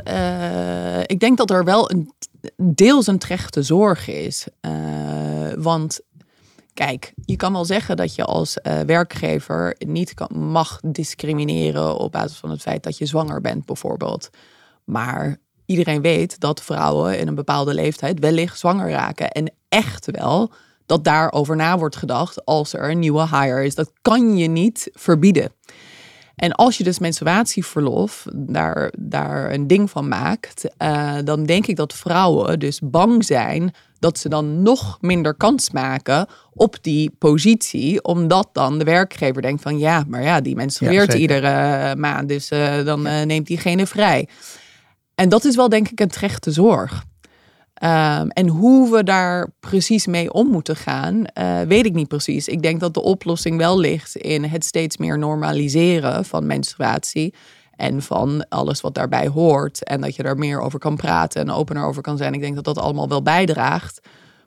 ik 1.06 1.20
denk 1.20 1.38
dat 1.38 1.52
er 1.52 1.64
wel 1.64 1.92
een 1.92 2.12
deels 2.58 3.08
een 3.08 3.18
terechte 3.18 3.64
zorg 3.64 4.08
is. 4.08 4.48
Uh, 4.62 4.72
want 5.58 6.00
kijk, 6.74 7.14
je 7.26 7.36
kan 7.36 7.54
wel 7.54 7.66
zeggen 7.66 7.98
dat 7.98 8.16
je 8.16 8.26
als 8.26 8.58
uh, 8.64 8.80
werkgever 8.80 9.76
niet 9.78 10.14
mag 10.36 10.80
discrimineren 10.86 11.98
op 11.98 12.12
basis 12.12 12.38
van 12.38 12.50
het 12.50 12.62
feit 12.62 12.84
dat 12.84 12.98
je 12.98 13.06
zwanger 13.06 13.42
bent, 13.42 13.66
bijvoorbeeld. 13.66 14.30
Maar 14.84 15.38
iedereen 15.66 16.02
weet 16.02 16.40
dat 16.40 16.64
vrouwen 16.64 17.20
in 17.20 17.28
een 17.28 17.36
bepaalde 17.36 17.74
leeftijd 17.74 18.20
wellicht 18.20 18.60
zwanger 18.60 18.90
raken. 18.90 19.32
En 19.32 19.54
echt 19.70 20.12
wel 20.12 20.52
dat 20.86 21.04
daarover 21.04 21.56
na 21.56 21.78
wordt 21.78 21.96
gedacht 21.96 22.46
als 22.46 22.74
er 22.74 22.90
een 22.90 23.00
nieuwe 23.00 23.28
hire 23.28 23.66
is. 23.66 23.76
Dat 23.76 23.92
kan 24.02 24.38
je 24.38 24.48
niet 24.48 24.90
verbieden. 24.94 25.52
En 26.36 26.52
als 26.52 26.78
je 26.78 26.84
dus 26.84 27.00
menstruatieverlof 27.00 28.26
daar, 28.36 28.94
daar 29.00 29.52
een 29.52 29.68
ding 29.68 29.90
van 29.90 30.08
maakt, 30.08 30.66
uh, 30.78 31.16
dan 31.24 31.44
denk 31.44 31.68
ik 31.68 31.76
dat 31.76 31.94
vrouwen 31.94 32.60
dus 32.60 32.80
bang 32.84 33.26
zijn 33.26 33.74
dat 34.04 34.20
ze 34.20 34.30
dan 34.30 34.62
nog 34.62 34.98
minder 35.02 35.34
kans 35.34 35.72
maken 35.72 36.28
op 36.54 36.78
die 36.82 37.12
positie, 37.20 38.04
omdat 38.04 38.50
dan 38.54 38.78
de 38.78 38.84
werkgever 38.84 39.42
denkt 39.42 39.62
van 39.62 39.78
ja, 39.78 40.04
maar 40.08 40.24
ja, 40.24 40.42
die 40.42 40.56
menstrueert 40.56 41.14
ja, 41.14 41.20
iedere 41.20 41.96
maand, 41.96 42.28
dus 42.28 42.52
uh, 42.52 42.86
dan 42.86 43.08
uh, 43.08 43.22
neemt 43.22 43.48
diegene 43.48 43.88
vrij. 43.88 44.28
En 45.16 45.30
dat 45.30 45.46
is 45.46 45.56
wel 45.56 45.70
denk 45.70 45.90
ik 45.90 46.00
een 46.00 46.08
terechte 46.08 46.52
zorg. 46.52 47.04
Um, 47.84 48.30
en 48.30 48.48
hoe 48.48 48.92
we 48.92 49.04
daar 49.04 49.50
precies 49.60 50.06
mee 50.06 50.34
om 50.34 50.48
moeten 50.48 50.76
gaan, 50.76 51.24
uh, 51.40 51.62
weet 51.62 51.86
ik 51.86 51.94
niet 51.94 52.08
precies. 52.08 52.48
Ik 52.48 52.62
denk 52.62 52.80
dat 52.80 52.94
de 52.94 53.02
oplossing 53.02 53.58
wel 53.58 53.80
ligt 53.80 54.16
in 54.16 54.44
het 54.44 54.66
steeds 54.66 54.98
meer 54.98 55.20
normaliseren 55.20 56.26
van 56.26 56.48
menstruatie. 56.48 57.34
En 57.76 58.02
van 58.02 58.46
alles 58.50 58.82
wat 58.82 58.96
daarbij 58.96 59.28
hoort. 59.28 59.84
En 59.84 60.02
dat 60.02 60.16
je 60.16 60.24
er 60.24 60.38
meer 60.38 60.60
over 60.60 60.80
kan 60.80 60.96
praten 60.96 61.42
en 61.42 61.52
opener 61.52 61.86
over 61.86 62.02
kan 62.02 62.18
zijn. 62.18 62.34
Ik 62.34 62.42
denk 62.42 62.56
dat 62.56 62.64
dat 62.64 62.78
allemaal 62.78 63.10
wel 63.10 63.24
bijdraagt. 63.24 64.00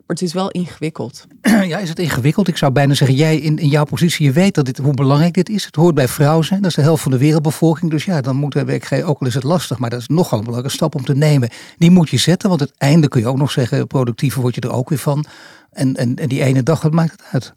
Maar 0.07 0.15
het 0.15 0.21
is 0.21 0.33
wel 0.33 0.49
ingewikkeld. 0.49 1.25
Ja, 1.67 1.77
is 1.77 1.89
het 1.89 1.99
ingewikkeld? 1.99 2.47
Ik 2.47 2.57
zou 2.57 2.71
bijna 2.71 2.93
zeggen, 2.93 3.17
jij 3.17 3.37
in, 3.37 3.57
in 3.57 3.67
jouw 3.67 3.83
positie, 3.83 4.25
je 4.25 4.31
weet 4.31 4.55
dat 4.55 4.65
dit, 4.65 4.77
hoe 4.77 4.93
belangrijk 4.93 5.33
dit 5.33 5.49
is. 5.49 5.65
Het 5.65 5.75
hoort 5.75 5.95
bij 5.95 6.07
vrouwen 6.07 6.45
zijn, 6.45 6.61
dat 6.61 6.69
is 6.69 6.75
de 6.75 6.81
helft 6.81 7.03
van 7.03 7.11
de 7.11 7.17
wereldbevolking. 7.17 7.91
Dus 7.91 8.05
ja, 8.05 8.21
dan 8.21 8.35
moet 8.35 8.53
de 8.53 8.65
werkgever, 8.65 9.07
ook 9.07 9.19
al 9.19 9.27
is 9.27 9.33
het 9.33 9.43
lastig, 9.43 9.77
maar 9.77 9.89
dat 9.89 9.99
is 9.99 10.07
nogal 10.07 10.37
een 10.37 10.43
belangrijke 10.43 10.75
stap 10.75 10.95
om 10.95 11.05
te 11.05 11.15
nemen. 11.15 11.49
Die 11.77 11.91
moet 11.91 12.09
je 12.09 12.17
zetten, 12.17 12.49
want 12.49 12.61
het 12.61 12.73
einde 12.77 13.07
kun 13.07 13.21
je 13.21 13.27
ook 13.27 13.37
nog 13.37 13.51
zeggen, 13.51 13.87
productiever 13.87 14.41
word 14.41 14.55
je 14.55 14.61
er 14.61 14.71
ook 14.71 14.89
weer 14.89 14.97
van. 14.97 15.25
En, 15.71 15.95
en, 15.95 16.15
en 16.15 16.27
die 16.27 16.43
ene 16.43 16.63
dag, 16.63 16.81
wat 16.81 16.93
maakt 16.93 17.11
het 17.11 17.21
uit? 17.31 17.53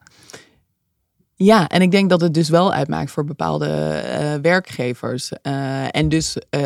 Ja, 1.42 1.68
en 1.68 1.83
ik 1.83 1.90
denk 1.90 2.11
dat 2.11 2.20
het 2.20 2.35
dus 2.35 2.48
wel 2.48 2.72
uitmaakt 2.72 3.11
voor 3.11 3.24
bepaalde 3.24 3.66
uh, 3.66 4.35
werkgevers. 4.42 5.33
Uh, 5.42 5.96
en 5.96 6.09
dus 6.09 6.37
uh, 6.50 6.62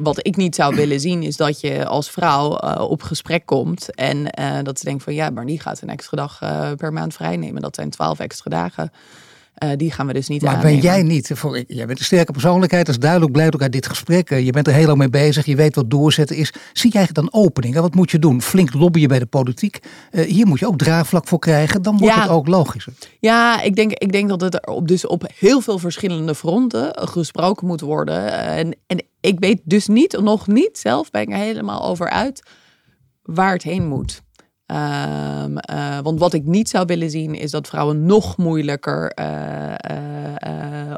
wat 0.00 0.26
ik 0.26 0.36
niet 0.36 0.54
zou 0.54 0.74
willen 0.74 1.00
zien, 1.00 1.22
is 1.22 1.36
dat 1.36 1.60
je 1.60 1.86
als 1.86 2.10
vrouw 2.10 2.48
op 2.78 3.02
gesprek 3.02 3.46
komt 3.46 3.94
en 3.94 4.24
dat 4.62 4.78
ze 4.78 4.84
denkt 4.84 5.02
van 5.02 5.14
ja, 5.14 5.30
maar 5.30 5.46
die 5.46 5.60
gaat 5.60 5.80
een 5.80 5.88
extra 5.88 6.16
dag 6.16 6.38
per 6.76 6.92
maand 6.92 7.14
vrij 7.14 7.36
nemen. 7.36 7.62
Dat 7.62 7.74
zijn 7.74 7.90
twaalf 7.90 8.18
extra 8.18 8.50
dagen. 8.50 8.92
Uh, 9.64 9.70
die 9.76 9.90
gaan 9.90 10.06
we 10.06 10.12
dus 10.12 10.28
niet 10.28 10.42
maar 10.42 10.54
aannemen. 10.54 10.72
ben 10.72 10.82
jij 10.82 11.02
niet? 11.02 11.30
Voor, 11.34 11.64
jij 11.66 11.86
bent 11.86 11.98
een 11.98 12.04
sterke 12.04 12.32
persoonlijkheid, 12.32 12.86
dat 12.86 12.94
is 12.94 13.00
duidelijk, 13.00 13.32
blijkt 13.32 13.54
ook 13.54 13.62
uit 13.62 13.72
dit 13.72 13.86
gesprek. 13.86 14.30
Uh, 14.30 14.44
je 14.44 14.52
bent 14.52 14.66
er 14.66 14.72
heel 14.72 14.86
lang 14.86 14.98
mee 14.98 15.08
bezig, 15.08 15.46
je 15.46 15.56
weet 15.56 15.74
wat 15.74 15.90
doorzetten 15.90 16.36
is. 16.36 16.52
Zie 16.72 16.92
jij 16.92 17.08
dan 17.12 17.28
openingen? 17.32 17.82
Wat 17.82 17.94
moet 17.94 18.10
je 18.10 18.18
doen? 18.18 18.42
Flink 18.42 18.74
lobbyen 18.74 19.08
bij 19.08 19.18
de 19.18 19.26
politiek. 19.26 19.78
Uh, 20.10 20.24
hier 20.24 20.46
moet 20.46 20.58
je 20.58 20.66
ook 20.66 20.78
draagvlak 20.78 21.28
voor 21.28 21.38
krijgen, 21.38 21.82
dan 21.82 21.98
wordt 21.98 22.14
het 22.14 22.28
ook 22.28 22.46
logischer. 22.46 22.92
Ja, 23.20 23.62
ik 23.62 23.76
denk, 23.76 23.92
ik 23.92 24.12
denk 24.12 24.28
dat 24.28 24.40
het 24.40 24.54
er 24.54 24.74
op, 24.74 24.88
dus 24.88 25.06
op 25.06 25.26
heel 25.34 25.60
veel 25.60 25.78
verschillende 25.78 26.34
fronten 26.34 27.08
gesproken 27.08 27.66
moet 27.66 27.80
worden. 27.80 28.32
en, 28.32 28.76
en 28.86 29.02
ik 29.20 29.38
weet 29.38 29.60
dus 29.64 29.86
niet, 29.86 30.20
nog 30.20 30.46
niet 30.46 30.78
zelf, 30.78 31.10
ben 31.10 31.22
ik 31.22 31.30
er 31.30 31.36
helemaal 31.36 31.84
over 31.84 32.10
uit 32.10 32.42
waar 33.22 33.52
het 33.52 33.62
heen 33.62 33.88
moet. 33.88 34.22
Um, 34.70 35.56
uh, 35.70 35.98
want 36.02 36.18
wat 36.18 36.32
ik 36.32 36.44
niet 36.44 36.68
zou 36.68 36.86
willen 36.86 37.10
zien 37.10 37.34
is 37.34 37.50
dat 37.50 37.68
vrouwen 37.68 38.06
nog 38.06 38.36
moeilijker 38.36 39.12
uh, 39.20 39.26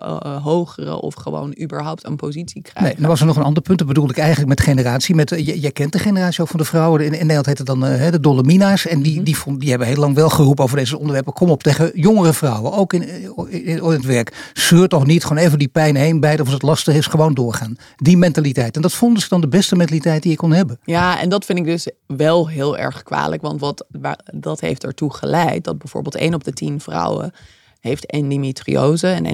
uh, 0.03 0.43
hogere 0.43 1.01
of 1.01 1.15
gewoon 1.15 1.57
überhaupt 1.63 2.07
een 2.07 2.17
positie 2.17 2.63
krijgen. 2.63 2.93
Nee, 2.95 3.03
er 3.03 3.09
was 3.09 3.21
er 3.21 3.27
nog 3.27 3.37
een 3.37 3.43
ander 3.43 3.63
punt. 3.63 3.79
Dat 3.79 3.87
bedoelde 3.87 4.13
ik 4.13 4.19
eigenlijk 4.19 4.49
met 4.49 4.61
generatie. 4.61 5.15
Met, 5.15 5.31
jij 5.37 5.71
kent 5.71 5.93
de 5.93 5.99
generatie 5.99 6.43
ook 6.43 6.49
van 6.49 6.59
de 6.59 6.65
vrouwen. 6.65 7.01
In, 7.01 7.13
in 7.13 7.19
Nederland 7.19 7.47
heet 7.47 7.59
het 7.59 7.67
dan 7.67 7.81
de 7.81 8.21
Dolomina's. 8.21 8.87
En 8.87 9.03
die, 9.03 9.15
mhm. 9.15 9.25
die, 9.25 9.37
die, 9.45 9.59
die 9.59 9.71
hebben 9.71 9.87
heel 9.87 9.97
lang 9.97 10.15
wel 10.15 10.29
geroepen 10.29 10.65
over 10.65 10.77
deze 10.77 10.99
onderwerpen. 10.99 11.33
Kom 11.33 11.51
op 11.51 11.63
tegen 11.63 11.91
jongere 11.95 12.33
vrouwen. 12.33 12.73
Ook 12.73 12.93
in, 12.93 13.09
in, 13.49 13.65
in 13.65 13.85
het 13.85 14.05
werk. 14.05 14.51
Zeur 14.53 14.89
toch 14.89 15.07
niet. 15.07 15.25
Gewoon 15.25 15.43
even 15.43 15.59
die 15.59 15.69
pijn 15.69 15.97
heen 15.97 16.21
bijten. 16.21 16.41
Of 16.41 16.45
als 16.45 16.55
het 16.55 16.63
lastig 16.63 16.95
is, 16.95 17.07
gewoon 17.07 17.35
doorgaan. 17.35 17.77
Die 17.97 18.17
mentaliteit. 18.17 18.77
En 18.77 18.83
dat 18.83 18.93
vonden 18.93 19.23
ze 19.23 19.29
dan 19.29 19.41
de 19.41 19.49
beste 19.49 19.77
mentaliteit 19.77 20.23
die 20.23 20.31
je 20.31 20.37
kon 20.37 20.53
hebben. 20.53 20.79
Ja, 20.85 21.21
en 21.21 21.29
dat 21.29 21.45
vind 21.45 21.59
ik 21.59 21.65
dus 21.65 21.91
wel 22.07 22.49
heel 22.49 22.79
erg 22.79 23.03
kwalijk. 23.03 23.43
Want 23.43 23.61
wat, 23.63 23.87
dat 24.35 24.61
heeft 24.61 24.85
ertoe 24.85 25.15
geleid 25.15 25.65
dat 25.65 25.79
bijvoorbeeld 25.79 26.15
één 26.15 26.35
op 26.35 26.45
de 26.45 26.53
tien 26.53 26.81
vrouwen 26.81 27.33
heeft 27.81 28.07
endometriose. 28.07 29.09
En 29.09 29.27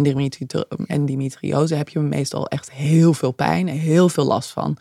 endometriose 0.86 1.74
heb 1.74 1.88
je 1.88 1.98
meestal 1.98 2.46
echt 2.46 2.70
heel 2.70 3.14
veel 3.14 3.32
pijn 3.32 3.68
en 3.68 3.76
heel 3.76 4.08
veel 4.08 4.24
last 4.24 4.50
van. 4.50 4.76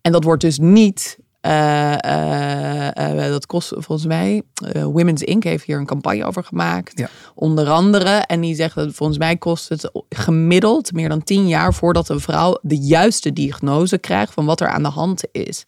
En 0.00 0.12
dat 0.12 0.24
wordt 0.24 0.42
dus 0.42 0.58
niet 0.58 1.18
uh, 1.46 1.96
uh, 2.06 3.28
dat 3.28 3.46
kost 3.46 3.68
volgens 3.68 4.06
mij. 4.06 4.42
Women's 4.72 5.22
Inc. 5.22 5.44
heeft 5.44 5.64
hier 5.64 5.78
een 5.78 5.86
campagne 5.86 6.24
over 6.24 6.44
gemaakt. 6.44 7.08
Onder 7.34 7.68
andere. 7.68 8.10
En 8.10 8.40
die 8.40 8.54
zegt 8.54 8.74
dat 8.74 8.94
volgens 8.94 9.18
mij 9.18 9.36
kost 9.36 9.68
het 9.68 9.90
gemiddeld 10.08 10.92
meer 10.92 11.08
dan 11.08 11.22
tien 11.22 11.48
jaar 11.48 11.74
voordat 11.74 12.08
een 12.08 12.20
vrouw 12.20 12.58
de 12.62 12.78
juiste 12.78 13.32
diagnose 13.32 13.98
krijgt 13.98 14.32
van 14.32 14.44
wat 14.44 14.60
er 14.60 14.68
aan 14.68 14.82
de 14.82 14.88
hand 14.88 15.22
is. 15.32 15.64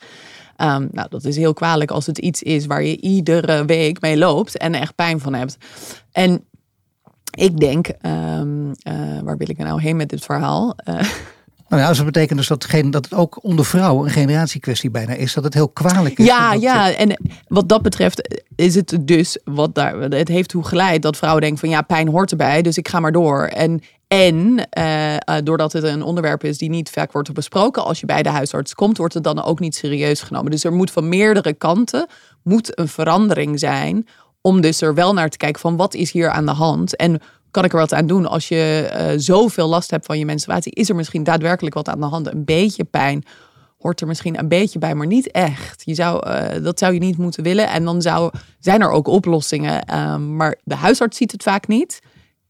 Um, 0.63 0.89
nou, 0.93 1.09
dat 1.09 1.25
is 1.25 1.37
heel 1.37 1.53
kwalijk 1.53 1.91
als 1.91 2.07
het 2.07 2.19
iets 2.19 2.43
is 2.43 2.67
waar 2.67 2.83
je 2.83 3.01
iedere 3.01 3.65
week 3.65 4.01
mee 4.01 4.19
loopt 4.19 4.57
en 4.57 4.75
echt 4.75 4.95
pijn 4.95 5.21
van 5.21 5.35
hebt. 5.35 5.57
En 6.13 6.45
ik 7.37 7.59
denk, 7.59 7.87
um, 7.87 8.73
waar 9.25 9.37
wil 9.37 9.51
ik 9.51 9.59
nou 9.59 9.81
heen 9.81 9.97
met 9.97 10.09
dit 10.09 10.25
verhaal? 10.25 10.77
Nou 11.73 11.85
ja, 11.85 11.91
dus 11.91 11.97
dat 11.97 12.07
betekent 12.07 12.39
dus 12.39 12.49
dat, 12.49 12.65
geen, 12.65 12.91
dat 12.91 13.05
het 13.05 13.15
ook 13.15 13.45
onder 13.45 13.65
vrouwen 13.65 14.05
een 14.05 14.11
generatiekwestie 14.11 14.91
bijna 14.91 15.13
is. 15.13 15.35
Dat 15.35 15.45
het 15.45 15.55
heel 15.55 15.69
kwalijk 15.69 16.19
is. 16.19 16.27
Ja, 16.27 16.53
ja. 16.53 16.95
En 16.95 17.21
wat 17.49 17.69
dat 17.69 17.83
betreft 17.83 18.45
is 18.57 18.75
het 18.75 18.99
dus 19.01 19.39
wat 19.45 19.75
daar. 19.75 20.01
Het 20.01 20.29
heeft 20.29 20.49
toe 20.49 20.65
geleid 20.65 21.03
dat 21.03 21.17
vrouwen 21.17 21.43
denken 21.43 21.59
van 21.59 21.69
ja, 21.69 21.83
pijn 21.83 22.09
hoort 22.09 22.31
erbij, 22.31 22.63
dus 22.63 22.77
ik 22.77 22.89
ga 22.89 23.01
maar 23.01 23.13
door. 23.13 23.43
En, 23.45 23.81
en 24.09 24.69
uh, 24.79 25.17
doordat 25.45 25.73
het 25.73 25.83
een 25.83 26.03
onderwerp 26.03 26.45
is 26.45 26.59
die 26.59 26.71
niet 26.71 26.91
vaak 26.91 27.13
wordt 27.13 27.33
besproken, 27.33 27.85
als 27.85 28.01
je 28.01 28.07
bij 28.07 28.23
de 28.23 28.29
huisarts 28.29 28.75
komt, 28.75 28.97
wordt 28.97 29.15
het 29.15 29.25
dan 29.25 29.43
ook 29.43 29.61
niet 29.61 29.75
serieus 29.75 30.23
genomen. 30.23 30.51
Dus 30.51 30.65
er 30.65 30.73
moet 30.73 30.91
van 30.91 31.09
meerdere 31.09 31.53
kanten 31.53 32.07
moet 32.43 32.79
een 32.79 32.89
verandering 32.89 33.59
zijn 33.59 34.07
om 34.41 34.61
dus 34.61 34.81
er 34.81 34.95
wel 34.95 35.13
naar 35.13 35.29
te 35.29 35.37
kijken 35.37 35.61
van 35.61 35.77
wat 35.77 35.95
is 35.95 36.13
hier 36.13 36.31
aan 36.31 36.47
de 36.47 36.53
hand 36.53 36.97
en 36.97 37.21
kan 37.53 37.65
ik 37.65 37.73
er 37.73 37.79
wat 37.79 37.95
aan 37.95 38.07
doen? 38.07 38.27
Als 38.27 38.49
je 38.49 38.91
uh, 38.93 39.13
zoveel 39.17 39.69
last 39.69 39.91
hebt 39.91 40.07
van 40.07 40.19
je 40.19 40.25
menstruatie, 40.25 40.73
is 40.73 40.89
er 40.89 40.97
misschien 40.97 41.25
daadwerkelijk 41.25 41.75
wat 41.75 41.89
aan 41.89 42.01
de 42.01 42.07
hand. 42.07 42.33
Een 42.33 42.45
beetje 42.45 42.85
pijn 42.85 43.25
hoort 43.79 44.01
er 44.01 44.07
misschien 44.07 44.39
een 44.39 44.49
beetje 44.49 44.79
bij, 44.79 44.95
maar 44.95 45.07
niet 45.07 45.31
echt. 45.31 45.83
Je 45.85 45.95
zou, 45.95 46.29
uh, 46.29 46.65
dat 46.65 46.79
zou 46.79 46.93
je 46.95 46.99
niet 46.99 47.19
moeten 47.19 47.43
willen. 47.43 47.69
En 47.69 47.85
dan 47.85 48.03
zou, 48.03 48.33
zijn 48.59 48.81
er 48.81 48.91
ook 48.91 49.07
oplossingen. 49.07 49.99
Um, 49.99 50.37
maar 50.37 50.59
de 50.65 50.75
huisarts 50.75 51.17
ziet 51.17 51.33
het 51.33 51.43
vaak 51.43 51.67
niet. 51.67 52.01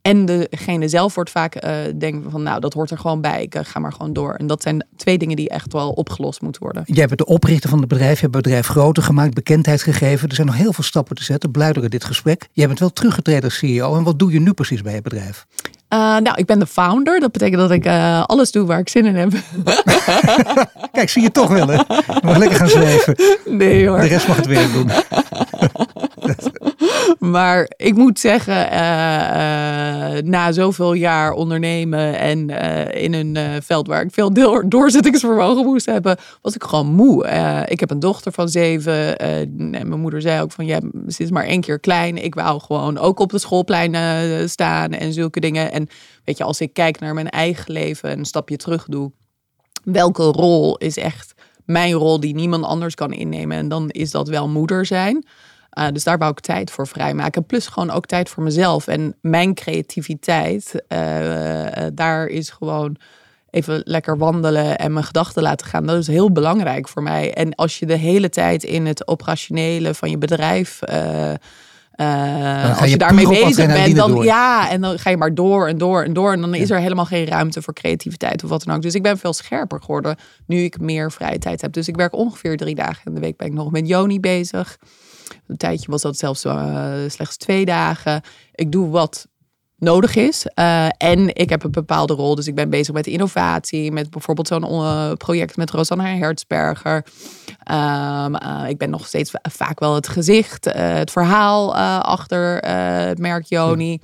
En 0.03 0.27
degene 0.27 0.89
zelf 0.89 1.15
wordt 1.15 1.31
vaak 1.31 1.65
uh, 1.65 1.75
denken 1.99 2.31
van 2.31 2.43
nou, 2.43 2.61
dat 2.61 2.73
hoort 2.73 2.91
er 2.91 2.99
gewoon 2.99 3.21
bij. 3.21 3.43
Ik 3.43 3.57
ga 3.63 3.81
maar 3.81 3.93
gewoon 3.93 4.13
door. 4.13 4.35
En 4.35 4.47
dat 4.47 4.63
zijn 4.63 4.87
twee 4.97 5.19
dingen 5.19 5.37
die 5.37 5.49
echt 5.49 5.73
wel 5.73 5.91
opgelost 5.91 6.41
moeten 6.41 6.63
worden. 6.63 6.83
Jij 6.87 7.07
bent 7.07 7.19
de 7.19 7.27
oprichter 7.27 7.71
van 7.71 7.79
het 7.79 7.89
bedrijf. 7.89 8.15
Je 8.15 8.21
hebt 8.21 8.35
het 8.35 8.45
bedrijf 8.45 8.67
groter 8.67 9.03
gemaakt, 9.03 9.35
bekendheid 9.35 9.83
gegeven. 9.83 10.29
Er 10.29 10.35
zijn 10.35 10.47
nog 10.47 10.57
heel 10.57 10.73
veel 10.73 10.85
stappen 10.85 11.17
te 11.17 11.25
zetten. 11.25 11.53
Door 11.53 11.89
dit 11.89 12.05
gesprek. 12.05 12.49
Jij 12.53 12.67
bent 12.67 12.79
wel 12.79 12.93
teruggetreden 12.93 13.45
als 13.45 13.59
CEO. 13.59 13.97
En 13.97 14.03
wat 14.03 14.19
doe 14.19 14.33
je 14.33 14.41
nu 14.41 14.53
precies 14.53 14.83
bij 14.83 14.95
het 14.95 15.03
bedrijf? 15.03 15.47
Uh, 15.93 15.99
nou, 15.99 16.33
ik 16.35 16.47
ben 16.47 16.59
de 16.59 16.67
founder. 16.67 17.21
Dat 17.21 17.33
betekent 17.33 17.61
dat 17.61 17.71
ik 17.71 17.87
uh, 17.87 18.23
alles 18.23 18.51
doe 18.51 18.67
waar 18.67 18.79
ik 18.79 18.89
zin 18.89 19.07
in 19.07 19.15
heb. 19.15 19.33
Kijk, 20.93 21.09
zie 21.09 21.23
je 21.23 21.31
toch 21.31 21.49
wel 21.49 21.69
hè? 21.69 21.75
Je 21.75 22.21
mag 22.23 22.37
lekker 22.37 22.57
gaan 22.57 22.69
zweven. 22.69 23.17
Nee 23.45 23.89
hoor. 23.89 24.01
De 24.01 24.07
rest 24.07 24.29
mag 24.29 24.37
het 24.37 24.47
werk 24.47 24.73
doen. 24.73 24.91
maar 27.35 27.71
ik 27.77 27.95
moet 27.95 28.19
zeggen, 28.19 28.55
uh, 28.55 28.79
uh, 30.17 30.23
na 30.23 30.53
zoveel 30.53 30.93
jaar 30.93 31.33
ondernemen 31.33 32.19
en 32.19 32.51
uh, 32.51 33.03
in 33.03 33.15
een 33.15 33.63
veld 33.63 33.87
waar 33.87 34.03
ik 34.03 34.13
veel 34.13 34.33
door, 34.33 34.69
doorzettingsvermogen 34.69 35.65
moest 35.65 35.87
hebben, 35.87 36.17
was 36.43 36.55
ik 36.55 36.63
gewoon 36.63 36.87
moe. 36.87 37.27
ik 37.67 37.81
heb 37.81 37.91
een 37.91 38.01
dochter 38.01 38.33
van 38.33 38.49
zeven 38.49 39.19
en 39.19 39.71
mijn 39.71 40.01
moeder 40.01 40.21
zei 40.21 40.41
ook 40.41 40.53
van 40.53 40.67
ja, 40.67 40.81
ze 41.09 41.23
is 41.23 41.31
maar 41.31 41.45
één 41.45 41.61
keer 41.61 41.81
klein. 41.81 42.25
Ik 42.25 42.35
wou 42.35 42.61
gewoon 42.61 42.99
ook 42.99 43.19
op 43.19 43.31
de 43.31 43.39
schoolplein 43.39 44.49
staan 44.49 44.93
en 44.93 45.13
zulke 45.13 45.41
dingen. 45.41 45.73
En 45.73 45.89
weet 46.25 46.39
je, 46.39 46.45
als 46.45 46.61
ik 46.61 46.73
kijk 46.73 47.01
naar 47.01 47.15
mijn 47.15 47.29
eigen 47.29 47.73
leven 47.73 48.11
en 48.11 48.19
een 48.19 48.25
stapje 48.25 48.57
terug 48.57 48.85
doe, 48.85 49.13
welke 49.85 50.23
rol 50.23 50.77
is 50.77 50.97
echt 50.97 51.35
mijn 51.65 51.93
rol 51.93 52.21
die 52.21 52.35
niemand 52.35 52.65
anders 52.65 52.95
kan 52.95 53.13
innemen? 53.13 53.57
En 53.57 53.69
dan 53.69 53.91
is 53.91 54.11
dat 54.11 54.29
wel 54.29 54.49
moeder 54.49 54.87
zijn. 54.87 55.27
Uh, 55.79 55.87
dus 55.93 56.05
daar 56.05 56.19
wou 56.19 56.31
ik 56.31 56.41
tijd 56.41 56.71
voor 56.71 56.87
vrijmaken. 56.87 57.47
Plus 57.47 57.67
gewoon 57.67 57.91
ook 57.91 58.07
tijd 58.07 58.29
voor 58.29 58.43
mezelf. 58.43 58.87
En 58.87 59.17
mijn 59.21 59.55
creativiteit, 59.55 60.73
uh, 60.89 60.99
daar 61.95 62.27
is 62.27 62.51
gewoon 62.51 62.97
even 63.51 63.83
lekker 63.85 64.19
wandelen 64.19 64.79
en 64.79 64.93
mijn 64.93 65.05
gedachten 65.05 65.43
laten 65.43 65.67
gaan. 65.67 65.87
Dat 65.87 65.99
is 65.99 66.07
heel 66.07 66.33
belangrijk 66.33 66.89
voor 66.89 67.03
mij. 67.03 67.35
En 67.35 67.55
als 67.55 67.79
je 67.79 67.87
de 67.87 67.97
hele 67.97 68.29
tijd 68.29 68.63
in 68.63 68.87
het 68.87 69.09
operationele 69.09 69.95
van 69.95 70.11
je 70.11 70.19
bedrijf. 70.19 70.81
Uh, 71.97 72.81
als 72.81 72.91
je, 72.91 72.97
daarmee 72.97 73.29
bezig 73.29 73.67
bent, 73.67 73.97
dan 73.97 74.17
ja, 74.23 74.71
en 74.71 74.81
dan 74.81 74.99
ga 74.99 75.11
je 75.11 75.17
maar 75.17 75.35
door 75.35 75.69
en 75.69 75.79
door 75.79 76.03
en 76.03 76.13
door. 76.13 76.33
En 76.33 76.41
dan 76.41 76.55
is 76.55 76.71
er 76.71 76.79
helemaal 76.79 77.05
geen 77.05 77.27
ruimte 77.27 77.63
voor 77.63 77.75
creativiteit 77.75 78.45
of 78.45 78.51
wat 78.51 78.65
dan 78.65 78.75
ook. 78.75 78.83
Dus 78.83 78.95
ik 78.95 79.03
ben 79.03 79.19
veel 79.19 79.33
scherper 79.33 79.81
geworden 79.81 80.17
nu 80.47 80.63
ik 80.63 80.81
meer 80.81 81.13
vrije 81.13 81.39
tijd 81.39 81.61
heb. 81.61 81.73
Dus 81.73 81.89
ik 81.89 81.97
werk 81.97 82.15
ongeveer 82.15 82.57
drie 82.57 82.75
dagen 82.75 83.05
in 83.05 83.15
de 83.15 83.21
week 83.21 83.37
ben 83.37 83.47
ik 83.47 83.53
nog 83.53 83.71
met 83.71 83.89
Joni 83.89 84.21
bezig. 84.21 84.79
Een 85.47 85.57
tijdje 85.57 85.91
was 85.91 86.03
dat 86.03 86.17
zelfs 86.17 86.45
uh, 86.45 86.93
slechts 87.07 87.37
twee 87.37 87.65
dagen. 87.65 88.23
Ik 88.55 88.73
doe 88.73 88.89
wat 88.89 89.27
nodig 89.77 90.17
is. 90.17 90.47
Uh, 90.55 90.87
en 90.97 91.35
ik 91.35 91.49
heb 91.49 91.65
een 91.65 91.71
bepaalde 91.71 92.15
rol. 92.15 92.35
Dus 92.35 92.47
ik 92.47 92.55
ben 92.55 92.71
bezig 92.71 92.95
met 92.95 93.07
innovatie. 93.07 93.93
Met 93.93 94.11
bijvoorbeeld 94.11 94.49
zo'n 94.49 94.73
uh, 94.73 95.13
project 95.13 95.57
met 95.57 95.71
Rosanna 95.71 96.05
Hertzberger. 96.05 97.05
Um, 97.71 98.35
uh, 98.35 98.65
ik 98.69 98.79
ben 98.79 98.91
nog 98.91 99.07
steeds 99.07 99.31
vaak 99.43 99.81
wel 99.81 99.95
het 99.95 100.09
gezicht, 100.09 100.65
het 100.65 101.11
verhaal 101.11 101.77
achter 102.01 102.57
het 103.09 103.19
merk 103.19 103.45
Joni. 103.45 104.01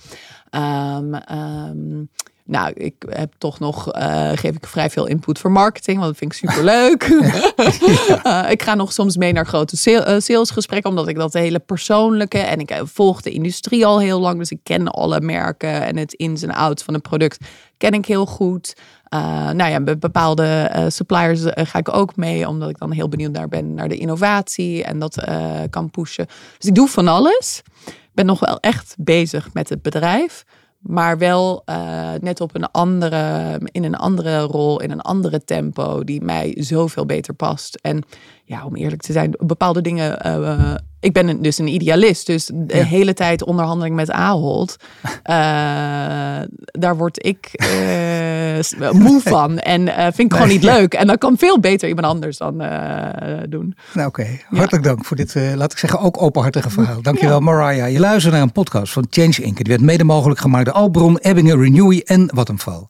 Um, 0.51 1.15
um, 1.33 2.11
nou, 2.49 2.73
ik 2.75 2.95
heb 3.09 3.33
toch 3.39 3.59
nog, 3.59 3.97
uh, 3.97 4.31
geef 4.35 4.55
ik 4.55 4.67
vrij 4.67 4.91
veel 4.91 5.07
input 5.07 5.39
voor 5.39 5.51
marketing, 5.51 5.99
want 5.99 6.09
dat 6.09 6.19
vind 6.19 6.33
ik 6.33 6.39
super 6.39 6.65
leuk. 6.65 7.05
uh, 8.25 8.51
ik 8.57 8.63
ga 8.63 8.75
nog 8.75 8.93
soms 8.93 9.17
mee 9.17 9.33
naar 9.33 9.47
grote 9.47 10.05
eh, 10.05 10.21
salesgesprekken, 10.21 10.91
omdat 10.91 11.09
ik 11.09 11.17
dat 11.17 11.33
hele 11.33 11.59
persoonlijke 11.59 12.39
en 12.39 12.59
ik 12.61 12.81
volg 12.85 13.21
de 13.21 13.31
industrie 13.31 13.87
al 13.87 14.01
heel 14.01 14.21
lang, 14.21 14.39
dus 14.39 14.51
ik 14.51 14.61
ken 14.63 14.89
alle 14.89 15.21
merken 15.21 15.83
en 15.83 15.97
het 15.97 16.13
ins 16.13 16.43
en 16.43 16.51
outs 16.51 16.83
van 16.83 16.95
een 16.95 17.01
product 17.01 17.45
ken 17.77 17.93
ik 17.93 18.07
heel 18.07 18.27
goed. 18.27 18.77
Uh, 19.15 19.51
nou 19.51 19.71
ja, 19.71 19.81
bij 19.81 19.99
bepaalde 19.99 20.73
uh, 20.77 20.85
suppliers 20.89 21.41
ga 21.45 21.79
ik 21.79 21.95
ook 21.95 22.17
mee, 22.17 22.49
omdat 22.49 22.69
ik 22.69 22.79
dan 22.79 22.91
heel 22.91 23.09
benieuwd 23.09 23.33
naar 23.33 23.49
ben 23.49 23.75
naar 23.75 23.89
de 23.89 23.97
innovatie 23.97 24.85
en 24.85 24.99
dat 24.99 25.25
kan 25.71 25.91
pushen. 25.91 26.27
Dus 26.59 26.69
ik 26.69 26.75
doe 26.75 26.89
van 26.89 27.09
alles. 27.09 27.63
Ik 27.87 28.11
ben 28.13 28.27
nog 28.27 28.41
wel 28.41 28.61
echt 28.61 28.95
bezig 28.99 29.53
met 29.53 29.69
het 29.69 29.83
bedrijf. 29.83 30.45
Maar 30.79 31.19
wel 31.19 31.63
uh, 31.67 32.13
net 32.21 32.41
op 32.41 32.55
een 32.55 32.71
andere, 32.71 33.61
in 33.73 33.85
een 33.85 33.97
andere 33.97 34.41
rol, 34.41 34.81
in 34.81 34.91
een 34.91 35.01
andere 35.01 35.45
tempo, 35.45 36.05
die 36.05 36.23
mij 36.23 36.55
zoveel 36.59 37.07
beter 37.07 37.35
past. 37.35 37.75
En 37.75 38.03
ja, 38.45 38.65
om 38.65 38.77
eerlijk 38.77 39.03
te 39.03 39.13
zijn, 39.13 39.35
bepaalde 39.39 39.81
dingen 39.81 40.27
uh, 40.27 40.75
ik 41.01 41.13
ben 41.13 41.43
dus 41.43 41.59
een 41.59 41.69
idealist. 41.69 42.27
Dus 42.27 42.51
de 42.55 42.85
hele 42.85 43.15
tijd 43.15 43.45
onderhandeling 43.45 43.95
met 43.95 44.11
Ahold. 44.11 44.77
Uh, 45.03 45.15
daar 46.63 46.97
word 46.97 47.27
ik 47.27 47.51
uh, 47.63 48.91
moe 48.91 49.21
van. 49.35 49.59
En 49.59 49.81
uh, 49.81 49.95
vind 50.03 50.19
ik 50.19 50.33
gewoon 50.33 50.49
niet 50.49 50.63
leuk. 50.63 50.95
En 50.95 51.07
dat 51.07 51.19
kan 51.19 51.39
veel 51.39 51.61
beter 51.61 51.89
iemand 51.89 52.07
anders 52.07 52.37
dan 52.37 52.59
doen. 53.49 53.77
Nou 53.93 54.09
oké, 54.09 54.27
hartelijk 54.49 54.85
dank 54.85 55.05
voor 55.05 55.17
dit, 55.17 55.35
laat 55.55 55.73
ik 55.73 55.79
zeggen, 55.79 56.01
ook 56.01 56.23
openhartige 56.23 56.71
verhaal. 56.71 57.03
Dankjewel 57.03 57.39
ja. 57.39 57.45
Mariah. 57.45 57.93
Je 57.93 58.01
luistert 58.01 58.35
naar 58.35 58.43
een 58.43 58.53
podcast 58.53 58.93
van 58.93 59.07
Change 59.11 59.43
Inc. 59.43 59.57
Die 59.57 59.67
werd 59.67 59.81
mede 59.81 60.05
mogelijk 60.05 60.41
gemaakt 60.41 60.65
door 60.65 60.75
Albron, 60.75 61.19
Ebbingen, 61.19 61.61
Renewy 61.61 62.03
en 62.05 62.31
Vattenfall. 62.35 62.87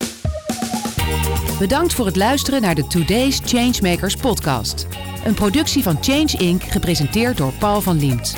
Bedankt 1.58 1.94
voor 1.94 2.06
het 2.06 2.16
luisteren 2.16 2.62
naar 2.62 2.74
de 2.74 2.86
Today's 2.86 3.40
Changemakers 3.44 4.16
podcast. 4.16 4.86
Een 5.24 5.34
productie 5.34 5.82
van 5.82 5.98
Change 6.00 6.36
Inc. 6.38 6.62
gepresenteerd 6.62 7.36
door 7.36 7.52
Paul 7.52 7.80
van 7.80 7.98
Liemt. 7.98 8.36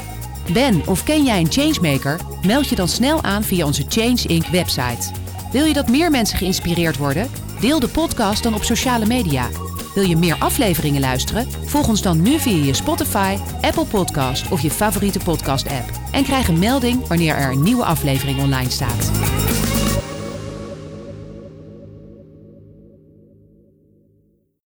Ben 0.53 0.83
of 0.87 1.05
ken 1.05 1.25
jij 1.25 1.41
een 1.41 1.53
changemaker? 1.53 2.21
Meld 2.47 2.69
je 2.69 2.75
dan 2.77 2.89
snel 2.89 3.23
aan 3.23 3.43
via 3.43 3.67
onze 3.67 3.85
Change 3.89 4.23
Inc. 4.27 4.47
website. 4.47 5.11
Wil 5.53 5.65
je 5.65 5.73
dat 5.73 5.89
meer 5.89 6.11
mensen 6.11 6.39
geïnspireerd 6.39 6.97
worden? 6.97 7.31
Deel 7.61 7.81
de 7.81 7.89
podcast 7.89 8.43
dan 8.43 8.55
op 8.55 8.65
sociale 8.65 9.07
media. 9.07 9.49
Wil 9.95 10.05
je 10.05 10.17
meer 10.17 10.37
afleveringen 10.39 11.01
luisteren? 11.01 11.49
Volg 11.65 11.89
ons 11.89 12.03
dan 12.03 12.23
nu 12.23 12.39
via 12.39 12.65
je 12.65 12.75
Spotify, 12.75 13.37
Apple 13.61 13.85
Podcast 13.85 14.51
of 14.51 14.61
je 14.61 14.71
favoriete 14.71 15.19
podcast-app. 15.19 15.91
En 16.13 16.25
krijg 16.25 16.49
een 16.49 16.59
melding 16.59 17.07
wanneer 17.07 17.35
er 17.35 17.53
een 17.53 17.63
nieuwe 17.63 17.85
aflevering 17.85 18.39
online 18.41 18.71
staat. 18.71 19.11